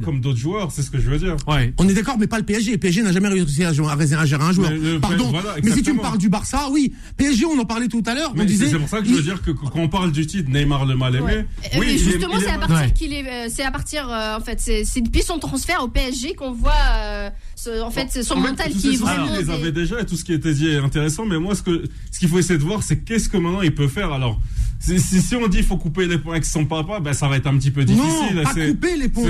comme 0.03 0.19
d'autres 0.21 0.39
joueurs, 0.39 0.71
c'est 0.71 0.81
ce 0.81 0.91
que 0.91 0.99
je 0.99 1.09
veux 1.09 1.17
dire. 1.17 1.35
On 1.77 1.87
est 1.87 1.93
d'accord, 1.93 2.17
mais 2.17 2.27
pas 2.27 2.37
le 2.37 2.45
PSG. 2.77 3.03
N'a 3.03 3.11
jamais 3.11 3.29
réussi 3.29 3.63
à, 3.63 3.73
jouer, 3.73 3.87
à 3.87 3.93
un 3.93 4.51
joueur. 4.51 4.71
Mais 4.71 4.87
euh, 4.87 4.99
Pardon. 4.99 5.31
Mais 5.63 5.71
si 5.71 5.83
tu 5.83 5.93
me 5.93 6.01
parles 6.01 6.17
du 6.17 6.29
Barça, 6.29 6.69
oui. 6.71 6.93
PSG, 7.17 7.45
on 7.45 7.59
en 7.59 7.65
parlait 7.65 7.87
tout 7.87 8.03
à 8.05 8.13
l'heure. 8.13 8.33
On 8.35 8.43
disait. 8.43 8.69
C'est 8.69 8.79
pour 8.79 8.89
ça 8.89 9.01
que 9.01 9.07
je 9.07 9.13
veux 9.13 9.21
dire 9.21 9.41
que 9.41 9.51
quand 9.51 9.71
on 9.75 9.87
parle 9.87 10.11
du 10.11 10.25
titre 10.25 10.49
Neymar 10.49 10.85
le 10.85 10.95
mal 10.95 11.15
aimé. 11.15 11.33
Euh, 11.33 11.79
oui, 11.79 11.97
justement, 11.97 12.35
euh, 12.35 12.39
c'est 12.39 12.51
à 12.51 12.57
partir 12.57 12.93
qu'il 12.93 13.13
est. 13.13 13.49
C'est 13.49 13.63
à 13.63 13.71
partir. 13.71 14.09
en 14.09 14.43
fait, 14.43 14.59
c'est 14.59 15.01
depuis 15.01 15.23
son 15.23 15.39
transfert 15.39 15.83
au 15.83 15.87
PSG 15.87 16.35
qu'on 16.35 16.51
voit 16.51 17.31
en 17.67 17.91
fait, 17.91 18.07
c'est 18.09 18.23
son 18.23 18.37
mental 18.37 18.71
qui 18.71 18.93
est 18.93 18.97
vraiment. 18.97 19.27
Il 19.33 19.45
les 19.45 19.49
avait 19.49 19.71
déjà 19.71 20.01
et 20.01 20.05
tout 20.05 20.15
ce 20.15 20.23
qui 20.23 20.33
était 20.33 20.53
dit 20.53 20.67
est 20.67 20.77
intéressant, 20.77 21.25
mais 21.25 21.39
moi, 21.39 21.55
ce 21.55 21.61
qu'il 21.61 21.83
ce 22.11 22.19
qu'il 22.19 22.29
faut 22.29 22.39
essayer 22.39 22.59
de 22.59 22.63
voir, 22.63 22.83
c'est 22.83 22.97
qu'est-ce 23.03 23.29
que 23.29 23.37
maintenant 23.37 23.61
il 23.61 23.73
peut 23.73 23.87
faire. 23.87 24.11
Alors, 24.11 24.39
si, 24.79 25.35
on 25.35 25.47
dit 25.47 25.57
qu'il 25.57 25.65
faut 25.65 25.77
couper 25.77 26.05
les 26.05 26.17
ponts 26.17 26.31
avec 26.31 26.45
son 26.45 26.65
papa, 26.65 26.99
ben 26.99 27.13
ça 27.13 27.27
va 27.27 27.37
être 27.37 27.47
un 27.47 27.57
petit 27.57 27.71
peu 27.71 27.83
difficile. 27.85 28.35
Non, 28.35 28.43
pas 28.43 28.53
couper 28.53 28.97
les 28.97 29.09
ponts. 29.09 29.27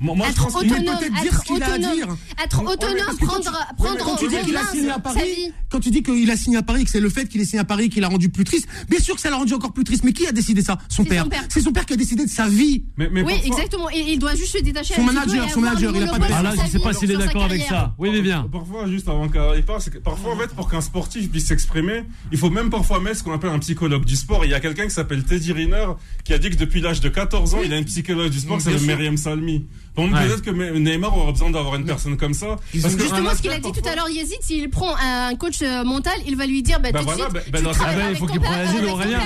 Moi, 0.00 0.14
moi, 0.14 0.28
être 0.28 0.36
je 0.36 0.42
pense 0.42 0.56
autonome, 0.56 0.84
peut-être 0.84 1.22
dire 1.22 1.40
ce 1.40 1.44
qu'il 1.44 1.62
a 1.62 1.72
à 1.72 1.78
dire. 1.78 2.16
Être 2.44 2.62
autonome, 2.62 3.16
prendre, 3.18 3.42
tu, 3.42 3.76
prendre. 3.76 4.04
Quand 4.04 4.16
tu 4.16 4.28
dis 4.28 4.36
qu'il 4.44 4.56
a 4.56 4.64
signé 4.66 4.90
à 4.90 4.98
Paris, 4.98 5.52
quand 5.70 5.80
tu 5.80 5.90
dis 5.90 6.02
qu'il 6.02 6.30
a 6.30 6.36
signé 6.36 6.56
à 6.58 6.62
Paris, 6.62 6.84
que 6.84 6.90
c'est 6.90 7.00
le 7.00 7.08
fait 7.08 7.26
qu'il 7.26 7.40
ait 7.40 7.44
signé 7.44 7.60
à 7.60 7.64
Paris 7.64 7.88
qui 7.88 8.00
l'a 8.00 8.08
rendu 8.08 8.28
plus 8.28 8.44
triste. 8.44 8.68
Bien 8.88 9.00
sûr 9.00 9.14
que 9.14 9.20
ça 9.20 9.30
l'a 9.30 9.36
rendu 9.36 9.54
encore 9.54 9.72
plus 9.72 9.84
triste. 9.84 10.04
Mais 10.04 10.12
qui 10.12 10.26
a 10.26 10.32
décidé 10.32 10.62
ça? 10.62 10.78
Son 10.88 11.04
père. 11.04 11.26
C'est 11.48 11.60
son 11.60 11.72
père 11.72 11.86
qui 11.86 11.94
a 11.94 11.96
décidé 11.96 12.24
de 12.24 12.30
sa 12.30 12.48
vie. 12.48 12.84
Oui, 12.98 13.34
exactement. 13.44 13.90
Et 13.90 14.12
il 14.12 14.18
doit 14.18 14.34
juste 14.34 14.56
se 14.58 14.62
détacher. 14.62 14.94
Son 14.94 15.04
manager, 15.04 15.50
son 15.50 15.60
manager, 15.60 15.92
il 15.96 16.02
a 16.02 16.06
pas 16.06 16.18
de. 16.18 16.24
Ah 16.32 16.42
là, 16.42 16.52
je 16.64 16.70
sais 16.70 16.78
pas 16.78 16.92
s'il 16.92 17.10
est 17.10 17.16
d'accord 17.16 17.44
avec 17.44 17.62
ça. 17.62 17.77
Oui, 17.98 18.10
mais 18.12 18.20
bien. 18.22 18.48
Parfois, 18.50 18.86
juste 18.86 19.08
avant 19.08 19.28
qu'il 19.28 19.64
parle, 19.64 19.80
c'est 19.80 19.90
que 19.92 19.98
parfois, 19.98 20.32
en 20.32 20.36
fait, 20.36 20.48
pour 20.54 20.70
qu'un 20.70 20.80
sportif 20.80 21.30
puisse 21.30 21.46
s'exprimer, 21.46 22.04
il 22.32 22.38
faut 22.38 22.50
même 22.50 22.70
parfois 22.70 23.00
mettre 23.00 23.18
ce 23.18 23.22
qu'on 23.24 23.32
appelle 23.32 23.50
un 23.50 23.58
psychologue 23.58 24.04
du 24.04 24.16
sport. 24.16 24.44
Il 24.44 24.50
y 24.50 24.54
a 24.54 24.60
quelqu'un 24.60 24.84
qui 24.84 24.90
s'appelle 24.90 25.24
Teddy 25.24 25.52
Riner 25.52 25.86
qui 26.24 26.32
a 26.34 26.38
dit 26.38 26.50
que 26.50 26.56
depuis 26.56 26.80
l'âge 26.80 27.00
de 27.00 27.08
14 27.08 27.54
ans, 27.54 27.60
il 27.64 27.72
a 27.72 27.78
une 27.78 27.84
psychologue 27.84 28.30
du 28.30 28.38
sport, 28.38 28.60
c'est 28.60 28.80
Myriam 28.86 29.16
Salmi. 29.16 29.66
Peut-être 30.06 30.42
que 30.42 30.50
Neymar 30.50 31.16
aura 31.16 31.32
besoin 31.32 31.50
d'avoir 31.50 31.74
une 31.74 31.84
personne 31.84 32.16
comme 32.16 32.34
ça. 32.34 32.56
Parce 32.82 32.94
que 32.94 33.02
justement, 33.02 33.34
ce 33.34 33.42
qu'il 33.42 33.50
a 33.50 33.58
dit 33.58 33.72
tout 33.72 33.88
à 33.88 33.96
l'heure, 33.96 34.08
Yazid, 34.08 34.38
s'il 34.40 34.70
prend 34.70 34.94
un 34.96 35.34
coach 35.34 35.62
euh, 35.62 35.84
mental, 35.84 36.14
il 36.26 36.36
va 36.36 36.46
lui 36.46 36.62
dire, 36.62 36.80
bah, 36.80 36.90
bah 36.92 37.00
tout 37.00 37.10
suite, 37.10 37.24
bah, 37.32 37.40
bah, 37.50 37.58
tu 37.58 37.64
non, 37.64 37.70
ah 37.80 38.10
il 38.10 38.16
faut 38.16 38.26
qu'il 38.26 38.40
prenne 38.40 38.66
Yazid 38.66 38.84
Aurélien. 38.84 39.20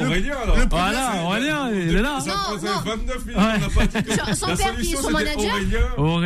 Aurélien, 0.00 0.34
alors. 0.42 0.56
Voilà, 0.70 1.22
Aurélien, 1.24 1.70
il 1.70 1.96
est 1.96 2.02
là. 2.02 2.18
29 2.84 4.34
Son 4.34 4.46
père 4.56 4.76
qui 4.80 4.92
est 4.92 4.96
son 4.96 5.10
manager, 5.10 5.54
son 5.96 6.20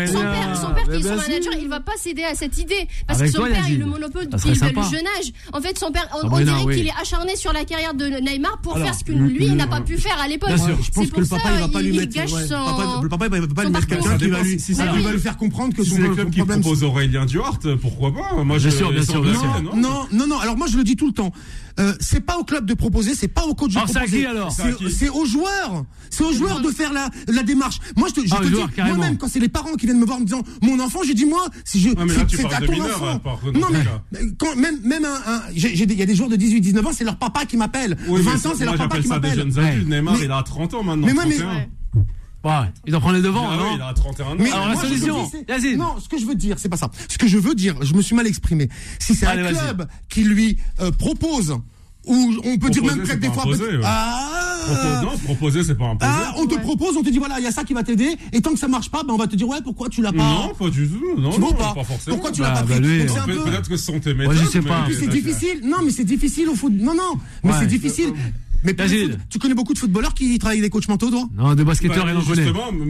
père 0.75 0.85
qui 0.85 0.97
est 0.97 1.03
son 1.03 1.17
manager, 1.17 1.53
il 1.61 1.69
va 1.69 1.81
pas 1.81 1.97
céder 1.97 2.25
à 2.25 2.35
cette 2.35 2.59
idée. 2.59 2.89
Parce 3.07 3.21
que 3.21 3.29
son 3.29 3.45
père, 3.45 3.69
il 3.69 3.79
le 3.81 3.87
monopole 3.87 4.29
depuis 4.29 4.51
le 4.51 4.55
jeune 4.55 5.07
âge. 5.19 5.33
En 5.53 5.61
fait, 5.61 5.79
son 5.79 5.91
père, 5.91 6.09
on 6.23 6.29
dirait 6.39 6.75
qu'il 6.75 6.87
est 6.87 7.01
acharné 7.01 7.37
sur 7.37 7.53
la 7.53 7.65
carrière 7.65 7.95
de 7.95 8.07
Neymar 8.07 8.59
pour 8.63 8.79
faire 8.79 8.95
ce 8.95 9.05
que 9.05 9.13
lui 9.13 9.51
n'a 9.51 9.67
pas 9.67 9.81
pu 9.81 9.99
faire 9.99 10.19
à 10.21 10.29
l'époque. 10.29 10.51
C'est 10.93 11.11
pour 11.11 11.25
ça 11.25 11.39
qu'il 11.81 12.09
gâche. 12.09 12.31
Le 12.31 13.09
papa, 13.09 13.27
il 13.27 13.41
va 13.41 13.47
pas 13.49 13.65
lui 13.65 13.71
mettre 13.71 13.80
quelqu'un 13.87 14.17
qui 14.17 14.29
va 14.29 14.43
lui, 14.43 14.61
si 14.61 14.75
ça 14.75 14.87
va 14.87 15.13
lui 15.13 15.19
faire 15.19 15.37
comprendre 15.37 15.75
que 15.75 15.85
c'est 15.85 16.01
son 16.03 16.15
club 16.15 16.31
qui 16.31 16.43
propose 16.43 16.85
Aurélien 16.85 17.27
Duarte, 17.27 17.75
pourquoi 17.77 18.13
pas 18.13 18.21
hein. 18.33 18.45
Moi, 18.45 18.59
bien 18.59 18.71
sûr, 18.71 18.93
bien 18.93 19.03
sûr, 19.03 19.23
bien 19.23 19.35
sûr. 19.35 19.63
Non, 19.75 20.07
non, 20.13 20.27
non. 20.27 20.39
Alors 20.39 20.57
moi, 20.57 20.67
je 20.71 20.77
le 20.77 20.85
dis 20.85 20.97
tout 20.97 21.07
le 21.07 21.13
temps. 21.13 21.33
Euh, 21.79 21.95
c'est 22.01 22.21
pas 22.21 22.37
au 22.37 22.45
club 22.45 22.67
de 22.67 22.75
proposer, 22.75 23.15
c'est 23.15 23.29
pas 23.29 23.45
au 23.45 23.55
coach 23.55 23.73
de 23.73 23.79
alors, 23.79 24.55
proposer. 24.55 24.91
C'est 24.91 25.09
aux 25.09 25.25
joueurs, 25.25 25.85
c'est 26.11 26.25
aux 26.25 26.33
joueurs 26.33 26.61
de 26.61 26.69
faire 26.69 26.93
la, 26.93 27.43
démarche. 27.43 27.79
Moi, 27.97 28.09
je 28.09 28.21
te 28.21 28.27
ah, 28.31 28.41
dis. 28.43 28.83
Moi-même, 28.83 29.17
quand 29.17 29.29
c'est 29.29 29.41
les 29.41 29.49
parents 29.49 29.75
qui 29.75 29.87
viennent 29.87 29.99
me 29.99 30.05
voir 30.05 30.19
en 30.19 30.21
me 30.21 30.27
disant, 30.27 30.43
mon 30.63 30.79
enfant, 30.81 31.01
j'ai 31.07 31.15
dit 31.15 31.25
moi, 31.25 31.47
si 31.65 31.81
je, 31.81 31.91
c'est 32.29 32.45
à 32.45 32.61
ton 32.61 32.73
mineurs, 32.73 33.23
enfant. 33.25 33.41
Non 33.55 33.69
mais 33.71 33.85
quand 34.39 34.57
même, 34.57 34.81
même 34.83 35.05
un, 35.05 35.43
il 35.55 35.99
y 35.99 36.03
a 36.03 36.07
des 36.07 36.15
joueurs 36.15 36.29
de 36.29 36.37
18, 36.37 36.61
19 36.61 36.87
ans, 36.87 36.91
c'est 36.93 37.05
leur 37.05 37.17
papa 37.17 37.47
qui 37.47 37.57
m'appelle. 37.57 37.97
Oui, 38.09 38.21
20 38.23 38.47
ans, 38.47 38.53
c'est 38.57 38.65
leur 38.65 38.77
papa 38.77 38.99
qui 38.99 39.09
m'appelle. 39.09 39.31
Ça 39.31 39.37
des 39.37 39.53
jeunes 39.53 39.65
adultes, 39.65 39.89
ouais. 39.89 39.97
Neymar, 39.97 40.23
il 40.23 40.31
a 40.31 40.43
30 40.43 40.75
ans 40.75 40.83
maintenant. 40.83 41.07
Mais 41.07 41.15
moi, 41.15 41.25
mais 41.27 41.37
Ouais, 42.43 42.51
il 42.87 42.91
doit 42.91 43.01
prendre 43.01 43.17
les 43.17 43.23
devants, 43.23 43.51
ah 43.51 43.57
non 43.57 43.77
Il 43.77 43.83
a 43.83 43.93
31 43.93 44.27
ans. 44.27 44.37
Mais 44.39 44.51
Alors, 44.51 44.69
la 44.69 44.77
solution, 44.77 45.31
je 45.31 45.53
veux 45.53 45.61
dire, 45.61 45.79
Non, 45.79 46.01
ce 46.01 46.09
que 46.09 46.19
je 46.19 46.25
veux 46.25 46.35
dire, 46.35 46.59
c'est 46.59 46.69
pas 46.71 46.79
ça. 46.79 46.91
Ce 47.09 47.19
que 47.19 47.29
je 47.29 47.39
veux 47.39 47.55
dire, 47.55 47.77
je 47.83 47.95
me 47.95 48.03
suis 48.03 48.15
mal 48.15 48.27
exprimé. 48.27 48.69
Si 48.99 49.15
c'est 49.15 49.27
un 49.27 49.37
club 49.37 49.87
qui 50.09 50.25
lui 50.25 50.59
euh, 50.81 50.91
propose 50.91 51.59
ou 52.07 52.35
on 52.45 52.59
peut 52.59 52.71
dire 52.71 52.83
même 52.85 53.03
peut-être 53.03 53.21
des 53.21 53.31
fois. 53.31 53.43
Imposer, 53.43 53.77
ouais. 53.77 53.83
Ah 53.85 55.01
non, 55.03 55.19
proposer, 55.19 55.65
c'est 55.65 55.75
pas 55.75 55.87
imposer. 55.87 56.11
Ah, 56.13 56.35
on 56.39 56.47
te 56.47 56.55
propose, 56.57 56.97
on 56.97 57.03
te 57.03 57.11
dit 57.11 57.19
voilà, 57.19 57.39
il 57.39 57.45
y 57.45 57.47
a 57.47 57.53
ça 57.53 57.65
qui 57.65 57.75
va 57.75 57.83
t'aider, 57.83 58.17
et 58.33 58.41
tant 58.41 58.53
que 58.53 58.59
ça 58.59 58.69
marche 58.69 58.91
pas, 58.91 59.03
ben 59.03 59.13
on 59.13 59.17
va 59.17 59.27
te 59.27 59.37
dire 59.37 59.49
ouais, 59.49 59.61
pourquoi 59.63 59.89
tu 59.89 60.03
l'as 60.03 60.13
pas. 60.13 60.19
Non, 60.19 60.55
pas 60.55 60.71
du 60.71 60.89
tout, 60.89 61.21
non, 61.21 61.31
tu 61.31 61.41
non, 61.41 61.53
pas. 61.53 61.75
pas 61.75 61.85
forcément. 61.85 62.17
Pourquoi 62.17 62.33
tu 62.33 62.41
l'as 62.41 62.51
bah, 62.51 62.63
pas 62.63 62.81
bah, 62.81 62.81
pris. 62.81 63.35
Peut-être 63.51 63.69
que 63.69 63.77
ce 63.77 63.85
sont 63.85 64.01
tes 64.01 64.15
méthodes. 64.15 64.37
Ouais, 64.37 64.43
je 64.43 64.49
sais 64.49 64.63
pas. 64.63 64.87
Mais... 64.89 64.95
c'est 64.95 65.09
difficile. 65.09 65.61
Non, 65.65 65.79
mais 65.85 65.91
c'est 65.91 66.05
difficile 66.05 66.49
au 66.49 66.55
foot. 66.55 66.73
Non, 66.73 66.95
non, 66.95 67.19
mais 67.45 67.53
c'est 67.59 67.67
difficile. 67.67 68.11
Euh, 68.11 68.50
mais 68.65 68.75
foot, 68.75 69.19
tu 69.29 69.39
connais 69.39 69.55
beaucoup 69.55 69.75
de 69.75 69.79
footballeurs 69.79 70.15
qui 70.15 70.39
travaillent 70.39 70.61
des 70.61 70.71
coachs 70.71 70.89
mentaux, 70.89 71.11
toi 71.11 71.29
Non, 71.37 71.55
des 71.55 71.65
basketteurs, 71.65 72.05
bah, 72.05 72.13
et 72.13 72.25
connaît. 72.25 72.43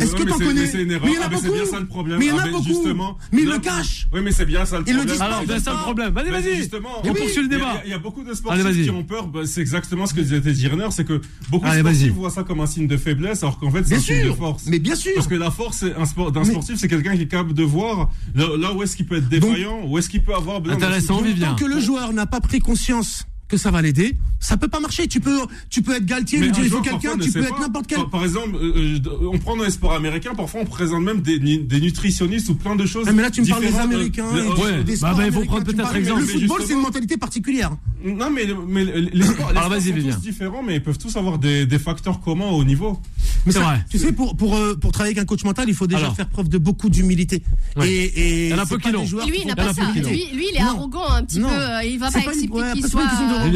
Est-ce 0.02 0.14
que 0.14 0.22
t'en 0.22 0.38
connais 0.38 0.66
Mais 0.74 1.12
il 1.12 1.14
y 1.14 1.18
en 1.18 1.22
a 1.22 1.24
ah, 1.24 1.28
beaucoup. 1.28 2.04
Bien. 2.04 2.18
Mais 2.18 2.26
il 2.26 2.28
y 2.28 2.33
en 2.33 2.38
ah, 2.38 2.44
a 2.44 2.48
beaucoup. 2.48 2.85
Mais 3.33 3.42
ils 3.42 3.48
le 3.48 3.59
cache. 3.59 4.09
Oui, 4.12 4.20
mais 4.22 4.33
c'est 4.33 4.46
bien 4.46 4.64
ça 4.64 4.78
le 4.78 4.85
problème. 4.85 5.06
Il 5.09 5.14
le 5.14 5.22
Alors, 5.22 5.38
ah, 5.38 5.40
c'est 5.42 5.46
ben, 5.46 5.61
ça 5.61 5.72
le 5.72 5.78
problème. 5.78 6.12
Vas-y, 6.12 6.30
vas-y. 6.30 6.70
On 7.04 7.14
poursuit 7.14 7.42
le 7.42 7.48
débat. 7.48 7.83
Il 7.85 7.90
y 7.90 7.94
a 7.94 7.98
beaucoup 7.98 8.24
de 8.24 8.35
sportifs 8.35 8.83
qui 8.85 8.90
ont 8.90 9.04
peur. 9.04 9.28
Bah, 9.28 9.40
c'est 9.44 9.61
exactement 9.61 10.06
ce 10.06 10.14
que 10.14 10.20
disait 10.20 10.54
Girner, 10.54 10.88
c'est 10.90 11.04
que 11.04 11.20
beaucoup 11.50 11.66
de 11.66 11.78
sportifs 11.78 12.12
voient 12.12 12.30
ça 12.30 12.42
comme 12.42 12.61
un 12.61 12.66
signe 12.66 12.87
de 12.87 12.96
faiblesse, 12.96 13.42
alors 13.42 13.59
qu'en 13.59 13.70
fait, 13.70 13.85
c'est 13.87 13.96
un 13.96 14.00
signe 14.00 14.26
de 14.26 14.33
force. 14.33 14.64
Mais 14.66 14.78
bien 14.78 14.94
sûr. 14.94 15.12
Parce 15.14 15.28
que 15.28 15.35
la 15.35 15.50
force 15.50 15.85
d'un 15.85 16.44
sportif, 16.44 16.76
c'est 16.76 16.88
quelqu'un 16.88 17.16
qui 17.16 17.22
est 17.22 17.28
capable 17.28 17.54
de 17.54 17.64
voir 17.64 18.11
là 18.35 18.72
où 18.72 18.83
est-ce 18.83 18.96
qu'il 18.96 19.06
peut 19.06 19.16
être 19.16 19.28
défaillant, 19.28 19.83
où 19.87 19.98
est-ce 19.98 20.09
qu'il 20.09 20.22
peut 20.22 20.35
avoir 20.35 20.61
besoin. 20.61 20.76
Intéressant, 20.76 21.20
Vivien. 21.22 21.50
Tant 21.50 21.56
que 21.56 21.64
le 21.64 21.80
joueur 21.80 22.12
n'a 22.12 22.26
pas 22.26 22.40
pris 22.40 22.61
conscience 22.61 23.26
que 23.51 23.57
ça 23.57 23.71
va 23.71 23.83
l'aider, 23.83 24.17
ça 24.39 24.57
peut 24.57 24.69
pas 24.69 24.81
marcher. 24.81 25.09
Tu 25.09 25.21
peux, 25.21 25.39
tu 25.69 25.83
peux 25.83 25.97
être 25.97 26.07
Galtier, 26.07 26.39
lui 26.39 26.51
dire 26.53 26.65
il 26.65 26.71
quelqu'un, 26.83 27.19
tu 27.19 27.33
peux 27.33 27.43
être 27.43 27.61
n'importe 27.61 27.89
quel. 27.89 27.99
Par, 28.11 28.23
exemple, 28.23 28.57
euh, 28.57 28.99
euh, 29.05 29.31
on 29.33 29.39
prend 29.39 29.57
dans 29.57 29.65
les 29.65 29.71
sports 29.71 29.93
américains, 29.93 30.35
parfois 30.35 30.61
on 30.63 30.65
présente 30.65 31.03
même 31.03 31.21
des, 31.21 31.39
nutritionnistes 31.81 32.49
ou 32.49 32.55
plein 32.55 32.77
de 32.77 32.87
choses. 32.87 33.11
mais 33.13 33.23
là 33.23 33.31
tu 33.31 33.43
me 33.43 33.49
parles 33.49 33.63
des 33.63 33.77
Américains. 33.77 34.33
De, 34.33 34.41
ouais. 34.41 34.85
des 34.85 34.97
sports 34.97 35.11
bah, 35.11 35.17
bah, 35.19 35.27
il 35.27 35.33
faut 35.33 35.45
prendre 35.45 35.65
peut-être 35.65 35.95
exemple. 35.95 36.21
Le 36.21 36.27
football, 36.27 36.63
c'est 36.67 36.73
une 36.73 36.81
mentalité 36.81 37.17
particulière. 37.17 37.73
Non, 38.05 38.31
mais, 38.31 38.45
les 38.45 39.25
sports, 39.25 39.49
Alors, 39.49 39.69
les 39.69 39.81
sports 39.81 40.03
sont 40.03 40.11
tous 40.11 40.21
différents, 40.21 40.63
mais 40.63 40.77
ils 40.77 40.83
peuvent 40.83 40.99
tous 40.99 41.17
avoir 41.17 41.39
des, 41.39 41.67
facteurs 41.79 42.21
communs 42.21 42.51
au 42.51 42.65
niveau. 42.65 43.01
Mais 43.47 43.53
ça, 43.53 43.61
vrai. 43.61 43.85
Tu 43.91 43.99
sais, 43.99 44.09
euh, 44.09 44.75
pour, 44.77 44.93
travailler 44.93 45.17
avec 45.17 45.19
un 45.19 45.25
coach 45.25 45.45
mental, 45.45 45.69
il 45.69 45.75
faut 45.75 45.87
déjà 45.87 46.11
faire 46.11 46.29
preuve 46.29 46.49
de 46.49 46.59
beaucoup 46.59 46.89
d'humilité. 46.89 47.43
Et, 47.83 48.47
il 48.47 48.51
y 48.51 48.55
en 48.55 48.59
a 48.59 48.67
peu 48.67 48.79
qui 48.79 48.93
l'ont. 48.93 49.03
Lui, 49.03 49.43
il 49.45 49.55
pas 49.55 49.73
ça. 49.75 49.83
Lui, 49.93 50.47
il 50.53 50.57
est 50.57 50.61
arrogant 50.61 51.09
un 51.09 51.25
petit 51.25 51.41
peu. 51.41 51.49
Il 51.85 51.99
va 51.99 52.11
pas, 52.11 52.21
pas 52.21 52.33
qu'il 52.33 52.87
soit. 52.87 53.09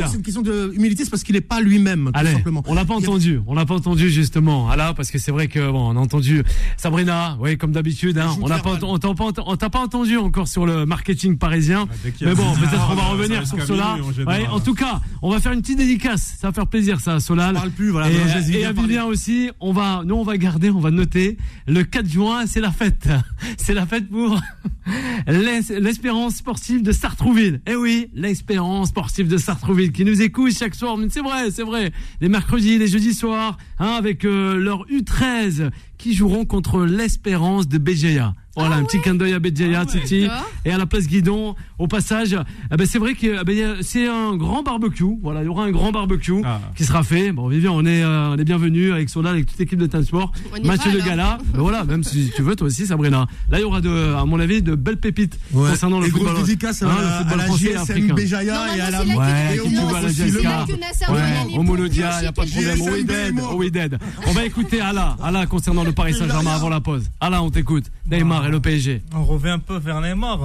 C'est 0.08 0.16
une 0.16 0.22
question 0.22 0.42
d'humilité, 0.42 1.04
c'est 1.04 1.10
parce 1.10 1.22
qu'il 1.22 1.34
n'est 1.34 1.40
pas 1.40 1.60
lui-même, 1.60 2.10
tout 2.14 2.26
simplement. 2.26 2.62
On 2.66 2.74
l'a 2.74 2.84
pas 2.84 2.94
entendu, 2.94 3.40
on 3.46 3.54
l'a 3.54 3.66
pas 3.66 3.74
entendu 3.74 4.10
justement, 4.10 4.68
ah 4.68 4.74
Ala, 4.74 4.94
parce 4.94 5.10
que 5.10 5.18
c'est 5.18 5.32
vrai 5.32 5.48
que 5.48 5.70
bon, 5.70 5.90
on 5.90 5.96
a 5.96 6.00
entendu 6.00 6.42
Sabrina, 6.76 7.36
oui, 7.40 7.56
comme 7.56 7.72
d'habitude, 7.72 8.18
hein. 8.18 8.30
on 8.40 8.48
n'a 8.48 8.58
pas, 8.58 8.76
t'a 8.76 9.70
pas, 9.70 9.80
entendu 9.80 10.16
encore 10.16 10.48
sur 10.48 10.66
le 10.66 10.86
marketing 10.86 11.38
parisien. 11.38 11.86
mais 12.20 12.34
bon, 12.34 12.54
peut-être 12.54 12.88
qu'on 12.88 12.94
va 12.94 13.04
revenir 13.04 13.46
sur 13.46 13.62
cela. 13.62 13.96
en 14.50 14.60
tout 14.60 14.74
cas, 14.74 15.00
on 15.22 15.30
va 15.30 15.40
faire 15.40 15.52
une 15.52 15.62
petite 15.62 15.78
dédicace, 15.78 16.36
ça 16.40 16.48
va 16.48 16.52
faire 16.52 16.66
plaisir 16.66 17.00
ça, 17.00 17.20
Solal. 17.20 17.54
parle 17.54 17.70
plus, 17.70 17.90
voilà. 17.90 18.10
Et, 18.10 18.64
à 18.64 18.72
Vivien 18.72 19.04
aussi, 19.04 19.50
on 19.60 19.72
va, 19.72 20.02
nous 20.04 20.14
on 20.14 20.24
va 20.24 20.36
garder, 20.36 20.70
on 20.70 20.80
va 20.80 20.90
noter. 20.90 21.36
Le 21.66 21.82
4 21.82 22.08
juin, 22.08 22.46
c'est 22.46 22.60
la 22.60 22.72
fête, 22.72 23.08
c'est 23.56 23.74
la 23.74 23.86
fête 23.86 24.08
pour 24.08 24.40
l'espérance 25.26 26.36
sportive 26.36 26.82
de 26.82 26.92
Sartrouville. 26.92 27.60
Eh 27.66 27.76
oui, 27.76 28.10
l'espérance 28.14 28.88
sportive 28.88 29.28
de 29.28 29.36
Sartrouville. 29.36 29.73
Qui 29.92 30.04
nous 30.04 30.22
écoutent 30.22 30.56
chaque 30.56 30.74
soir. 30.74 30.96
C'est 31.10 31.20
vrai, 31.20 31.50
c'est 31.50 31.62
vrai. 31.62 31.90
Les 32.20 32.28
mercredis, 32.28 32.78
les 32.78 32.86
jeudis 32.86 33.14
soirs, 33.14 33.58
hein, 33.78 33.92
avec 33.98 34.24
euh, 34.24 34.56
leur 34.56 34.86
U13 34.86 35.70
qui 35.98 36.14
joueront 36.14 36.44
contre 36.44 36.84
l'Espérance 36.84 37.68
de 37.68 37.78
BGA. 37.78 38.34
Voilà, 38.56 38.76
un 38.76 38.84
petit 38.84 39.00
clin 39.00 39.14
d'œil 39.14 39.34
à 39.34 39.40
Bedjaya, 39.40 39.84
Titi. 39.84 40.28
Et 40.64 40.70
à 40.70 40.78
la 40.78 40.86
place 40.86 41.06
Guidon. 41.06 41.54
Au 41.78 41.88
passage, 41.88 42.36
eh 42.72 42.76
ben, 42.76 42.86
c'est 42.86 42.98
vrai 42.98 43.14
que 43.14 43.40
eh 43.40 43.44
ben, 43.44 43.76
c'est 43.80 44.06
un 44.06 44.36
grand 44.36 44.62
barbecue. 44.62 45.18
Voilà, 45.22 45.42
il 45.42 45.46
y 45.46 45.48
aura 45.48 45.64
un 45.64 45.72
grand 45.72 45.90
barbecue 45.90 46.42
qui 46.76 46.84
sera 46.84 47.02
fait. 47.02 47.32
Bon, 47.32 47.48
Vivien, 47.48 47.72
on 47.72 47.84
est, 47.84 48.02
euh, 48.04 48.36
bienvenue 48.36 48.92
avec 48.92 49.08
Sola, 49.08 49.30
avec 49.30 49.46
toute 49.46 49.58
l'équipe 49.58 49.78
de 49.78 49.86
Time 49.86 50.04
Sport. 50.04 50.32
Mathieu 50.64 50.92
Le 50.92 51.00
Gala. 51.00 51.38
Ben, 51.54 51.60
voilà, 51.60 51.84
même 51.84 52.02
si 52.02 52.32
tu 52.34 52.42
veux, 52.42 52.56
toi 52.56 52.66
aussi, 52.66 52.86
Sabrina. 52.86 53.26
Là, 53.48 53.58
il 53.58 53.62
y 53.62 53.64
aura, 53.64 53.78
à 53.78 54.24
mon 54.24 54.40
avis, 54.40 54.62
de 54.62 54.74
belles 54.74 54.96
pépites 54.96 55.38
concernant 55.52 56.00
le 56.00 56.06
et 56.06 56.10
football. 56.10 56.34
Grosse 56.34 56.82
hein, 56.82 56.88
à, 56.88 57.02
le 57.02 57.08
football 57.18 57.32
à 57.32 57.36
la 57.36 57.44
français 57.44 57.94
GSM 57.94 58.12
Béjaïa 58.14 58.60
à 58.60 58.90
la 58.90 59.00
Ouais, 59.04 59.56
il 59.64 59.70
n'y 59.70 59.78
a 62.26 62.32
pas 62.32 62.44
de 62.44 62.76
problème. 62.76 63.40
On 64.26 64.32
va 64.32 64.44
écouter 64.44 64.80
Allah, 64.80 65.16
Allah 65.22 65.46
concernant 65.46 65.84
le 65.84 65.92
Paris 65.92 66.14
Saint-Germain 66.14 66.52
avant 66.52 66.68
la 66.68 66.80
pause. 66.80 67.10
Allah, 67.20 67.42
on 67.42 67.50
t'écoute. 67.50 67.84
Neymar 68.10 68.43
et 68.46 68.50
le 68.50 68.60
PSG. 68.60 69.02
On 69.14 69.24
revient 69.24 69.50
un 69.50 69.58
peu 69.58 69.78
vers 69.78 70.00
Neymar. 70.00 70.40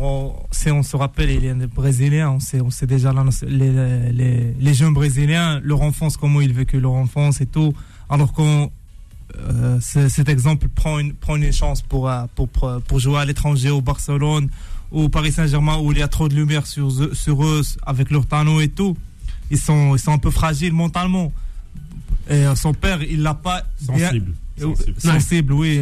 On, 0.00 0.34
on 0.66 0.82
se 0.82 0.96
rappelle, 0.96 1.30
il 1.30 1.44
est 1.44 1.54
brésilien. 1.66 2.30
On 2.30 2.40
sait, 2.40 2.60
on 2.60 2.70
sait 2.70 2.86
déjà 2.86 3.12
les, 3.46 4.12
les, 4.12 4.54
les, 4.58 4.74
jeunes 4.74 4.94
brésiliens, 4.94 5.60
leur 5.62 5.82
enfance, 5.82 6.16
comment 6.16 6.40
ils 6.40 6.52
vécu 6.52 6.80
leur 6.80 6.92
enfance 6.92 7.40
et 7.40 7.46
tout. 7.46 7.72
Alors 8.08 8.32
qu'on 8.32 8.70
euh, 9.36 9.78
cet 9.80 10.28
exemple 10.28 10.68
prend 10.68 10.98
une, 10.98 11.12
prend 11.14 11.36
une 11.36 11.52
chance 11.52 11.82
pour, 11.82 12.08
euh, 12.08 12.24
pour, 12.34 12.48
pour 12.48 12.98
jouer 13.00 13.18
à 13.18 13.24
l'étranger, 13.24 13.70
au 13.70 13.80
Barcelone, 13.80 14.48
au 14.90 15.08
Paris 15.08 15.32
Saint-Germain, 15.32 15.78
où 15.78 15.92
il 15.92 15.98
y 15.98 16.02
a 16.02 16.08
trop 16.08 16.28
de 16.28 16.34
lumière 16.34 16.66
sur, 16.66 16.90
sur 17.14 17.44
eux, 17.44 17.62
avec 17.84 18.10
leur 18.10 18.26
tanneau 18.26 18.60
et 18.60 18.68
tout. 18.68 18.96
Ils 19.50 19.58
sont, 19.58 19.94
ils 19.96 19.98
sont 19.98 20.12
un 20.12 20.18
peu 20.18 20.30
fragiles 20.30 20.72
mentalement. 20.72 21.32
Et 22.28 22.46
euh, 22.46 22.54
son 22.54 22.72
père, 22.72 23.02
il 23.02 23.22
l'a 23.22 23.34
pas 23.34 23.64
sensible. 23.84 24.34
Sensible, 24.98 25.52
oui. 25.52 25.78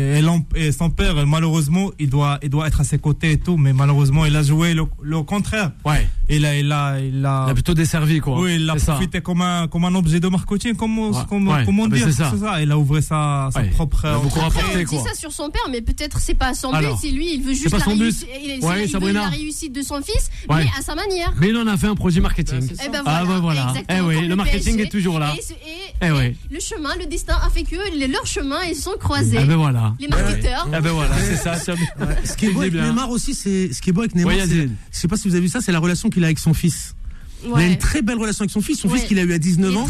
Et, 0.54 0.72
son 0.72 0.90
père, 0.90 1.26
malheureusement, 1.26 1.90
il 1.98 2.08
doit, 2.08 2.38
il 2.42 2.48
doit 2.48 2.66
être 2.66 2.80
à 2.80 2.84
ses 2.84 2.98
côtés 2.98 3.32
et 3.32 3.38
tout, 3.38 3.56
mais 3.56 3.72
malheureusement, 3.72 4.24
il 4.24 4.34
a 4.36 4.42
joué 4.42 4.74
le, 4.74 5.22
contraire. 5.22 5.72
Ouais. 5.84 6.08
Il 6.36 6.46
a, 6.46 6.56
il 6.56 6.72
a, 6.72 6.98
il 6.98 7.24
a, 7.26 7.44
il 7.46 7.50
a 7.50 7.54
plutôt 7.54 7.74
desservi, 7.74 8.20
quoi. 8.20 8.40
Oui, 8.40 8.56
il 8.56 8.68
a 8.68 8.76
profité 8.76 9.20
comme 9.20 9.42
un, 9.42 9.68
comme 9.68 9.84
un 9.84 9.94
objet 9.94 10.20
de 10.20 10.28
marketing, 10.28 10.74
comme, 10.74 11.12
comme, 11.28 11.48
on 11.48 11.84
ah, 11.84 11.88
dit. 11.88 12.00
C'est 12.00 12.12
ça. 12.12 12.32
Il 12.62 12.70
a 12.72 12.78
ouvert 12.78 13.02
sa, 13.02 13.50
sa 13.52 13.62
propre. 13.62 14.00
Il 14.04 14.08
a 14.08 14.18
beaucoup 14.18 14.40
rapporté, 14.40 14.84
quoi. 14.84 14.98
dit 14.98 15.04
ça 15.04 15.14
sur 15.14 15.32
son 15.32 15.50
père, 15.50 15.68
mais 15.70 15.82
peut-être 15.82 16.18
c'est 16.20 16.34
pas 16.34 16.54
son 16.54 16.72
but. 16.72 16.88
C'est 17.00 17.10
lui, 17.10 17.34
il 17.34 17.42
veut 17.42 17.52
juste 17.52 17.70
la, 17.70 17.78
réussite, 17.78 18.28
ouais, 18.62 18.86
il 18.86 18.98
veut 18.98 19.12
la 19.12 19.28
réussite 19.28 19.74
de 19.74 19.82
son 19.82 20.00
fils, 20.02 20.30
mais 20.48 20.66
à 20.78 20.82
sa 20.82 20.94
manière. 20.94 21.32
Mais 21.40 21.48
il 21.48 21.56
en 21.56 21.66
a 21.66 21.76
fait 21.76 21.86
un 21.86 21.94
projet 21.94 22.20
marketing. 22.20 22.62
Et 22.62 22.88
ben 22.88 23.02
ah, 23.04 23.24
bah, 23.26 23.38
voilà. 23.40 23.74
Eh 23.88 24.00
oui, 24.00 24.26
le 24.26 24.36
marketing 24.36 24.80
est 24.80 24.90
toujours 24.90 25.18
là. 25.18 25.34
Et 26.00 26.08
le 26.50 26.60
chemin, 26.60 26.94
le 26.98 27.06
destin 27.06 27.36
a 27.44 27.50
fait 27.50 27.62
que 27.62 27.76
leur 28.10 28.26
chemin, 28.26 28.62
ils 28.68 28.76
sont 28.76 28.94
croisés. 28.98 29.38
Ah 29.40 29.44
ben 29.44 29.56
voilà. 29.56 29.94
Les 30.00 30.08
marketeurs. 30.08 30.68
Ah 30.72 30.80
ben 30.80 30.92
voilà, 30.92 31.16
c'est 31.18 31.36
ça. 31.36 31.56
Ce 31.58 32.36
qui 32.36 32.46
est 32.46 32.50
beau 32.50 32.60
avec 32.60 32.74
Neymar 32.74 33.10
aussi, 33.10 33.34
c'est 33.34 33.72
ce 33.72 33.80
qui 33.80 33.90
est 33.90 33.92
beau 33.92 34.00
avec 34.00 34.14
Neymar. 34.14 34.34
Je 34.46 34.68
sais 34.90 35.08
pas 35.08 35.16
si 35.16 35.28
vous 35.28 35.34
avez 35.34 35.42
vu 35.42 35.48
ça, 35.48 35.60
c'est 35.60 35.72
la 35.72 35.78
relation 35.78 36.10
qu'il 36.10 36.21
a 36.24 36.26
avec 36.26 36.38
son 36.38 36.54
fils. 36.54 36.94
Il 37.44 37.52
a 37.54 37.66
une 37.66 37.78
très 37.78 38.02
belle 38.02 38.18
relation 38.18 38.42
avec 38.42 38.50
son 38.50 38.60
fils. 38.60 38.78
Son 38.78 38.88
fils 38.88 39.04
qu'il 39.04 39.18
a 39.18 39.22
eu 39.22 39.32
à 39.32 39.38
19 39.38 39.76
ans. 39.76 39.86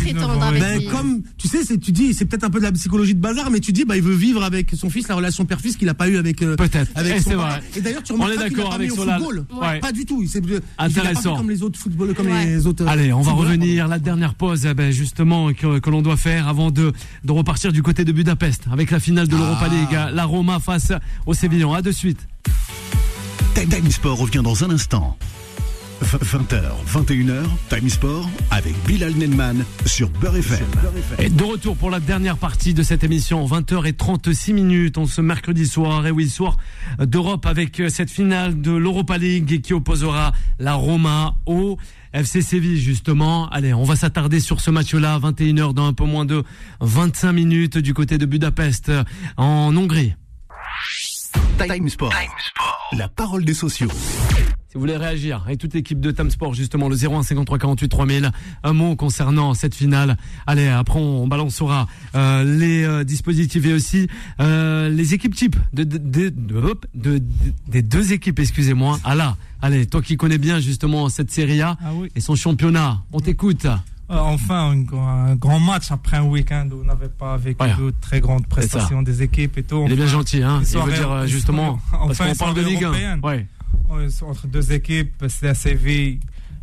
Ben, 0.52 0.82
comme 0.90 1.22
tu 1.36 1.48
sais, 1.48 1.64
c'est 1.64 1.78
tu 1.78 1.92
dis, 1.92 2.14
c'est 2.14 2.24
peut-être 2.24 2.44
un 2.44 2.50
peu 2.50 2.58
de 2.58 2.64
la 2.64 2.72
psychologie 2.72 3.14
de 3.14 3.20
bazar, 3.20 3.50
mais 3.50 3.60
tu 3.60 3.72
dis, 3.72 3.84
bah 3.84 3.96
il 3.96 4.02
veut 4.02 4.14
vivre 4.14 4.42
avec 4.42 4.70
son 4.76 4.90
fils 4.90 5.08
la 5.08 5.14
relation 5.14 5.44
père-fils 5.44 5.76
qu'il 5.76 5.88
a 5.88 5.94
pas 5.94 6.08
eu 6.08 6.16
avec. 6.16 6.42
Euh, 6.42 6.56
peut-être. 6.56 6.90
Avec 6.94 7.14
eh, 7.18 7.20
son 7.20 7.36
vrai. 7.36 7.62
Et 7.76 7.80
d'ailleurs, 7.80 8.02
tu 8.02 8.12
remarques 8.12 8.48
qu'il 8.48 8.60
a 8.60 8.68
pas 8.68 8.78
mis 8.78 8.90
au 8.90 8.96
football. 8.96 9.44
Pas 9.80 9.92
du 9.92 10.04
tout. 10.04 10.24
C'est 10.26 10.42
intéressant. 10.78 11.36
Comme 11.36 11.50
les 11.50 11.62
autres 11.62 11.78
footballeurs, 11.78 12.14
comme 12.14 12.28
les 12.28 12.66
autres. 12.66 12.86
Allez, 12.86 13.12
on 13.12 13.22
va 13.22 13.32
revenir 13.32 13.88
la 13.88 13.98
dernière 13.98 14.34
pause, 14.34 14.66
eh 14.66 14.74
ben, 14.74 14.90
justement 14.90 15.52
que, 15.52 15.78
que 15.78 15.90
l'on 15.90 16.02
doit 16.02 16.16
faire 16.16 16.48
avant 16.48 16.70
de 16.70 16.92
de 17.24 17.32
repartir 17.32 17.72
du 17.72 17.82
côté 17.82 18.04
de 18.04 18.12
Budapest 18.12 18.64
avec 18.70 18.90
la 18.90 19.00
finale 19.00 19.28
de 19.28 19.36
l'Europa 19.36 19.66
ah. 19.66 19.68
League, 19.68 20.14
la 20.14 20.24
Roma 20.24 20.58
face 20.60 20.92
au 21.26 21.34
Sévillon. 21.34 21.74
À 21.74 21.82
de 21.82 21.90
suite. 21.90 22.28
Time 23.54 23.90
Sport 23.90 24.18
revient 24.18 24.42
dans 24.42 24.64
un 24.64 24.70
instant. 24.70 25.16
20h, 26.02 26.62
21h, 26.92 27.44
Time 27.68 27.88
Sport 27.88 28.28
avec 28.50 28.74
Bilal 28.86 29.12
Nenman 29.14 29.64
sur 29.86 30.08
Beurre 30.10 30.36
FM. 30.36 30.66
Et 31.20 31.30
de 31.30 31.44
retour 31.44 31.76
pour 31.76 31.90
la 31.90 32.00
dernière 32.00 32.36
partie 32.36 32.74
de 32.74 32.82
cette 32.82 33.04
émission, 33.04 33.46
20h36 33.46 34.52
minutes, 34.52 34.98
on 34.98 35.06
ce 35.06 35.20
mercredi 35.20 35.66
soir, 35.66 36.04
et 36.06 36.10
oui, 36.10 36.28
soir 36.28 36.56
d'Europe 36.98 37.46
avec 37.46 37.78
euh, 37.78 37.88
cette 37.88 38.10
finale 38.10 38.60
de 38.60 38.72
l'Europa 38.72 39.16
League 39.16 39.60
qui 39.62 39.72
opposera 39.74 40.32
la 40.58 40.74
Roma 40.74 41.36
au 41.46 41.78
FC 42.12 42.42
Séville 42.42 42.80
justement. 42.80 43.48
Allez, 43.50 43.72
on 43.72 43.84
va 43.84 43.94
s'attarder 43.94 44.40
sur 44.40 44.60
ce 44.60 44.72
match-là, 44.72 45.20
21h 45.20 45.72
dans 45.72 45.86
un 45.86 45.92
peu 45.92 46.04
moins 46.04 46.24
de 46.24 46.42
25 46.80 47.32
minutes 47.32 47.78
du 47.78 47.94
côté 47.94 48.18
de 48.18 48.26
Budapest 48.26 48.90
en 49.36 49.76
Hongrie. 49.76 50.14
Time 51.58 51.88
Sport. 51.88 52.12
La 52.92 53.08
parole 53.08 53.44
des 53.44 53.54
sociaux. 53.54 53.88
Si 53.88 54.74
vous 54.74 54.80
voulez 54.80 54.96
réagir 54.96 55.42
avec 55.44 55.58
toute 55.58 55.74
l'équipe 55.74 56.00
de 56.00 56.10
Time 56.10 56.30
Sport, 56.30 56.54
justement, 56.54 56.88
le 56.88 56.96
01 56.96 57.22
53 57.22 57.58
48 57.58 57.88
3000, 57.88 58.30
un 58.62 58.72
mot 58.72 58.96
concernant 58.96 59.52
cette 59.52 59.74
finale. 59.74 60.16
Allez, 60.46 60.66
après 60.68 60.98
on 60.98 61.26
balancera 61.26 61.86
euh, 62.14 62.42
les 62.42 62.82
euh, 62.84 63.04
dispositifs 63.04 63.66
et 63.66 63.74
aussi 63.74 64.08
euh, 64.40 64.88
les 64.88 65.12
équipes 65.12 65.34
types 65.34 65.56
de, 65.74 65.84
de, 65.84 66.32
de, 66.94 67.22
des 67.68 67.82
deux 67.82 68.14
équipes, 68.14 68.38
excusez-moi. 68.38 68.98
Ah 69.04 69.14
là, 69.14 69.36
allez, 69.60 69.84
toi 69.84 70.00
qui 70.00 70.16
connais 70.16 70.38
bien 70.38 70.58
justement 70.58 71.10
cette 71.10 71.30
Série 71.30 71.60
A 71.60 71.76
ah 71.84 71.90
et 72.16 72.20
son 72.20 72.34
championnat, 72.34 73.02
on 73.12 73.20
t'écoute. 73.20 73.66
Enfin, 74.20 74.72
un, 74.72 75.34
grand 75.34 75.60
match 75.60 75.90
après 75.90 76.18
un 76.18 76.24
week-end 76.24 76.68
où 76.72 76.80
on 76.82 76.84
n'avait 76.84 77.08
pas 77.08 77.36
vécu 77.36 77.64
de 77.64 77.94
très 78.00 78.20
grandes 78.20 78.46
prestations 78.46 79.02
des 79.02 79.22
équipes 79.22 79.58
et 79.58 79.62
tout. 79.62 79.84
Il 79.86 79.92
est 79.92 79.96
bien 79.96 80.06
gentil, 80.06 80.42
hein. 80.42 80.62
Il 80.62 80.78
veut 80.78 80.92
dire 80.92 81.26
justement, 81.26 81.78
parce 81.90 82.18
qu'on 82.18 82.34
parle 82.34 82.54
de 82.54 82.62
Ligue 82.62 82.84
1. 82.84 83.20
Ouais 83.20 83.46
entre 84.26 84.46
deux 84.46 84.72
équipes, 84.72 85.24
c'est 85.28 85.48
à 85.48 85.54
Séville, 85.54 86.20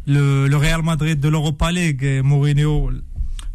le, 0.07 0.47
le, 0.47 0.57
Real 0.57 0.81
Madrid 0.81 1.19
de 1.19 1.29
l'Europa 1.29 1.71
League 1.71 2.03
et 2.03 2.21
Mourinho, 2.21 2.89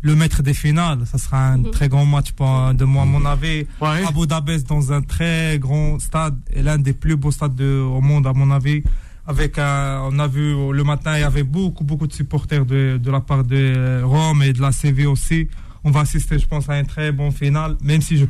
le 0.01 0.15
maître 0.15 0.43
des 0.43 0.55
finales. 0.55 1.01
Ça 1.07 1.19
sera 1.19 1.49
un 1.49 1.59
mhm. 1.59 1.71
très 1.71 1.89
grand 1.89 2.07
match 2.07 2.33
pour, 2.33 2.47
de 2.75 2.85
moi, 2.85 3.03
à 3.03 3.07
mon 3.07 3.25
avis. 3.25 3.67
Ouais. 3.81 4.05
Abu 4.07 4.27
Dhabi 4.27 4.63
dans 4.65 4.93
un 4.93 5.03
très 5.03 5.59
grand 5.59 5.99
stade 5.99 6.39
et 6.53 6.63
l'un 6.63 6.79
des 6.79 6.93
plus 6.93 7.17
beaux 7.17 7.33
stades 7.33 7.61
au 7.61 8.01
monde, 8.01 8.27
à 8.27 8.33
mon 8.33 8.51
avis. 8.51 8.83
Avec 9.27 9.57
on 9.59 10.19
a 10.19 10.27
vu 10.29 10.73
le 10.73 10.85
matin, 10.85 11.17
il 11.17 11.21
y 11.21 11.25
avait 11.25 11.45
beaucoup, 11.45 11.83
beaucoup 11.83 12.07
de 12.07 12.13
supporters 12.13 12.67
de, 12.67 12.99
de 13.03 13.11
la 13.11 13.21
part 13.21 13.43
de 13.45 14.03
Rome 14.03 14.43
et 14.43 14.53
de 14.53 14.61
la 14.61 14.71
Séville 14.73 15.07
aussi. 15.07 15.49
On 15.83 15.91
va 15.91 16.01
assister, 16.01 16.39
je 16.39 16.47
pense, 16.47 16.69
à 16.69 16.75
un 16.75 16.85
très 16.85 17.11
bon 17.13 17.31
final, 17.31 17.77
même 17.83 18.03
si 18.03 18.19
je 18.19 18.27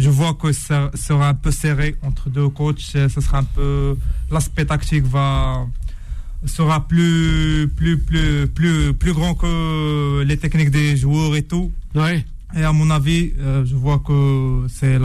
je 0.00 0.08
vois 0.08 0.32
que 0.34 0.50
ça 0.52 0.90
sera 0.94 1.28
un 1.28 1.34
peu 1.34 1.50
serré 1.50 1.94
entre 2.02 2.30
deux 2.30 2.48
coachs. 2.48 2.80
Ce 2.80 3.08
sera 3.08 3.38
un 3.38 3.44
peu 3.44 3.96
l'aspect 4.30 4.64
tactique 4.64 5.04
va 5.04 5.66
sera 6.46 6.88
plus 6.88 7.68
plus 7.76 7.98
plus 7.98 8.48
plus 8.48 8.94
plus 8.94 9.12
grand 9.12 9.34
que 9.34 10.22
les 10.22 10.38
techniques 10.38 10.70
des 10.70 10.96
joueurs 10.96 11.36
et 11.36 11.42
tout. 11.42 11.70
Ouais. 11.94 12.24
Et 12.56 12.64
à 12.64 12.72
mon 12.72 12.90
avis, 12.90 13.32
euh, 13.38 13.64
je 13.64 13.74
vois 13.74 14.00
que 14.00 14.66
c'est 14.68 14.98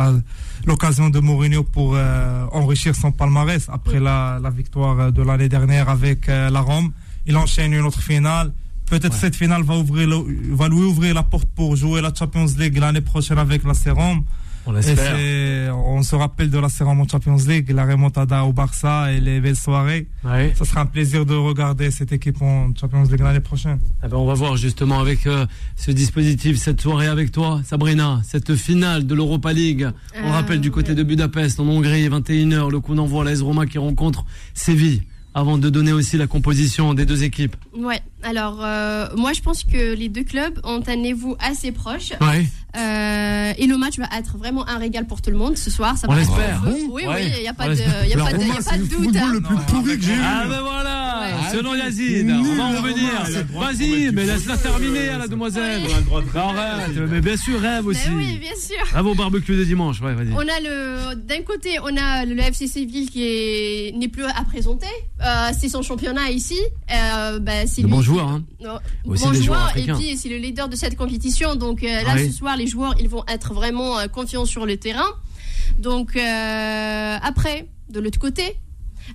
l'occasion 0.66 1.10
de 1.10 1.20
Mourinho 1.20 1.64
pour 1.64 1.94
euh, 1.96 2.46
enrichir 2.52 2.96
son 2.96 3.12
palmarès 3.12 3.68
après 3.70 4.00
la, 4.00 4.40
la 4.42 4.50
victoire 4.50 5.12
de 5.12 5.22
l'année 5.22 5.50
dernière 5.50 5.90
avec 5.90 6.28
euh, 6.28 6.50
la 6.50 6.62
Rome. 6.62 6.92
Il 7.28 7.38
enchaîne 7.38 7.74
une 7.74 7.86
autre 7.86 8.02
finale. 8.02 8.52
Peut-être 8.90 9.14
cette 9.16 9.36
finale 9.36 9.64
va 9.64 9.78
ouvrir 9.78 10.08
va 10.52 10.68
lui 10.70 10.84
ouvrir 10.84 11.16
la 11.16 11.24
porte 11.24 11.50
pour 11.56 11.76
jouer 11.76 12.02
la 12.02 12.14
Champions 12.14 12.46
League 12.58 12.78
l'année 12.78 13.02
prochaine 13.02 13.40
avec 13.40 13.64
la 13.64 13.94
Rome. 13.94 14.24
On 14.66 14.72
l'espère. 14.72 15.78
On 15.78 16.02
se 16.04 16.16
rappelle 16.16 16.50
de 16.50 16.58
la 16.58 16.70
Cérémonie 16.70 17.08
Champions 17.10 17.38
League, 17.48 17.70
la 17.72 17.86
remontada 17.86 18.44
au 18.44 18.54
Barça 18.54 19.12
et 19.12 19.20
les 19.20 19.40
belles 19.40 19.56
soirées. 19.56 20.08
Ouais. 20.24 20.54
Ça 20.56 20.66
sera 20.66 20.82
un 20.82 20.86
plaisir 20.86 21.26
de 21.26 21.36
regarder 21.36 21.92
cette 21.92 22.12
équipe 22.12 22.42
en 22.42 22.74
Champions 22.80 23.04
League 23.04 23.22
l'année 23.22 23.40
prochaine. 23.40 23.80
Eh 24.04 24.08
ben 24.08 24.18
on 24.18 24.26
va 24.26 24.34
voir 24.34 24.58
justement 24.58 25.00
avec 25.00 25.28
euh, 25.28 25.46
ce 25.76 25.92
dispositif, 25.92 26.58
cette 26.58 26.82
soirée 26.82 27.08
avec 27.08 27.32
toi, 27.32 27.62
Sabrina, 27.64 28.22
cette 28.24 28.56
finale 28.56 29.06
de 29.06 29.16
l'Europa 29.16 29.54
League. 29.54 29.88
On 30.22 30.28
euh, 30.28 30.32
rappelle 30.32 30.62
du 30.62 30.72
côté 30.72 30.96
de 30.96 31.04
Budapest, 31.04 31.60
en 31.60 31.68
Hongrie, 31.68 32.08
21h, 32.10 32.72
le 32.72 32.80
coup 32.80 32.96
d'envoi 32.96 33.22
à 33.22 33.26
l'AS 33.26 33.42
Roma 33.42 33.66
qui 33.66 33.78
rencontre 33.78 34.26
Séville 34.54 35.04
avant 35.36 35.58
de 35.58 35.70
donner 35.70 35.92
aussi 35.92 36.18
la 36.18 36.28
composition 36.28 36.94
des 36.94 37.06
deux 37.06 37.24
équipes 37.24 37.58
Ouais, 37.78 38.02
alors 38.26 38.60
euh, 38.62 39.08
moi 39.16 39.34
je 39.34 39.42
pense 39.42 39.64
que 39.64 39.94
les 39.94 40.10
deux 40.10 40.24
clubs 40.24 40.60
ont 40.64 40.82
un 40.88 40.96
niveau 40.96 41.38
assez 41.40 41.72
proche. 41.72 42.12
Ouais. 42.22 42.46
Euh, 42.76 43.54
et 43.58 43.68
le 43.68 43.78
match 43.78 43.98
va 43.98 44.08
être 44.18 44.38
vraiment 44.38 44.68
un 44.68 44.78
régal 44.78 45.08
pour 45.08 45.22
tout 45.22 45.30
le 45.32 45.38
monde 45.38 45.58
ce 45.58 45.70
soir. 45.72 45.98
Ça 45.98 46.08
On 46.10 46.16
l'espère. 46.16 46.62
Oui, 46.66 46.90
oui, 46.92 47.04
il 47.38 47.42
n'y 47.42 47.48
a 47.48 47.54
pas 47.54 47.70
de, 47.70 47.76
y 47.76 48.14
a 48.14 48.18
pas 48.18 48.34
de, 48.34 48.44
y 48.44 48.52
a 48.52 48.70
pas 48.70 48.78
de 48.78 48.84
doute. 48.84 49.16
Hein. 49.16 49.32
le 49.32 49.42
plus 49.42 49.56
pourri 49.68 49.98
que 49.98 50.04
j'ai 50.04 50.16
Ah 50.22 50.44
ben 50.50 50.60
voilà, 50.62 51.22
ouais. 51.22 51.58
selon 51.58 51.74
Yazid, 51.74 52.30
on 52.30 52.56
va 52.56 52.64
en 52.66 52.82
revenir. 52.82 53.12
Vas-y, 53.54 54.12
mais 54.12 54.26
laisse-la 54.26 54.58
terminer, 54.58 55.18
la 55.18 55.28
demoiselle. 55.28 55.84
Arrête, 56.36 56.98
mais 57.10 57.22
bien 57.22 57.38
sûr, 57.38 57.60
rêve 57.62 57.88
aussi. 57.88 58.10
Mais 58.10 58.16
oui, 58.26 58.38
bien 58.40 58.56
sûr. 58.60 58.94
Rêve 58.94 59.06
au 59.06 59.16
barbecue 59.16 59.56
de 59.56 59.64
dimanche, 59.64 60.02
ouais, 60.02 60.14
vas-y. 60.14 60.34
On 60.34 60.40
a 60.40 60.60
le, 60.62 61.16
d'un 61.16 61.42
côté, 61.44 61.78
on 61.82 61.96
a 61.96 62.26
le 62.26 62.38
FC 62.40 62.68
Séville 62.68 63.10
qui 63.10 63.94
n'est 63.98 64.10
plus 64.10 64.26
à 64.26 64.44
présenter. 64.44 64.88
Euh, 65.26 65.50
c'est 65.58 65.70
son 65.70 65.82
championnat 65.82 66.30
ici. 66.32 66.60
Euh, 66.92 67.40
bah, 67.40 67.66
c'est 67.68 67.84
le 67.84 67.88
bon 67.88 68.02
joueur, 68.16 69.60
hein. 69.60 69.72
et 69.76 69.92
puis 69.94 70.18
c'est 70.18 70.30
le 70.30 70.38
leader 70.38 70.70
de 70.70 70.76
cette 70.76 70.96
compétition. 70.96 71.56
Donc 71.56 71.84
euh, 71.84 72.04
là, 72.04 72.18
ce 72.18 72.32
soir, 72.32 72.58
les 72.58 72.68
joueurs, 72.68 72.96
ils 73.00 73.10
vont 73.10 73.24
être 73.28 73.54
vraiment 73.54 74.00
euh, 74.00 74.08
confiants 74.08 74.46
sur 74.46 74.66
le 74.66 74.78
terrain. 74.78 75.08
Donc 75.80 76.16
euh, 76.16 77.18
après, 77.22 77.68
de 77.90 78.00
l'autre 78.00 78.20
côté, 78.20 78.58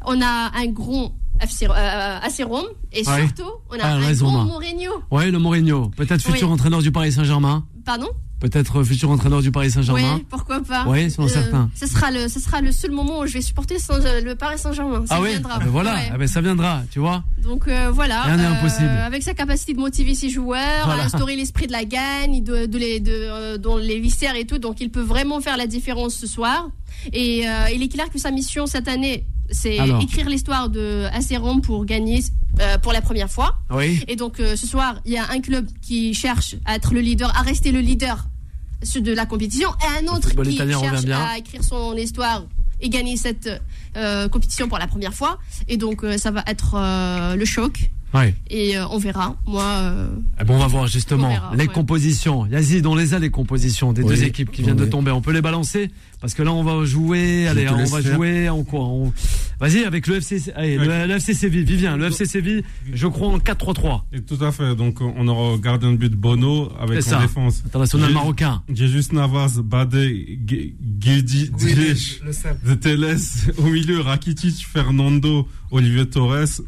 on 0.04 0.20
a 0.20 0.50
un 0.54 0.66
grand 0.66 1.14
AC 1.40 2.44
Rome 2.44 2.66
et 2.92 3.04
surtout, 3.04 3.50
on 3.70 3.74
a 3.74 3.82
ah, 3.82 3.94
un 3.94 4.12
grand 4.12 4.44
Mourinho. 4.44 4.92
Oui, 5.10 5.30
le 5.30 5.38
Mourinho, 5.38 5.88
peut-être 5.96 6.22
futur 6.22 6.50
entraîneur 6.50 6.82
du 6.82 6.92
Paris 6.92 7.12
Saint-Germain. 7.12 7.64
Pardon 7.90 8.06
peut-être 8.38 8.84
futur 8.84 9.10
entraîneur 9.10 9.42
du 9.42 9.50
Paris 9.50 9.72
Saint-Germain. 9.72 10.14
Oui, 10.14 10.26
pourquoi 10.30 10.60
pas. 10.62 10.84
Oui, 10.86 11.10
sont 11.10 11.26
certains. 11.26 11.68
Ce 11.74 11.88
sera 11.88 12.12
le, 12.12 12.28
ce 12.28 12.38
sera 12.40 12.60
le 12.60 12.70
seul 12.70 12.92
moment 12.92 13.18
où 13.18 13.26
je 13.26 13.34
vais 13.34 13.42
supporter 13.42 13.76
le 14.24 14.34
Paris 14.34 14.58
Saint-Germain. 14.58 15.04
Ça 15.06 15.16
ah 15.16 15.20
oui, 15.20 15.30
viendra. 15.30 15.54
ah 15.56 15.58
ben 15.58 15.70
voilà, 15.70 15.96
ah 16.12 16.16
ben 16.16 16.28
ça 16.28 16.40
viendra, 16.40 16.82
tu 16.90 17.00
vois. 17.00 17.24
Donc 17.42 17.66
euh, 17.66 17.90
voilà. 17.92 18.22
Rien 18.22 18.36
n'est 18.36 18.46
impossible. 18.46 18.88
Avec 18.88 19.24
sa 19.24 19.34
capacité 19.34 19.74
de 19.74 19.80
motiver 19.80 20.14
ses 20.14 20.30
joueurs, 20.30 20.88
à 20.88 21.02
instaurer 21.02 21.34
l'esprit 21.34 21.66
de 21.66 21.72
la 21.72 21.84
gagne, 21.84 22.44
de, 22.44 22.66
de 22.66 22.78
les, 22.78 23.00
de, 23.00 23.12
euh, 23.12 23.58
dans 23.58 23.76
les 23.76 23.98
viscères 23.98 24.36
et 24.36 24.46
tout, 24.46 24.58
donc 24.58 24.80
il 24.80 24.90
peut 24.90 25.02
vraiment 25.02 25.40
faire 25.40 25.56
la 25.56 25.66
différence 25.66 26.14
ce 26.14 26.28
soir. 26.28 26.70
Et 27.12 27.48
euh, 27.48 27.70
il 27.74 27.82
est 27.82 27.88
clair 27.88 28.08
que 28.08 28.20
sa 28.20 28.30
mission 28.30 28.66
cette 28.66 28.88
année, 28.88 29.26
c'est 29.50 29.76
écrire 30.00 30.28
l'histoire 30.28 30.68
de 30.70 31.06
Aceron 31.12 31.60
pour 31.60 31.84
gagner 31.84 32.22
euh, 32.60 32.78
pour 32.78 32.92
la 32.92 33.00
première 33.00 33.30
fois. 33.30 33.56
Oui. 33.70 34.02
Et 34.08 34.16
donc 34.16 34.38
euh, 34.38 34.54
ce 34.56 34.66
soir, 34.66 35.00
il 35.06 35.12
y 35.12 35.16
a 35.16 35.30
un 35.30 35.40
club 35.40 35.66
qui 35.80 36.14
cherche 36.14 36.56
à 36.66 36.76
être 36.76 36.92
le 36.92 37.00
leader, 37.00 37.34
à 37.36 37.42
rester 37.42 37.72
le 37.72 37.79
leader 37.80 38.26
de 38.94 39.12
la 39.12 39.26
compétition, 39.26 39.70
et 39.82 40.04
un 40.04 40.08
autre 40.12 40.30
qui 40.30 40.56
cherche 40.56 41.04
à 41.10 41.38
écrire 41.38 41.62
son 41.62 41.94
histoire 41.96 42.44
et 42.80 42.88
gagner 42.88 43.16
cette 43.16 43.48
compétition 44.30 44.68
pour 44.68 44.78
la 44.78 44.86
première 44.86 45.12
fois. 45.12 45.38
Et 45.68 45.76
donc 45.76 46.04
ça 46.16 46.30
va 46.30 46.42
être 46.46 46.76
le 47.36 47.44
choc. 47.44 47.90
Et 48.48 48.76
euh, 48.76 48.86
on 48.90 48.98
verra. 48.98 49.36
Moi. 49.46 49.62
Euh, 49.62 50.08
eh 50.40 50.44
bon, 50.44 50.56
on 50.56 50.58
va 50.58 50.66
voir 50.66 50.86
justement 50.86 51.32
les 51.54 51.68
compositions. 51.68 52.46
Yazid, 52.46 52.86
on 52.86 52.94
les 52.94 53.14
a 53.14 53.18
les 53.18 53.30
compositions 53.30 53.92
des 53.92 54.02
deux 54.02 54.24
équipes 54.24 54.50
qui 54.50 54.62
viennent 54.62 54.76
de 54.76 54.84
tomber. 54.84 55.10
On 55.10 55.20
peut 55.20 55.32
les 55.32 55.42
balancer 55.42 55.90
parce 56.20 56.34
que 56.34 56.42
là 56.42 56.52
on 56.52 56.62
va 56.62 56.84
jouer. 56.84 57.46
allez, 57.48 57.68
on 57.68 57.84
va 57.84 58.00
jouer 58.00 58.48
en 58.48 58.64
quoi 58.64 58.88
Vas-y 59.60 59.84
avec 59.84 60.06
le 60.06 60.16
FC, 60.16 60.52
allez, 60.54 60.76
le, 60.78 61.10
FC 61.10 61.34
Séville. 61.34 61.64
Vivien, 61.64 61.96
le 61.96 62.06
FC 62.06 62.24
Séville. 62.24 62.64
Je 62.92 63.06
crois 63.06 63.28
en 63.28 63.38
4-3-3. 63.38 64.02
Tout 64.26 64.44
à 64.44 64.50
fait. 64.52 64.74
Donc 64.74 65.00
on 65.00 65.28
aura 65.28 65.58
gardien 65.58 65.92
de 65.92 65.96
but 65.96 66.12
Bono 66.12 66.70
avec 66.80 67.06
en 67.12 67.20
défense. 67.20 67.62
International 67.66 68.12
marocain. 68.12 68.62
Jesus 68.72 69.12
Navas, 69.12 69.60
Bade, 69.62 69.94
Guedi, 70.44 71.50
Teles. 72.80 73.18
Au 73.58 73.64
milieu, 73.64 74.00
Rakitic, 74.00 74.66
Fernando, 74.66 75.46
Olivier 75.70 76.06
Torres 76.06 76.60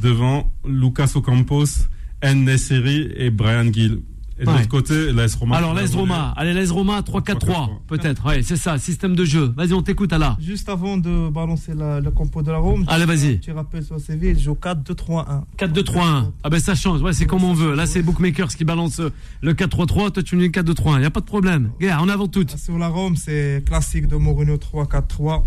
devant 0.00 0.50
Lucas 0.66 1.12
Ocampos, 1.14 1.88
N. 2.22 2.44
Nesseri 2.44 3.12
et 3.16 3.30
Brian 3.30 3.72
Gill. 3.72 4.00
Et 4.36 4.44
de 4.44 4.50
l'autre 4.50 4.68
côté, 4.68 5.12
l'AS 5.12 5.36
Roma. 5.36 5.56
Alors, 5.56 5.74
l'AS 5.74 5.94
Roma. 5.94 6.34
Allez, 6.36 6.52
l'AS 6.52 6.72
Roma, 6.72 7.00
3-4-3, 7.02 7.82
peut-être. 7.86 8.26
Ouais, 8.26 8.42
c'est 8.42 8.56
ça, 8.56 8.78
système 8.78 9.14
de 9.14 9.24
jeu. 9.24 9.52
Vas-y, 9.56 9.72
on 9.74 9.82
t'écoute, 9.82 10.12
là. 10.12 10.36
Juste 10.40 10.68
avant 10.68 10.96
de 10.96 11.28
balancer 11.28 11.72
le 11.76 12.10
compo 12.10 12.42
de 12.42 12.50
la 12.50 12.58
Rome. 12.58 12.84
Allez, 12.88 13.04
vas-y. 13.04 13.38
Tu 13.38 13.52
rappelles 13.52 13.84
sur 13.84 14.00
CV, 14.00 14.30
il 14.30 14.40
joue 14.40 14.54
4-2-3-1. 14.60 15.44
4-2-3-1. 15.56 16.32
Ah, 16.42 16.50
ben, 16.50 16.58
ça 16.58 16.74
change. 16.74 17.00
Ouais, 17.00 17.12
c'est 17.12 17.26
comme 17.26 17.44
on 17.44 17.54
veut. 17.54 17.76
Là, 17.76 17.86
c'est 17.86 18.02
Bookmakers 18.02 18.48
qui 18.48 18.64
balance 18.64 19.00
le 19.40 19.54
4-3-3. 19.54 20.10
Toi, 20.10 20.22
tu 20.24 20.34
nous 20.34 20.42
dis 20.42 20.48
4-2-3-1. 20.48 20.96
Il 20.96 21.00
n'y 21.00 21.06
a 21.06 21.10
pas 21.10 21.20
de 21.20 21.26
problème. 21.26 21.70
Gars, 21.80 22.00
on 22.02 22.08
avant 22.08 22.26
tout. 22.26 22.44
Sur 22.56 22.78
la 22.78 22.88
Rome, 22.88 23.14
c'est 23.14 23.62
classique 23.64 24.08
de 24.08 24.16
Mourinho 24.16 24.56
3-4-3. 24.56 25.44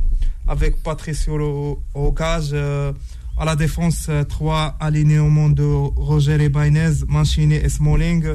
Avec 0.48 0.82
Patricio 0.82 1.82
au 1.94 2.12
cage. 2.14 2.52
Euh, 2.54 2.94
à 3.38 3.46
la 3.46 3.56
défense, 3.56 4.08
euh, 4.10 4.24
trois 4.24 4.76
alignements 4.80 5.50
de 5.50 5.64
Roger 5.64 6.44
et 6.44 6.50
Bainez, 6.50 7.06
Mancini 7.08 7.56
et 7.56 7.70
Smalling. 7.70 8.26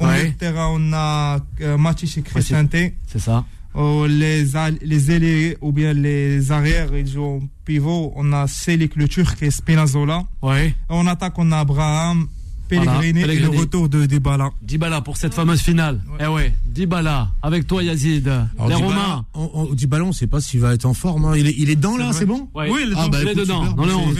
Au 0.00 0.06
ouais. 0.06 0.32
terrain, 0.38 0.68
on 0.72 0.92
a 0.92 1.38
euh, 1.60 1.76
Matic 1.76 2.18
et 2.18 2.22
Crescente. 2.22 2.74
C'est 3.06 3.18
ça. 3.18 3.44
Oh, 3.74 4.06
les, 4.08 4.46
les 4.82 5.10
ailiers 5.12 5.56
ou 5.60 5.70
bien 5.70 5.92
les 5.92 6.50
arrières, 6.50 6.94
ils 6.96 7.06
jouent 7.06 7.42
pivot. 7.64 8.12
On 8.16 8.32
a 8.32 8.48
Selik 8.48 8.96
le 8.96 9.06
Turc 9.06 9.40
et 9.42 9.50
Spinazzola. 9.50 10.24
Ouais. 10.42 10.74
En 10.88 11.06
attaque, 11.06 11.38
on 11.38 11.52
a 11.52 11.58
Abraham, 11.58 12.26
Pellegrini, 12.70 13.22
et 13.22 13.40
le 13.40 13.48
retour 13.48 13.88
de 13.88 14.06
Dybala. 14.06 14.50
Dybala 14.62 15.00
pour 15.00 15.16
cette 15.16 15.34
fameuse 15.34 15.60
finale. 15.60 16.00
Eh 16.20 16.26
ouais, 16.26 16.54
Dybala 16.66 17.28
avec 17.42 17.66
toi 17.66 17.82
Yazid. 17.82 18.30
les 18.68 18.74
Romains. 18.74 19.24
On, 19.34 19.66
Dybala, 19.72 20.04
on 20.04 20.08
ne 20.08 20.12
sait 20.12 20.26
pas 20.26 20.40
s'il 20.40 20.60
va 20.60 20.74
être 20.74 20.86
en 20.86 20.94
forme. 20.94 21.24
Hein. 21.24 21.32
Il, 21.36 21.48
est, 21.48 21.54
il 21.58 21.70
est 21.70 21.76
dedans 21.76 21.96
là, 21.96 22.12
c'est 22.12 22.26
bon 22.26 22.48
Oui, 22.54 22.68
il 22.82 22.92
est, 22.92 22.94
ah, 22.96 23.08
bah, 23.10 23.24
dedans. 23.34 23.64
Non, 23.76 23.86
non, 23.86 24.14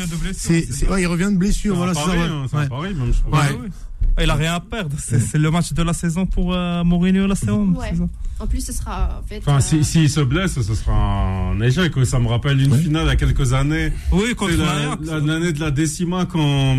il 0.99 1.07
revient 1.07 1.31
de 1.33 1.37
blessure. 1.37 1.77
Voilà, 1.77 1.95
c'est 1.95 2.01
ça. 2.01 2.15
Même, 2.15 2.47
je 3.13 3.23
crois. 3.23 3.45
Il 4.21 4.29
a 4.29 4.35
rien 4.35 4.55
à 4.55 4.61
perdre. 4.61 4.97
C'est 4.99 5.39
le 5.39 5.51
match 5.51 5.73
de 5.73 5.83
la 5.83 5.93
saison 5.93 6.27
pour 6.27 6.53
euh, 6.55 6.85
Mourinho 6.85 7.27
la 7.27 7.35
saison. 7.35 7.73
En 8.39 8.47
plus, 8.47 8.65
ce 8.65 8.73
sera. 8.73 9.21
En 9.23 9.27
fait, 9.27 9.39
enfin, 9.39 9.61
s'il 9.61 9.85
si, 9.85 10.09
se 10.09 10.21
blesse, 10.21 10.61
ce 10.61 10.75
sera 10.75 10.95
un 10.95 11.61
échec. 11.61 11.93
Ça 12.05 12.19
me 12.19 12.27
rappelle 12.29 12.61
une 12.61 12.75
finale 12.75 13.05
il 13.05 13.09
y 13.09 13.11
a 13.11 13.17
quelques 13.17 13.53
années. 13.53 13.93
Oui, 14.13 14.35
contre 14.35 14.55
l'année 15.27 15.53
de 15.53 15.61
la 15.61 15.71
décima 15.71 16.27
quand 16.27 16.77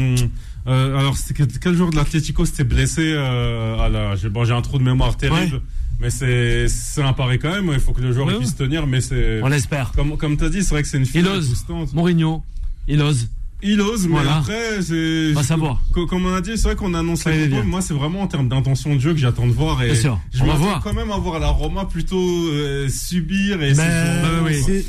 euh, 0.67 0.97
alors, 0.97 1.15
quel 1.61 1.75
joueur 1.75 1.89
de 1.89 1.95
l'Atlético 1.95 2.45
s'était 2.45 2.63
blessé 2.63 3.13
euh, 3.15 3.79
à 3.79 3.89
la, 3.89 4.15
J'ai 4.15 4.29
bon, 4.29 4.49
un 4.49 4.61
trou 4.61 4.77
de 4.77 4.83
mémoire 4.83 5.17
terrible. 5.17 5.61
Mais 5.99 6.09
c'est 6.09 6.67
un 6.97 7.13
pari 7.13 7.39
quand 7.39 7.51
même. 7.51 7.69
Il 7.73 7.79
faut 7.79 7.93
que 7.93 8.01
le 8.01 8.11
joueur 8.11 8.27
puisse 8.37 8.55
tenir. 8.55 8.87
Mais 8.87 9.01
c'est. 9.01 9.41
On 9.43 9.47
l'espère. 9.47 9.91
Comme, 9.91 10.17
comme 10.17 10.37
tu 10.37 10.43
as 10.43 10.49
dit, 10.49 10.63
c'est 10.63 10.73
vrai 10.73 10.81
que 10.81 10.87
c'est 10.87 10.97
une. 10.97 11.05
Il 11.13 11.27
ose. 11.27 11.65
Mourinho. 11.93 12.43
Il 12.87 13.01
ose. 13.01 13.29
Il 13.63 13.81
ose, 13.81 14.07
mais 14.07 14.19
après, 14.19 14.81
c'est. 14.81 15.33
Va 15.33 15.43
savoir. 15.43 15.81
Comme 15.93 16.25
on 16.25 16.33
a 16.33 16.41
dit, 16.41 16.51
c'est 16.55 16.63
vrai 16.63 16.75
qu'on 16.75 16.93
annonce 16.93 17.25
la 17.25 17.33
Coupe 17.47 17.65
Moi, 17.65 17.81
c'est 17.81 17.93
vraiment 17.93 18.21
en 18.21 18.27
termes 18.27 18.47
d'intention 18.49 18.95
de 18.95 18.99
jeu 18.99 19.13
que 19.13 19.19
j'attends 19.19 19.47
de 19.47 19.51
voir. 19.51 19.81
Et 19.83 19.87
Bien 19.87 19.95
sûr. 19.95 20.19
Je 20.33 20.43
vais 20.43 20.51
quand 20.83 20.93
même 20.93 21.11
avoir 21.11 21.39
la 21.39 21.49
Roma 21.49 21.85
plutôt 21.85 22.17
euh, 22.17 22.87
subir. 22.89 23.61
Et 23.61 23.73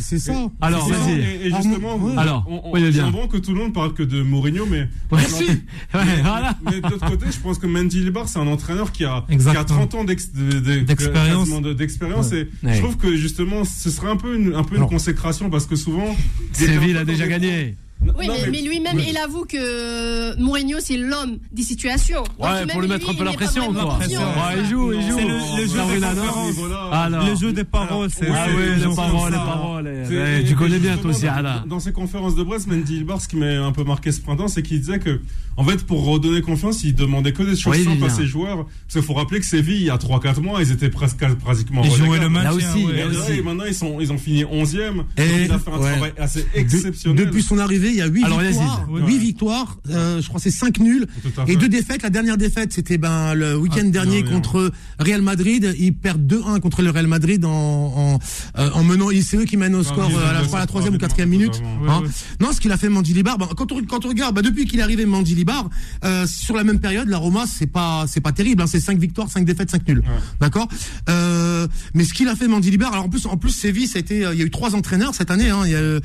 c'est 0.01 0.19
ça. 0.19 0.33
Alors, 0.61 0.89
vas-y. 0.89 1.21
Et, 1.21 1.51
justement, 1.51 1.99
alors, 2.17 2.45
on, 2.49 2.63
on, 2.65 3.29
que 3.29 3.37
tout 3.37 3.53
le 3.53 3.59
monde 3.59 3.73
parle 3.73 3.95
que 3.95 4.03
de 4.03 4.23
Mourinho, 4.23 4.67
mais. 4.71 4.89
voilà. 5.11 6.57
mais 6.65 6.81
de 6.81 6.89
l'autre 6.89 7.09
côté, 7.09 7.27
je 7.31 7.39
pense 7.39 7.59
que 7.59 7.67
Mendy 7.67 8.01
Libar, 8.01 8.29
c'est 8.29 8.39
un 8.39 8.47
entraîneur 8.47 8.93
qui 8.93 9.05
a, 9.05 9.25
qui 9.29 9.49
a 9.49 9.65
30 9.65 9.95
ans 9.95 10.05
d'expérience. 10.05 11.49
D'expérience. 11.77 12.33
Et 12.33 12.49
je 12.63 12.79
trouve 12.79 12.97
que 12.97 13.17
justement, 13.17 13.65
ce 13.65 13.91
serait 13.91 14.11
un 14.11 14.17
peu 14.17 14.37
une, 14.37 14.55
un 14.55 14.65
peu 14.65 14.77
une 14.77 14.87
consécration 14.87 15.51
parce 15.51 15.67
que 15.67 15.77
souvent. 15.77 16.17
Séville 16.53 16.97
a 16.97 17.05
déjà 17.05 17.27
gagné. 17.27 17.77
Oui, 18.19 18.29
mais, 18.51 18.63
lui-même, 18.63 18.99
il 18.99 19.17
avoue 19.17 19.45
que 19.45 20.39
Mourinho, 20.41 20.79
c'est 20.81 20.97
l'homme 20.97 21.39
des 21.53 21.63
situations. 21.63 22.25
Ouais, 22.39 22.67
pour 22.67 22.81
lui 22.81 22.89
mettre 22.89 23.11
un 23.11 23.15
peu 23.15 23.25
la 23.25 23.33
pression, 23.33 23.73
quoi. 23.73 23.99
il 24.07 24.67
joue, 24.67 24.93
il 24.93 25.03
joue. 25.03 25.19
C'est 25.19 25.25
le, 25.25 25.67
jeu 25.67 25.95
des 25.95 26.01
paroles. 26.01 27.27
Le 27.27 27.37
jeu 27.37 27.53
des 27.53 27.65
paroles, 27.65 28.09
c'est. 28.11 28.29
Ah 28.29 28.47
oui, 28.57 28.63
les 28.79 28.95
paroles, 28.95 29.33
les 29.33 29.39
paroles. 29.39 30.45
Tu 30.47 30.55
connais 30.55 30.79
bien, 30.79 30.97
toi 30.97 31.11
aussi, 31.11 31.27
Dans 31.67 31.81
ses 31.81 31.93
conférences 31.93 32.35
de 32.35 32.43
presse, 32.43 32.67
Mendy 32.67 32.97
Hilbert, 32.97 33.21
ce 33.21 33.29
qui 33.29 33.37
m'a 33.37 33.65
un 33.65 33.73
peu 33.73 33.85
marqué 33.85 34.13
ce 34.13 34.21
printemps, 34.21 34.49
c'est 34.49 34.63
qu'il 34.63 34.81
disait 34.81 34.99
que, 34.99 35.21
en 35.57 35.65
fait, 35.65 35.85
pour 35.85 36.05
redonner 36.05 36.41
confiance, 36.41 36.85
il 36.85 36.95
demandait 36.95 37.33
que 37.33 37.43
des 37.43 37.57
choses 37.57 37.83
simples 37.83 38.05
à 38.05 38.11
ses 38.11 38.27
joueurs. 38.27 38.65
Parce 38.65 38.95
qu'il 38.95 39.03
faut 39.03 39.15
rappeler 39.15 39.41
que 39.41 39.47
Séville, 39.47 39.81
il 39.81 39.87
y 39.87 39.91
a 39.91 39.97
3-4 39.97 40.41
mois, 40.41 40.63
ils 40.63 40.73
étaient 40.73 40.91
presque 40.91 41.25
pratiquement 41.37 41.83
Ils 41.85 41.93
jouaient 41.93 42.19
le 42.19 42.29
match. 42.29 42.45
Là 42.45 42.55
aussi. 42.55 42.87
Et 43.31 43.43
maintenant, 43.43 43.65
ils 44.01 44.13
ont 44.13 44.19
fini 44.19 44.45
11e. 44.45 45.05
Il 45.19 45.53
a 45.53 45.59
fait 45.59 45.71
un 45.71 45.79
travail 45.79 46.13
assez 46.19 46.47
exceptionnel. 46.55 47.27
Depuis 47.27 47.43
son 47.43 47.59
arrivée, 47.59 47.92
il 47.93 47.99
y 47.99 48.03
a 48.03 48.07
8 48.07 48.27
victoires. 48.27 48.87
8 48.91 49.19
victoires, 49.19 49.79
euh, 49.91 50.21
je 50.21 50.29
crois 50.29 50.41
c'est 50.41 50.51
5 50.51 50.79
nuls 50.81 51.07
et 51.47 51.57
deux 51.57 51.69
défaites. 51.69 52.03
La 52.03 52.11
dernière 52.11 52.37
défaite, 52.37 52.73
c'était 52.73 52.99
ben 52.99 53.35
le 53.35 53.57
week-end 53.57 53.85
ah, 53.87 53.91
dernier 53.91 54.25
contre 54.25 54.73
Real 54.99 55.23
Madrid. 55.23 55.75
Ils 55.79 55.95
perdent 55.95 56.27
2-1 56.27 56.61
contre 56.61 56.83
le 56.83 56.91
Real 56.91 57.07
Madrid 57.07 57.45
en 57.45 57.53
en, 57.53 58.19
euh, 58.59 58.71
en 58.73 58.85
menant. 58.85 59.09
C'est 59.23 59.37
eux 59.37 59.45
qui 59.45 59.57
mènent 59.57 59.75
au 59.75 59.83
score 59.83 60.11
euh, 60.11 60.31
à 60.31 60.33
la, 60.33 60.59
la 60.59 60.67
troisième 60.67 60.95
ou 60.95 60.99
quatrième 60.99 61.29
minute. 61.29 61.63
Hein. 61.89 62.03
Non, 62.41 62.53
ce 62.53 62.61
qu'il 62.61 62.73
a 62.73 62.77
fait 62.77 62.89
Mandilibar, 62.89 63.39
ben, 63.39 63.49
quand 63.57 63.73
on 63.73 63.83
quand 63.85 64.05
on 64.05 64.09
regarde, 64.09 64.35
ben, 64.35 64.43
depuis 64.43 64.67
qu'il 64.67 64.81
est 64.81 64.83
arrivé 64.83 65.07
Mandilibar, 65.07 65.69
euh, 66.05 66.27
sur 66.27 66.57
la 66.57 66.65
même 66.65 66.81
période, 66.81 67.09
la 67.09 67.19
Roma 67.19 67.45
c'est 67.47 67.67
pas 67.67 68.05
c'est 68.09 68.21
pas 68.21 68.33
terrible. 68.33 68.63
Hein, 68.63 68.67
c'est 68.67 68.81
5 68.81 68.99
victoires, 68.99 69.29
5 69.29 69.45
défaites, 69.45 69.71
5 69.71 69.87
nuls. 69.89 70.03
D'accord? 70.41 70.69
Euh, 71.09 71.67
mais 71.95 72.05
ce 72.05 72.15
qu'il 72.15 72.29
a 72.29 72.37
fait 72.37 72.49
Mandilibar, 72.49 72.93
alors 72.93 73.05
en 73.05 73.09
plus 73.09 73.27
en 73.27 73.37
plus 73.37 73.51
Séville, 73.51 73.87
ça 73.87 73.99
a 73.99 74.01
été, 74.01 74.17
il 74.33 74.39
y 74.39 74.43
a 74.43 74.47
eu 74.47 74.51
trois 74.51 74.75
entraîneurs 74.75 75.15
cette 75.15 75.31
année. 75.31 75.51
Hein, 75.51 75.63
il 75.65 75.73
y 75.73 75.75
a, 75.75 75.79
euh, 75.79 76.01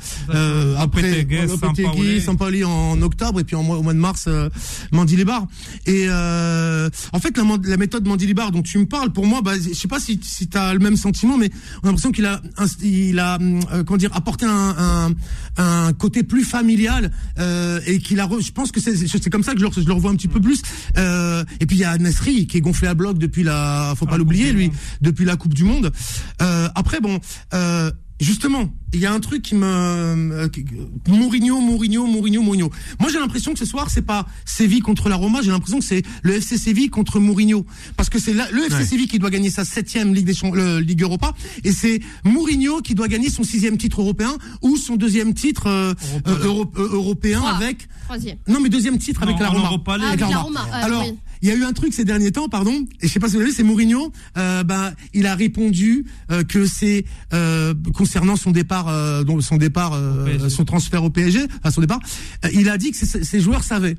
après 1.86 2.20
Sampoli 2.20 2.64
en 2.64 3.00
octobre 3.02 3.40
et 3.40 3.44
puis 3.44 3.56
en, 3.56 3.68
au 3.68 3.82
mois 3.82 3.94
de 3.94 3.98
mars 3.98 4.24
euh, 4.28 4.48
Mandilibar. 4.92 5.46
Et 5.86 6.06
euh, 6.08 6.88
en 7.12 7.20
fait 7.20 7.36
la, 7.36 7.44
la 7.64 7.76
méthode 7.76 8.06
Mandilibar 8.06 8.52
dont 8.52 8.62
tu 8.62 8.78
me 8.78 8.86
parles, 8.86 9.10
pour 9.12 9.26
moi, 9.26 9.40
bah, 9.42 9.52
je 9.56 9.74
sais 9.74 9.88
pas 9.88 10.00
si, 10.00 10.20
si 10.22 10.48
tu 10.48 10.56
as 10.56 10.72
le 10.72 10.80
même 10.80 10.96
sentiment, 10.96 11.36
mais 11.36 11.50
on 11.82 11.86
a 11.86 11.86
l'impression 11.88 12.12
qu'il 12.12 12.26
a, 12.26 12.40
il 12.82 13.18
a 13.18 13.38
euh, 13.40 13.84
comment 13.84 13.98
dire, 13.98 14.14
apporté 14.14 14.46
un, 14.46 14.74
un, 14.78 15.14
un 15.56 15.92
côté 15.92 16.22
plus 16.22 16.44
familial 16.44 17.10
euh, 17.38 17.80
et 17.86 17.98
qu'il 17.98 18.20
a, 18.20 18.28
je 18.40 18.52
pense 18.52 18.72
que 18.72 18.80
c'est 18.80 19.30
comme 19.30 19.42
ça 19.42 19.54
que 19.54 19.60
je 19.60 19.64
le, 19.64 19.70
je 19.72 19.86
le 19.86 19.92
revois 19.92 20.10
un 20.10 20.16
petit 20.16 20.28
peu 20.28 20.40
plus. 20.40 20.62
Euh, 20.96 21.44
et 21.60 21.66
puis 21.66 21.76
il 21.76 21.80
y 21.80 21.84
a 21.84 21.96
Nesri 21.98 22.46
qui 22.46 22.58
est 22.58 22.60
gonflé 22.60 22.88
à 22.88 22.94
bloc 22.94 23.18
depuis 23.18 23.42
la, 23.42 23.94
faut 23.96 24.06
pas 24.06 24.14
ah, 24.14 24.18
l'oublier 24.18 24.52
lui, 24.52 24.70
depuis 25.00 25.24
la 25.24 25.36
Coupe 25.36 25.54
du 25.54 25.64
Monde. 25.64 25.92
Euh, 26.42 26.68
après 26.74 27.00
bon. 27.00 27.20
Euh, 27.54 27.90
Justement, 28.20 28.68
il 28.92 29.00
y 29.00 29.06
a 29.06 29.12
un 29.12 29.20
truc 29.20 29.42
qui 29.42 29.54
me 29.54 29.64
euh, 29.64 30.48
Mourinho, 31.06 31.60
Mourinho, 31.60 32.04
Mourinho, 32.06 32.42
Mourinho. 32.42 32.70
Moi, 32.98 33.10
j'ai 33.12 33.18
l'impression 33.18 33.52
que 33.52 33.58
ce 33.58 33.64
soir, 33.64 33.90
c'est 33.90 34.02
pas 34.02 34.26
Séville 34.44 34.80
contre 34.80 35.08
la 35.08 35.14
Roma. 35.14 35.40
J'ai 35.40 35.52
l'impression 35.52 35.78
que 35.78 35.84
c'est 35.84 36.02
le 36.22 36.34
FC 36.34 36.58
Séville 36.58 36.90
contre 36.90 37.20
Mourinho, 37.20 37.64
parce 37.96 38.10
que 38.10 38.18
c'est 38.18 38.32
le 38.32 38.64
FC 38.66 38.84
Séville 38.84 39.06
qui 39.06 39.20
doit 39.20 39.30
gagner 39.30 39.50
sa 39.50 39.64
septième 39.64 40.14
Ligue 40.14 40.26
des 40.26 40.34
le, 40.52 40.80
Ligue 40.80 41.02
Europa, 41.02 41.32
et 41.62 41.70
c'est 41.70 42.00
Mourinho 42.24 42.80
qui 42.80 42.94
doit 42.94 43.08
gagner 43.08 43.30
son 43.30 43.44
sixième 43.44 43.78
titre 43.78 44.00
européen 44.00 44.36
ou 44.62 44.76
son 44.76 44.96
deuxième 44.96 45.32
titre 45.32 45.68
euh, 45.68 45.94
européen, 46.26 46.82
euh, 46.82 46.94
européen 46.94 47.42
avec. 47.42 47.88
Troisième. 48.04 48.38
Non, 48.48 48.60
mais 48.60 48.68
deuxième 48.68 48.98
titre 48.98 49.22
avec 49.22 49.38
la 49.38 49.48
Roma. 49.48 49.70
Avec 50.08 50.20
la 50.20 50.38
Roma. 50.38 50.66
Alors, 50.72 51.04
il 51.42 51.48
y 51.48 51.52
a 51.52 51.54
eu 51.54 51.64
un 51.64 51.72
truc 51.72 51.92
ces 51.94 52.04
derniers 52.04 52.32
temps, 52.32 52.48
pardon, 52.48 52.84
et 53.00 53.08
je 53.08 53.12
sais 53.12 53.20
pas 53.20 53.28
si 53.28 53.34
vous 53.34 53.40
avez 53.40 53.50
vu, 53.50 53.56
c'est 53.56 53.62
Mourinho. 53.62 54.12
Euh, 54.36 54.64
ben, 54.64 54.92
il 55.14 55.26
a 55.26 55.34
répondu 55.34 56.06
euh, 56.30 56.44
que 56.44 56.66
c'est 56.66 57.04
euh, 57.32 57.74
concernant 57.94 58.36
son 58.36 58.50
départ, 58.50 58.88
euh, 58.88 59.24
donc 59.24 59.42
son 59.42 59.56
départ, 59.56 59.92
euh, 59.94 60.48
son 60.48 60.64
transfert 60.64 61.04
au 61.04 61.10
PSG, 61.10 61.40
à 61.62 61.70
son 61.70 61.80
départ. 61.80 62.00
il 62.52 62.68
a 62.68 62.78
dit 62.78 62.90
que 62.90 62.96
ses, 62.96 63.40
joueurs 63.40 63.64
savaient. 63.64 63.96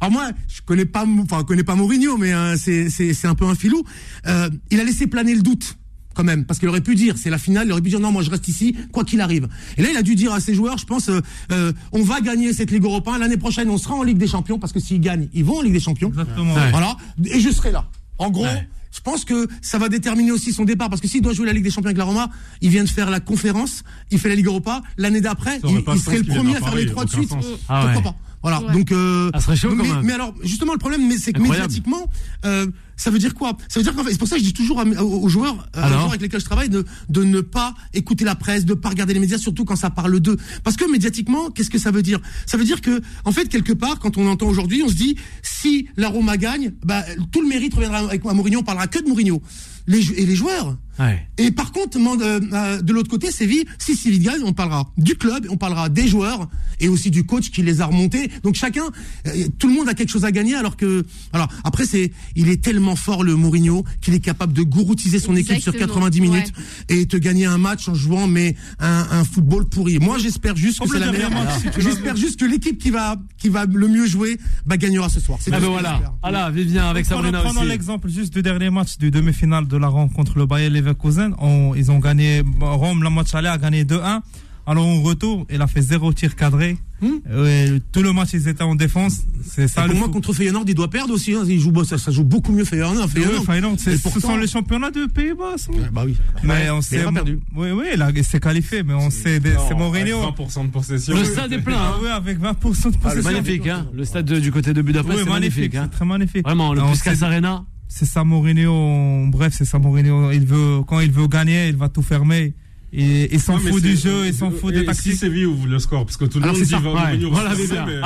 Alors 0.00 0.10
moi, 0.10 0.30
je 0.48 0.60
connais 0.62 0.84
pas, 0.84 1.04
enfin, 1.06 1.38
je 1.40 1.44
connais 1.44 1.62
pas 1.62 1.76
Mourinho, 1.76 2.16
mais 2.16 2.32
hein, 2.32 2.54
c'est 2.56 3.24
un 3.24 3.34
peu 3.34 3.44
un 3.46 3.54
filou. 3.54 3.84
Euh, 4.26 4.50
il 4.70 4.80
a 4.80 4.84
laissé 4.84 5.06
planer 5.06 5.34
le 5.34 5.42
doute 5.42 5.76
quand 6.14 6.24
même, 6.24 6.44
parce 6.44 6.58
qu'il 6.58 6.68
aurait 6.68 6.80
pu 6.80 6.94
dire, 6.94 7.16
c'est 7.16 7.30
la 7.30 7.38
finale, 7.38 7.66
il 7.66 7.72
aurait 7.72 7.80
pu 7.82 7.88
dire 7.90 8.00
non, 8.00 8.12
moi 8.12 8.22
je 8.22 8.30
reste 8.30 8.48
ici, 8.48 8.76
quoi 8.92 9.04
qu'il 9.04 9.20
arrive. 9.20 9.48
Et 9.76 9.82
là, 9.82 9.88
il 9.90 9.96
a 9.96 10.02
dû 10.02 10.14
dire 10.14 10.32
à 10.32 10.40
ses 10.40 10.54
joueurs, 10.54 10.78
je 10.78 10.86
pense, 10.86 11.08
euh, 11.08 11.20
euh, 11.50 11.72
on 11.92 12.02
va 12.02 12.20
gagner 12.20 12.52
cette 12.52 12.70
Ligue 12.70 12.84
Europa, 12.84 13.16
l'année 13.18 13.36
prochaine, 13.36 13.68
on 13.70 13.78
sera 13.78 13.94
en 13.94 14.02
Ligue 14.02 14.18
des 14.18 14.26
Champions, 14.26 14.58
parce 14.58 14.72
que 14.72 14.80
s'ils 14.80 15.00
gagnent, 15.00 15.28
ils 15.32 15.44
vont 15.44 15.58
en 15.58 15.62
Ligue 15.62 15.72
des 15.72 15.80
Champions. 15.80 16.08
Exactement. 16.08 16.54
Ouais. 16.54 16.70
Voilà, 16.70 16.96
et 17.24 17.40
je 17.40 17.50
serai 17.50 17.70
là. 17.72 17.86
En 18.18 18.30
gros, 18.30 18.44
Ouais. 18.44 18.68
je 18.92 19.00
pense 19.00 19.24
que 19.24 19.48
ça 19.62 19.78
va 19.78 19.88
déterminer 19.88 20.32
aussi 20.32 20.52
son 20.52 20.64
départ, 20.64 20.88
parce 20.90 21.00
que 21.00 21.08
s'il 21.08 21.22
doit 21.22 21.32
jouer 21.32 21.46
la 21.46 21.52
Ligue 21.52 21.64
des 21.64 21.70
Champions 21.70 21.88
avec 21.88 21.98
la 21.98 22.04
Roma, 22.04 22.30
il 22.60 22.70
vient 22.70 22.84
de 22.84 22.88
faire 22.88 23.10
la 23.10 23.20
conférence, 23.20 23.82
il 24.10 24.18
fait 24.18 24.28
la 24.28 24.34
Ligue 24.34 24.46
Europa, 24.46 24.82
l'année 24.98 25.20
d'après, 25.20 25.60
il, 25.64 25.98
serait 26.00 26.18
le 26.18 26.24
premier 26.24 26.56
à 26.56 26.60
faire 26.60 26.74
les 26.74 26.86
trois 26.86 27.04
de 27.04 27.10
suite. 27.10 27.28
sens. 27.30 27.44
Ah 27.68 27.82
Pourquoi 27.84 27.96
ouais. 27.98 28.02
pas? 28.02 28.16
Voilà, 28.42 28.60
Ouais. 28.62 28.72
donc 28.72 28.90
euh, 28.92 29.30
Ça 29.34 29.40
serait 29.40 29.56
chaud 29.56 29.68
quand 29.70 29.76
mais, 29.76 29.88
même. 29.88 30.02
mais 30.04 30.12
alors 30.12 30.34
justement 30.42 30.72
le 30.72 30.78
problème, 30.78 31.06
mais 31.06 31.16
c'est 31.16 31.32
que 31.32 31.38
Incroyable. 31.40 31.68
médiatiquement, 31.68 32.10
euh, 32.44 32.66
ça 32.96 33.10
veut 33.10 33.18
dire 33.18 33.34
quoi? 33.34 33.56
Ça 33.68 33.78
veut 33.80 33.84
dire 33.84 33.94
qu'en 33.94 34.02
fait, 34.04 34.10
c'est 34.12 34.18
pour 34.18 34.26
ça 34.28 34.36
que 34.36 34.40
je 34.42 34.46
dis 34.46 34.52
toujours 34.52 34.78
aux, 34.78 35.04
aux 35.24 35.28
joueurs, 35.28 35.68
euh, 35.76 35.84
aux 35.84 35.88
joueurs 35.88 36.08
avec 36.08 36.20
lesquels 36.22 36.40
je 36.40 36.44
travaille, 36.44 36.68
de, 36.68 36.84
de 37.08 37.24
ne 37.24 37.40
pas 37.40 37.74
écouter 37.94 38.24
la 38.24 38.34
presse, 38.34 38.64
de 38.64 38.74
pas 38.74 38.88
regarder 38.90 39.14
les 39.14 39.20
médias, 39.20 39.38
surtout 39.38 39.64
quand 39.64 39.76
ça 39.76 39.90
parle 39.90 40.18
d'eux. 40.20 40.36
Parce 40.64 40.76
que 40.76 40.90
médiatiquement, 40.90 41.50
qu'est-ce 41.50 41.70
que 41.70 41.78
ça 41.78 41.90
veut 41.90 42.02
dire? 42.02 42.20
Ça 42.46 42.56
veut 42.56 42.64
dire 42.64 42.80
que, 42.80 43.00
en 43.24 43.32
fait, 43.32 43.48
quelque 43.48 43.72
part, 43.72 43.98
quand 43.98 44.16
on 44.18 44.26
entend 44.28 44.46
aujourd'hui, 44.46 44.82
on 44.84 44.88
se 44.88 44.94
dit, 44.94 45.16
si 45.42 45.88
la 45.96 46.08
Roma 46.08 46.36
gagne, 46.36 46.72
bah, 46.84 47.02
tout 47.32 47.40
le 47.42 47.48
mérite 47.48 47.74
reviendra 47.74 47.98
avec 48.00 48.24
à 48.26 48.34
Mourinho, 48.34 48.60
on 48.60 48.64
parlera 48.64 48.86
que 48.88 48.98
de 49.02 49.08
Mourinho. 49.08 49.40
Les, 49.88 50.12
et 50.12 50.26
les 50.26 50.36
joueurs, 50.36 50.76
Ouais. 50.98 51.26
et 51.38 51.50
par 51.50 51.72
contre, 51.72 51.96
euh, 51.98 52.40
euh, 52.52 52.82
de 52.82 52.92
l'autre 52.92 53.08
côté, 53.08 53.30
Séville, 53.30 53.64
si 53.78 53.96
Séville 53.96 54.20
gagne, 54.20 54.42
on 54.44 54.52
parlera 54.52 54.90
du 54.98 55.14
club, 55.14 55.46
on 55.50 55.56
parlera 55.56 55.88
des 55.88 56.06
joueurs 56.06 56.48
et 56.80 56.88
aussi 56.88 57.10
du 57.10 57.24
coach 57.24 57.50
qui 57.50 57.62
les 57.62 57.80
a 57.80 57.86
remontés. 57.86 58.30
Donc 58.42 58.54
chacun, 58.56 58.84
euh, 59.26 59.30
tout 59.58 59.68
le 59.68 59.74
monde 59.74 59.88
a 59.88 59.94
quelque 59.94 60.10
chose 60.10 60.24
à 60.26 60.32
gagner. 60.32 60.54
Alors 60.54 60.76
que, 60.76 61.04
alors 61.32 61.48
après, 61.64 61.86
c'est, 61.86 62.12
il 62.36 62.48
est 62.50 62.62
tellement 62.62 62.94
fort 62.96 63.24
le 63.24 63.36
Mourinho 63.36 63.84
qu'il 64.02 64.12
est 64.14 64.20
capable 64.20 64.52
de 64.52 64.62
gouroutiser 64.62 65.18
son 65.18 65.34
équipe 65.34 65.60
sur 65.60 65.72
Exactement, 65.74 66.06
90 66.06 66.20
minutes 66.20 66.52
et 66.88 67.06
te 67.06 67.16
gagner 67.16 67.46
un 67.46 67.58
match 67.58 67.88
en 67.88 67.94
jouant 67.94 68.26
mais 68.26 68.54
un, 68.78 69.06
un 69.10 69.24
football 69.24 69.66
pourri. 69.68 69.98
Moi, 69.98 70.18
j'espère 70.18 70.56
juste 70.56 70.80
que 70.80 70.88
c'est 70.88 70.98
la 70.98 71.10
meilleure. 71.10 71.30
J'espère 71.78 72.16
juste 72.16 72.38
que 72.38 72.44
l'équipe 72.44 72.78
qui 72.78 72.90
va 72.90 73.16
qui 73.38 73.48
va 73.48 73.64
le 73.66 73.88
mieux 73.88 74.06
jouer, 74.06 74.38
bah 74.66 74.76
gagnera 74.76 75.08
ce 75.08 75.20
soir. 75.20 75.38
C'est 75.40 75.52
Ah 75.52 75.56
tout 75.56 75.62
ben 75.64 75.70
voilà. 75.70 76.00
Voilà, 76.22 76.50
Vivien 76.50 76.84
avec 76.88 77.06
Prenons- 77.06 77.22
Sabrina 77.22 77.42
Prenons 77.42 77.60
aussi. 77.60 77.68
l'exemple 77.68 78.08
juste 78.08 78.32
du 78.34 78.42
dernier 78.42 78.70
match 78.70 78.98
du 78.98 79.10
demi-finale 79.10 79.66
de 79.66 79.76
la 79.76 79.88
rencontre 79.88 80.12
contre 80.12 80.38
le 80.38 80.46
Bayer 80.46 80.68
Leverkusen. 80.82 81.34
On- 81.38 81.74
ils 81.74 81.90
ont 81.90 81.98
gagné, 81.98 82.42
Rome, 82.60 83.02
la 83.02 83.10
match 83.10 83.34
aller 83.34 83.48
a 83.48 83.58
gagné 83.58 83.84
2-1. 83.84 84.20
Alors 84.64 84.86
au 84.86 85.00
retour, 85.02 85.44
il 85.50 85.60
a 85.60 85.66
fait 85.66 85.82
zéro 85.82 86.12
tir 86.12 86.36
cadré. 86.36 86.76
Ouais, 87.02 87.80
tout 87.90 88.00
le 88.00 88.12
match, 88.12 88.28
ils 88.32 88.46
étaient 88.46 88.62
en 88.62 88.76
défense. 88.76 89.22
C'est 89.44 89.66
ça 89.66 89.80
Et 89.80 89.88
le 89.88 89.90
pour 89.90 89.98
moi, 89.98 90.08
contre 90.08 90.32
Feyenoord, 90.32 90.62
il 90.68 90.74
doit 90.76 90.88
perdre 90.88 91.12
aussi. 91.14 91.34
Hein. 91.34 91.42
Il 91.48 91.58
joue, 91.58 91.82
ça, 91.82 91.98
ça 91.98 92.12
joue 92.12 92.22
beaucoup 92.22 92.52
mieux 92.52 92.64
Feyenoord. 92.64 92.94
Ouais, 92.94 93.08
Feyenoord. 93.08 93.44
Feyenoord, 93.44 93.74
c'est- 93.78 93.94
Et 93.94 93.96
ce 93.96 94.02
pourtant- 94.04 94.20
sont 94.20 94.36
les 94.36 94.46
championnats 94.46 94.92
de 94.92 95.06
Pays-Bas. 95.06 95.56
Bah 95.92 96.02
oui. 96.06 96.16
Mais 96.44 96.70
on 96.70 96.76
il 96.78 96.82
sait. 96.84 97.02
pas 97.02 97.10
perdu. 97.10 97.40
Oui, 97.56 97.70
oui, 97.72 97.86
il, 97.94 98.00
a- 98.02 98.10
il 98.14 98.24
s'est 98.24 98.38
qualifié, 98.38 98.84
mais 98.84 98.94
on 98.94 99.10
sait, 99.10 99.40
c'est 99.42 99.74
Mourinho. 99.74 100.20
20% 100.30 100.64
de 100.66 100.70
possession. 100.70 101.16
Le 101.16 101.24
stade 101.24 101.52
est 101.52 101.58
plein. 101.58 101.74
Ah 101.76 101.94
hein. 101.96 102.00
oui, 102.04 102.08
avec 102.08 102.38
20% 102.40 102.90
de 102.92 102.96
possession. 102.98 103.32
Magnifique, 103.32 103.66
hein. 103.66 103.88
Le 103.92 104.04
stade 104.04 104.26
de- 104.26 104.38
du 104.38 104.52
côté 104.52 104.72
de 104.72 104.80
Budapest, 104.80 105.12
Oui, 105.18 105.22
c'est 105.24 105.28
magnifique. 105.30 105.74
hein. 105.74 105.88
c'est 105.90 105.96
très 105.96 106.04
magnifique. 106.06 106.44
Vraiment, 106.44 106.72
le 106.72 106.82
Puskas 106.82 107.24
Arena. 107.24 107.64
C'est 107.94 108.06
ça 108.06 108.24
Mourinho. 108.24 109.26
Bref, 109.30 109.54
c'est 109.56 109.64
ça 109.64 109.78
Mourinho. 109.78 110.30
Il 110.32 110.46
veut, 110.46 110.80
quand 110.86 111.00
il 111.00 111.10
veut 111.12 111.26
gagner, 111.28 111.68
il 111.68 111.76
va 111.76 111.88
tout 111.88 112.02
fermer. 112.02 112.54
Et 112.94 113.32
il 113.34 113.40
s'en 113.40 113.56
Ouais, 113.58 113.70
fout 113.70 113.82
du 113.82 113.96
jeu, 113.96 114.26
il 114.26 114.34
s'en 114.34 114.50
fout 114.50 114.72
des 114.74 114.80
et 114.80 114.82
Si 114.82 114.86
tactiques. 114.86 115.14
Séville 115.14 115.46
ouvre 115.46 115.66
le 115.66 115.78
score, 115.78 116.04
parce 116.04 116.18
que 116.18 116.26
tout 116.26 116.38
le 116.38 116.44
Alors, 116.44 116.54
monde 116.56 116.64
c'est 116.64 116.76
dit 116.76 116.82
ça, 116.82 116.90
va 116.90 116.92
ouais. 116.92 117.00
Mourinho 117.16 117.30
va 117.30 117.34
Voilà, 117.36 117.50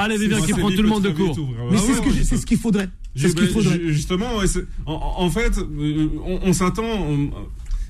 Allez, 0.00 0.16
Vivien, 0.18 0.38
moi, 0.38 0.46
qui 0.46 0.52
prend 0.52 0.70
tout 0.70 0.82
le 0.82 0.88
monde 0.88 1.02
de 1.02 1.10
court. 1.10 1.36
Mais 1.38 1.76
Ouais, 1.76 1.76
c'est 1.84 1.94
ce 1.94 2.00
ouais, 2.00 2.06
j'ai- 2.16 2.24
c'est 2.24 2.36
ce 2.36 2.46
qu'il 2.46 2.58
faudrait. 2.58 2.88
C'est 3.16 3.28
ce 3.30 3.34
qu'il 3.34 3.48
faudrait. 3.48 3.80
ju- 3.80 3.92
Justement, 3.92 4.26
en, 4.86 4.94
en 5.24 5.30
fait, 5.30 5.58
euh, 5.58 6.08
on, 6.24 6.38
on 6.44 6.52
s'attend. 6.52 6.84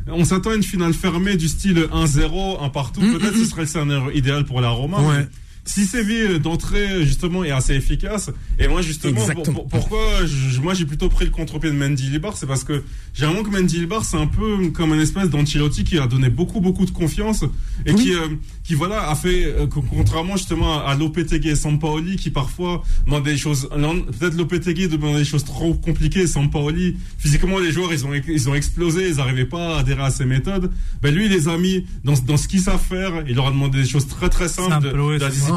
On, 0.09 0.25
s'attend 0.25 0.51
à 0.51 0.55
une 0.55 0.63
finale 0.63 0.95
fermée 0.95 1.37
du 1.37 1.49
style 1.49 1.85
1-0, 1.93 2.63
un 2.63 2.69
partout. 2.69 3.01
Mm, 3.01 3.19
Peut-être 3.19 3.35
mm, 3.37 3.39
ce 3.41 3.45
serait 3.45 3.63
le 3.63 3.67
scénario 3.67 4.11
idéal 4.15 4.45
pour 4.45 4.61
la 4.61 4.69
Roma. 4.71 5.01
Ouais. 5.01 5.27
Si 5.67 5.85
Séville 5.85 6.39
d'entrée 6.39 7.05
justement 7.05 7.43
est 7.45 7.51
assez 7.51 7.75
efficace, 7.75 8.31
et 8.59 8.69
moi 8.69 8.83
justement, 8.83 9.15
pour- 9.15 9.23
Exactement. 9.31 9.55
pour- 9.61 9.67
pourquoi 9.69 10.25
je- 10.25 10.61
moi 10.61 10.75
j'ai 10.75 10.87
plutôt 10.87 11.09
pris 11.09 11.25
le 11.25 11.31
contre-pied 11.31 11.71
de 11.71 11.77
Mendy 11.77 12.09
Libar, 12.09 12.37
c'est 12.37 12.47
parce 12.47 12.63
que 12.65 12.83
j'ai 13.15 13.27
l'impression 13.27 13.51
que 13.51 13.57
Mendy 13.57 13.81
Libar 13.81 14.05
c'est 14.05 14.17
un 14.17 14.27
peu 14.29 14.69
comme 14.71 14.93
un 14.93 15.01
espèce 15.01 15.29
d'Ancelotti 15.29 15.85
qui 15.85 15.99
a 15.99 16.07
donné 16.07 16.31
beaucoup 16.31 16.61
beaucoup 16.61 16.87
de 16.87 16.91
confiance 16.93 17.43
et 17.85 17.93
Oui. 17.93 18.03
qui 18.03 18.15
euh, 18.15 18.29
qui 18.65 18.75
voilà 18.75 19.11
a 19.11 19.15
fait 19.15 19.45
euh, 19.45 19.67
co- 19.67 19.83
contrairement 19.83 20.37
justement 20.37 20.85
à 20.87 20.95
Lopetegui 20.95 21.49
et 21.51 21.57
Sampaoli 21.57 22.17
qui 22.17 22.31
parfois 22.31 22.83
demandent 23.07 23.25
des 23.25 23.37
choses 23.37 23.69
peut-être 23.71 24.37
Lopetegui 24.37 24.89
demandait 24.89 25.19
des 25.19 25.25
choses 25.25 25.45
trop 25.45 25.75
compliquées 25.75 26.27
Sampaoli 26.27 26.97
physiquement 27.19 27.59
les 27.59 27.73
joueurs 27.73 27.93
ils 27.93 28.07
ont 28.07 28.11
ils 28.15 28.49
ont 28.49 28.55
explosé 28.55 29.09
ils 29.09 29.17
n'arrivaient 29.17 29.45
pas 29.47 29.77
à 29.77 29.79
adhérer 29.81 30.03
à 30.05 30.11
ses 30.11 30.25
méthodes 30.25 30.71
ben 31.03 31.13
lui 31.15 31.27
il 31.27 31.33
les 31.33 31.49
a 31.49 31.59
mis 31.59 31.85
dans 32.05 32.15
dans 32.25 32.37
ce 32.37 32.47
qu'ils 32.49 32.61
savent 32.61 32.81
faire 32.83 33.25
il 33.29 33.35
leur 33.35 33.49
a 33.49 33.51
demandé 33.51 33.83
des 33.83 33.89
choses 33.89 34.07
très 34.07 34.29
très 34.29 34.49
simples 34.49 34.71
Simple, 34.73 34.87
de. 34.89 34.93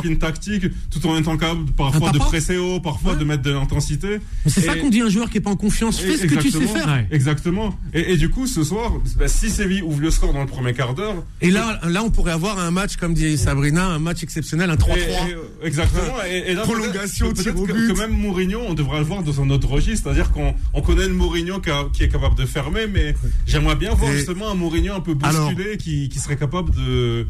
Discipline 0.02 0.18
tactique 0.20 0.66
tout 0.92 1.06
en 1.08 1.18
étant 1.18 1.38
capable 1.38 1.72
parfois 1.72 2.12
de 2.12 2.18
presser 2.20 2.58
haut 2.58 2.80
parfois 2.80 3.14
Ouais. 3.14 3.20
de 3.20 3.24
mettre 3.24 3.44
de 3.44 3.52
l'intensité 3.52 4.20
c'est 4.46 4.62
ça 4.62 4.76
qu'on 4.76 4.90
dit 4.90 5.02
un 5.02 5.10
joueur 5.10 5.30
qui 5.30 5.38
est 5.38 5.42
pas 5.42 5.50
en 5.52 5.56
confiance. 5.56 6.00
Fais 6.00 6.18
ce 6.18 6.26
que 6.26 6.36
tu 6.36 6.52
sais 6.52 6.66
faire. 6.68 6.88
Ouais. 6.88 7.08
Exactement. 7.12 7.78
Et, 7.94 8.14
et 8.14 8.18
du 8.18 8.30
coup, 8.30 8.48
ce 8.48 8.64
soir, 8.64 8.94
bah, 9.18 9.28
si 9.28 9.50
Séville 9.50 9.82
ouvre 9.82 10.02
le 10.02 10.12
score 10.12 10.34
dans 10.34 10.42
le 10.42 10.48
premier 10.48 10.74
quart 10.74 10.94
d'heure, 10.94 11.24
Et 11.42 11.50
là, 11.52 11.80
là, 11.88 12.04
on 12.04 12.10
pourrait 12.10 12.32
avoir 12.32 12.60
un 12.60 12.72
match, 12.72 12.96
comme 12.98 13.14
dit 13.14 13.38
Sabrina, 13.38 13.86
un 13.88 14.00
match 14.00 14.24
exceptionnel, 14.24 14.70
un 14.70 14.76
3-3. 14.76 14.98
Et- 14.98 15.02
et- 15.02 15.34
euh, 15.34 15.38
exactement. 15.68 16.14
Et, 16.30 16.52
et 16.52 16.54
là, 16.54 16.62
Prolongation, 16.64 17.32
tir 17.34 17.56
au 17.58 17.66
but. 17.66 17.74
que, 17.74 17.94
que 17.94 17.98
même 18.00 18.12
Mourinho, 18.12 18.60
on 18.68 18.74
devrait 18.74 19.00
le 19.00 19.06
voir 19.06 19.24
dans 19.24 19.42
un 19.42 19.50
autre 19.50 19.68
registre. 19.68 20.04
C'est-à-dire 20.06 20.32
qu'on 20.32 20.54
on 20.74 20.82
connaît 20.82 21.08
le 21.08 21.14
Mourinho 21.14 21.60
qui, 21.60 21.70
a- 21.70 21.86
qui 21.92 22.04
est 22.04 22.10
capable 22.10 22.36
de 22.36 22.46
fermer, 22.46 22.88
mais 22.88 23.16
j'aimerais 23.46 23.76
bien 23.76 23.94
voir 23.94 24.12
Et- 24.12 24.18
justement 24.18 24.50
un 24.52 24.56
Mourinho 24.56 24.94
un 24.94 25.02
peu 25.02 25.16
Alors- 25.24 25.50
bousculé 25.50 25.78
qui, 25.78 26.10
qui 26.10 26.20
serait 26.20 26.38
capable 26.38 26.72
de, 26.76 27.28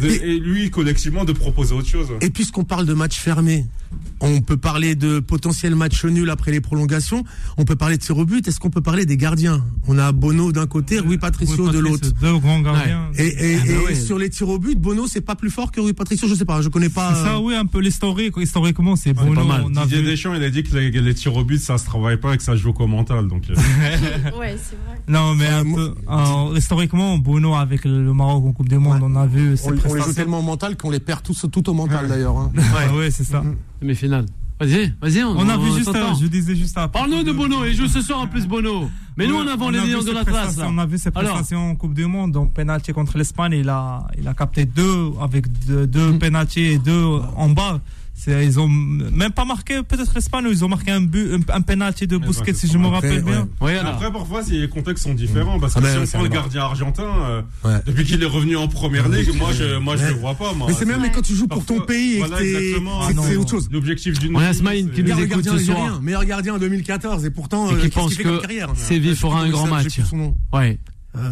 de- 0.00 0.08
Et- 0.08 0.34
et 0.36 0.40
lui 0.40 0.70
collectivement 0.70 1.24
de 1.24 1.32
proposer 1.32 1.74
autre 1.74 1.88
chose. 1.88 2.08
Et 2.20 2.30
puisqu'on 2.30 2.64
parle 2.64 2.86
de 2.86 2.94
match 2.94 3.16
fermé, 3.18 3.66
on 4.20 4.40
peut 4.40 4.56
parler 4.56 4.94
de 4.94 5.20
potentiel 5.20 5.74
match 5.76 6.04
nul 6.04 6.28
après 6.30 6.50
les 6.50 6.60
prolongations. 6.60 7.24
On 7.58 7.64
peut 7.64 7.76
parler 7.76 7.96
de 7.96 8.02
tir 8.02 8.16
au 8.18 8.24
but. 8.24 8.46
Est-ce 8.48 8.58
qu'on 8.58 8.70
peut 8.70 8.80
parler 8.80 9.06
des 9.06 9.16
gardiens? 9.16 9.64
On 9.86 9.98
a 9.98 10.10
Bono 10.12 10.50
d'un 10.52 10.66
côté, 10.66 10.98
Rui 10.98 11.18
Patricio 11.18 11.68
de 11.70 11.78
l'autre. 11.78 12.08
Deux 12.20 12.38
grands 12.38 12.60
gardiens. 12.60 13.08
Et, 13.18 13.26
et- 13.26 13.56
Ah 13.56 13.64
bah 13.66 13.72
et 13.72 13.84
ouais. 13.86 13.94
sur 13.94 14.18
les 14.18 14.30
tirs 14.30 14.48
au 14.48 14.58
but, 14.58 14.78
Bono, 14.78 15.06
c'est 15.06 15.20
pas 15.20 15.34
plus 15.36 15.50
fort 15.50 15.70
que 15.70 15.80
Rui 15.80 15.92
Patricio. 15.92 16.26
Je 16.26 16.34
sais 16.34 16.44
pas, 16.44 16.60
je 16.62 16.68
connais 16.70 16.88
pas. 16.88 17.14
C'est 17.14 17.22
ça, 17.24 17.34
euh, 17.36 17.40
oui, 17.40 17.54
un 17.54 17.66
peu 17.66 17.80
l'historique. 17.80 18.34
Historiquement, 18.38 18.96
c'est 18.96 19.10
Ouais, 19.16 19.26
Bono. 19.26 19.34
pas 19.42 19.46
mal. 19.46 19.62
On 19.66 19.76
a 19.76 19.82
Didier 19.84 19.98
vu- 20.02 20.06
Deschamps, 20.06 20.34
il 20.34 20.42
a 20.42 20.50
dit 20.50 20.62
que 20.64 20.76
les, 20.76 20.90
les 20.90 21.14
tirs 21.14 21.36
au 21.36 21.44
but, 21.44 21.60
ça 21.60 21.78
se 21.78 21.84
travaille 21.84 22.16
pas 22.16 22.34
et 22.34 22.36
que 22.38 22.42
ça 22.42 22.56
joue 22.56 22.72
qu'au 22.72 22.86
mental. 22.86 23.28
Donc, 23.28 23.44
euh, 23.50 23.54
Ouais, 24.38 24.56
c'est 24.60 24.76
vrai. 24.76 25.00
Non, 25.08 25.34
mais 25.34 25.46
un 25.46 25.64
peu, 25.64 25.94
euh, 26.10 26.56
historiquement, 26.58 27.18
Bono 27.18 27.54
avec 27.54 27.84
le 27.84 28.12
Maroc 28.12 28.44
en 28.46 28.52
Coupe 28.52 28.68
du 28.68 28.78
Monde, 28.78 29.02
Ouais. 29.02 29.08
on 29.12 29.16
a 29.16 29.26
vu 29.26 29.52
on, 29.52 29.56
ses 29.56 29.68
on 29.68 29.76
les 29.92 30.00
joue 30.02 30.12
tellement 30.14 30.38
au 30.38 30.42
mental 30.42 30.76
qu'on 30.76 30.90
les 30.90 31.00
perd 31.00 31.22
tous 31.22 31.44
tout 31.50 31.68
au 31.68 31.74
mental 31.74 32.08
d'ailleurs. 32.08 32.36
hein. 32.38 32.52
Ouais, 32.56 32.96
ouais, 32.98 33.10
c'est 33.10 33.24
ça. 33.24 33.42
Demi-finale. 33.82 34.26
Vas-y, 34.60 34.94
vas-y. 35.02 35.24
On 35.24 35.48
a 35.48 35.56
vu 35.58 35.72
juste, 35.76 35.88
euh, 35.94 36.14
je 36.22 36.26
disais 36.28 36.54
juste 36.54 36.78
à 36.78 36.86
Parle-nous 36.86 37.24
de 37.24 37.32
Bono. 37.32 37.64
Il 37.66 37.74
joue 37.74 37.88
ce 37.88 38.00
soir 38.00 38.20
en 38.20 38.28
plus 38.28 38.46
Bono. 38.46 38.88
Mais 39.16 39.26
nous, 39.26 39.34
on 39.34 39.46
a 39.48 39.56
les 39.70 39.80
vu 39.80 39.92
lions 39.92 40.00
de 40.00 40.06
ses 40.06 40.12
la 40.14 40.24
classe. 40.24 40.58
On 40.64 40.78
a 40.78 40.86
vu 40.86 40.96
ses 40.96 41.10
Alors 41.12 41.32
prestations 41.32 41.70
en 41.70 41.74
Coupe 41.74 41.92
du 41.92 42.06
Monde, 42.06 42.36
en 42.36 42.46
penalty 42.46 42.92
contre 42.92 43.18
l'Espagne, 43.18 43.52
il 43.54 43.68
a, 43.68 44.06
il 44.16 44.26
a 44.28 44.32
capté 44.32 44.64
deux 44.64 45.10
avec 45.20 45.46
deux, 45.66 45.88
deux 45.88 46.12
Mm. 46.12 46.18
penalty 46.20 46.60
et 46.60 46.78
deux 46.78 47.04
en 47.36 47.48
bas. 47.50 47.80
Ils 48.26 48.58
ont 48.60 48.68
même 48.68 49.32
pas 49.32 49.44
marqué, 49.44 49.82
peut-être 49.82 50.12
l'Espagne, 50.14 50.44
ils 50.50 50.64
ont 50.64 50.68
marqué 50.68 50.90
un 50.90 51.00
but, 51.00 51.32
un, 51.34 51.54
un 51.54 51.60
penalty 51.60 52.06
de 52.06 52.16
Busquets, 52.16 52.52
bah, 52.52 52.58
si 52.58 52.66
je 52.68 52.78
me 52.78 52.86
après, 52.86 53.08
rappelle 53.08 53.22
bien. 53.22 53.48
ouais. 53.60 53.78
Après, 53.78 54.10
parfois, 54.12 54.42
les 54.48 54.68
contextes 54.68 55.04
sont 55.04 55.14
différents, 55.14 55.58
parce 55.60 55.74
que 55.74 55.78
Ah 55.80 55.82
ben, 55.82 56.06
si 56.06 56.14
on 56.14 56.18
prend 56.18 56.22
le 56.22 56.28
gardien 56.28 56.62
argentin, 56.62 57.04
euh, 57.04 57.42
Ouais. 57.64 57.80
depuis 57.86 58.04
qu'il 58.04 58.22
est 58.22 58.26
revenu 58.26 58.56
en 58.56 58.68
première 58.68 59.08
ligue, 59.08 59.34
moi, 59.36 59.50
je, 59.52 59.76
moi, 59.78 59.96
je 59.96 60.02
Ouais. 60.04 60.08
le 60.10 60.14
vois 60.16 60.34
pas, 60.34 60.52
moi. 60.54 60.66
Mais 60.68 60.74
c'est 60.74 60.84
même 60.86 61.02
quand 61.14 61.22
tu 61.22 61.34
joues 61.34 61.48
pour 61.48 61.64
ton 61.64 61.80
pays 61.80 62.18
voilà, 62.18 62.38
c'est 62.38 62.74
Ah, 63.00 63.08
c'est 63.28 63.36
autre 63.36 63.50
chose. 63.50 63.68
L'objectif 63.70 64.18
d'une. 64.18 64.36
On 64.36 64.40
a 64.40 64.52
Smaïn 64.52 64.86
c'est- 64.86 64.92
qui 64.94 64.98
nous 65.02 65.04
Meilleur 65.04 65.18
écoute 65.20 65.44
gardien 65.44 65.58
ce 65.58 65.64
soir. 65.64 66.02
meilleur 66.02 66.24
gardien 66.24 66.54
en 66.54 66.58
2014 66.58 67.24
et 67.24 67.30
pourtant 67.30 67.68
Et 67.70 67.72
euh, 67.72 67.76
qui 67.76 67.82
qu'est-ce 67.82 67.94
pense 67.94 68.14
que 68.14 68.38
carrière 68.40 68.70
Séville 68.74 69.14
sais 69.14 69.20
fera 69.20 69.40
un 69.42 69.48
grand 69.50 69.66
match. 69.66 69.86
Ouais. 70.52 70.78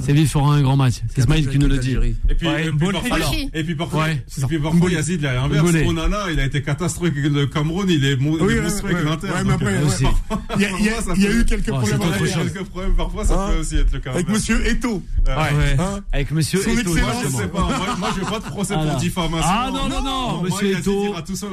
Séville 0.05 0.27
fera 0.29 0.55
un 0.55 0.63
grand 0.63 0.77
match. 0.77 0.95
C'est 1.15 1.23
Smaïl 1.23 1.49
qui 1.49 1.59
nous 1.59 1.69
le 1.69 1.79
dit. 1.79 1.97
Et 2.29 2.35
puis, 2.35 2.47
Ouais, 2.49 2.67
et 2.67 2.71
puis 2.73 2.93
parfois, 2.93 3.19
et 3.55 3.65
puis 3.65 3.75
parfois, 3.75 4.05
ouais, 4.05 4.13
et 4.15 4.23
c'est 4.29 4.41
ça. 4.43 4.47
puis 4.47 4.59
parfois, 4.59 4.77
Mbole. 4.79 4.93
Yazid, 4.93 5.21
il 5.21 5.27
a 5.27 5.35
l'inverse. 5.35 5.71
Onana, 5.87 6.19
il 6.31 6.39
a 6.41 6.45
été 6.45 6.63
catastrophique 6.63 7.17
avec 7.19 7.33
le 7.33 7.47
Cameroun, 7.47 7.87
il 7.89 8.05
est, 8.05 8.17
mon- 8.17 8.37
il 8.37 8.43
Oui, 8.43 8.61
monstrueux 8.61 8.91
ouais, 8.91 8.95
avec 8.97 9.09
l'Inter. 9.09 9.27
ouais, 9.29 9.45
mais 9.45 9.53
après, 9.53 9.75
euh, 9.75 10.09
Il 10.57 10.63
y 10.63 10.65
a- 10.67 10.71
y 10.71 10.89
a- 10.89 11.17
y 11.17 11.27
a 11.27 11.31
eu 11.31 11.45
quelques 11.45 11.69
problèmes 11.71 11.99
c'est. 12.25 12.33
Quelques 12.53 12.63
problèmes, 12.69 12.95
parfois, 12.95 13.25
ça 13.25 13.35
Hein 13.47 13.51
peut 13.53 13.59
aussi 13.61 13.77
être 13.77 13.93
le 13.93 13.99
cas. 13.99 14.11
Avec 14.13 14.29
monsieur 14.29 14.67
Eto. 14.67 15.03
Ouais. 15.27 15.33
Hein 15.79 16.01
Avec 16.13 16.31
monsieur 16.31 16.59
excellence. 16.61 16.95
Moi, 17.01 17.13
je 17.25 17.29
sais 17.37 17.49
pas. 17.49 17.69
Moi, 17.99 18.09
je 18.15 18.21
veux 18.21 18.27
pas 18.31 18.39
de 18.39 18.45
procès 18.45 18.75
Ah, 18.77 18.85
pour 18.87 18.97
diffamation. 19.01 19.51
Ah, 19.51 19.71
non, 19.73 19.89
non, 19.89 20.03
non, 20.03 20.43
monsieur 20.43 20.77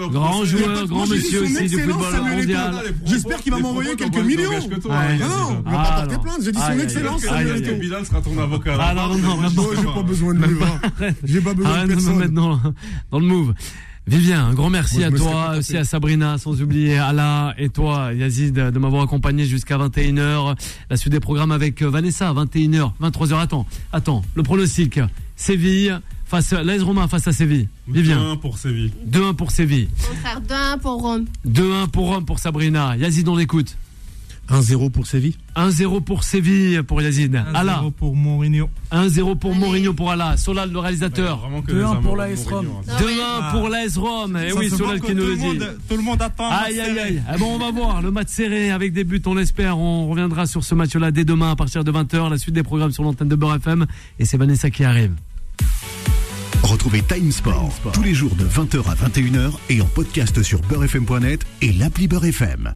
au 0.04 0.10
grand 0.10 0.44
joueur, 0.46 0.88
grand 0.88 1.08
monsieur 1.08 1.44
aussi 1.44 1.68
du 1.68 1.80
football 1.80 2.22
mondial. 2.22 2.76
J'espère 3.06 3.42
qu'il 3.42 3.52
va 3.54 3.60
m'envoyer 3.60 3.96
quelques 3.96 4.16
millions. 4.24 4.52
Non, 4.52 4.58
non, 4.60 5.64
il 5.66 5.72
va 5.72 5.80
Ah, 5.80 5.84
pas 5.84 5.96
porter 6.02 6.16
non. 6.16 6.22
plainte. 6.22 6.40
J'ai 6.44 6.52
dit 6.52 6.60
son 6.60 6.80
excellence, 6.80 7.22
Samuel 7.22 7.52
aïe, 7.54 7.80
Ton 8.24 8.38
avocat. 8.38 8.78
Ah, 8.80 8.94
non, 8.94 9.10
non, 9.10 9.18
non, 9.18 9.38
maintenant, 9.38 9.64
Non, 9.64 9.70
j'ai 9.76 9.84
pas 9.94 10.04
besoin 10.04 10.34
de 10.34 10.46
lui. 10.46 10.58
hein. 10.64 11.10
J'ai 11.24 11.42
pas 11.42 11.54
besoin 11.54 11.72
de 11.72 11.78
Arrête 11.78 11.90
de 11.90 11.96
me 11.96 12.00
personne. 12.02 12.18
mettre 12.20 12.34
dans, 12.34 12.60
dans 13.12 13.20
le 13.20 13.26
move. 13.26 13.54
Vivien, 14.08 14.48
un 14.48 14.54
grand 14.56 14.70
merci 14.72 14.98
Moi, 15.00 15.08
à 15.08 15.12
toi, 15.12 15.54
aussi 15.58 15.78
à 15.78 15.84
Sabrina, 15.84 16.38
sans 16.40 16.62
oublier 16.64 16.98
Ala 16.98 17.54
et 17.60 17.70
toi, 17.70 18.12
Yazid, 18.14 18.54
de 18.56 18.80
m'avoir 18.80 19.04
accompagné 19.04 19.46
jusqu'à 19.46 19.78
21h. 19.78 20.56
La 20.90 20.98
suite 20.98 21.12
des 21.14 21.20
programmes 21.20 21.52
avec 21.52 21.82
euh, 21.84 21.90
Vanessa, 21.90 22.34
21h, 22.34 22.92
23h. 23.02 23.40
Attends, 23.40 23.68
attends, 23.94 24.24
le 24.34 24.42
pronostic. 24.42 25.00
Séville 25.36 26.00
face, 26.26 26.54
l'AS 26.54 26.82
Romain 26.82 27.08
face 27.08 27.28
à 27.28 27.34
Séville. 27.34 27.68
Vivien. 27.88 28.32
1 28.32 28.36
pour 28.38 28.58
Séville. 28.58 28.92
2-1 29.12 29.36
pour 29.36 29.52
Séville. 29.52 29.88
Contraire 30.08 30.42
d'un 30.42 30.78
pour 30.80 31.02
Rome. 31.02 31.26
2-1 31.48 31.88
pour 31.90 32.08
Rome 32.08 32.26
pour 32.26 32.40
Sabrina. 32.40 32.98
Yazid, 32.98 33.28
on 33.30 33.36
l'écoute. 33.36 33.78
1-0 34.52 34.90
pour 34.90 35.06
Séville. 35.06 35.36
1-0 35.56 36.02
pour 36.04 36.24
Séville 36.24 36.82
pour 36.84 37.02
Yazid. 37.02 37.36
1-0 37.36 37.44
Ala. 37.56 37.84
pour 37.98 38.16
Mourinho. 38.16 38.70
1-0 38.92 39.36
pour 39.38 39.52
Allez. 39.52 39.60
Mourinho 39.60 39.94
pour 39.94 40.10
Ala. 40.12 40.38
Solal, 40.38 40.72
le 40.72 40.80
réalisateur. 40.80 41.38
Vraiment 41.40 41.62
que 41.62 41.72
2-1 41.72 41.76
les 41.76 41.84
amours 41.84 42.02
pour 42.02 42.16
l'AS 42.16 42.46
Rome. 42.48 42.66
Mourinho, 42.66 42.82
hein. 42.88 42.94
Ah 42.98 43.52
2-1 43.52 43.52
pour 43.60 43.70
l'AS 43.70 43.98
Rome. 43.98 44.38
Et 44.38 44.50
Ça 44.50 44.56
oui, 44.56 44.70
Solal 44.70 45.00
que 45.02 45.06
qui 45.08 45.16
nous 45.16 45.24
tout 45.24 45.30
le 45.30 45.36
monde- 45.36 45.58
dit. 45.60 45.66
Tout 45.90 45.98
le 45.98 46.04
monde 46.04 46.22
attend. 46.22 46.50
Aïe 46.50 46.80
aïe 46.80 47.00
aïe. 47.00 47.22
Ah 47.28 47.38
bon, 47.38 47.56
on 47.56 47.60
va 47.60 47.72
voir 47.72 48.02
le 48.02 48.10
match 48.12 48.30
serré 48.30 48.72
avec 48.72 48.92
des 48.94 49.04
buts, 49.04 49.22
on 49.26 49.36
l'espère. 49.36 49.78
On 49.78 50.08
reviendra 50.10 50.48
sur 50.48 50.64
ce 50.64 50.74
match-là 50.74 51.12
dès 51.12 51.26
demain 51.26 51.52
à 51.52 51.56
partir 51.56 51.84
de 51.84 51.92
20h. 51.92 52.30
La 52.30 52.38
suite 52.38 52.56
des 52.56 52.64
programmes 52.64 52.92
sur 52.92 53.04
l'antenne 53.04 53.28
de 53.30 53.36
Beurre 53.36 53.56
FM. 53.56 53.86
Et 54.18 54.26
c'est 54.26 54.38
Vanessa 54.38 54.70
qui 54.72 54.84
arrive. 54.84 55.12
Retrouvez 56.64 57.02
Time 57.02 57.32
Sport 57.32 57.72
tous 57.94 58.04
les 58.04 58.14
jours 58.14 58.36
de 58.36 58.44
20h 58.46 58.90
à 58.90 58.96
21h 58.96 59.52
et 59.70 59.82
en 59.82 59.86
podcast 59.86 60.44
sur 60.44 60.60
beurrefm.net 60.62 61.46
et 61.62 61.72
l'appli 61.72 62.08
Beurre 62.08 62.26
FM. 62.26 62.68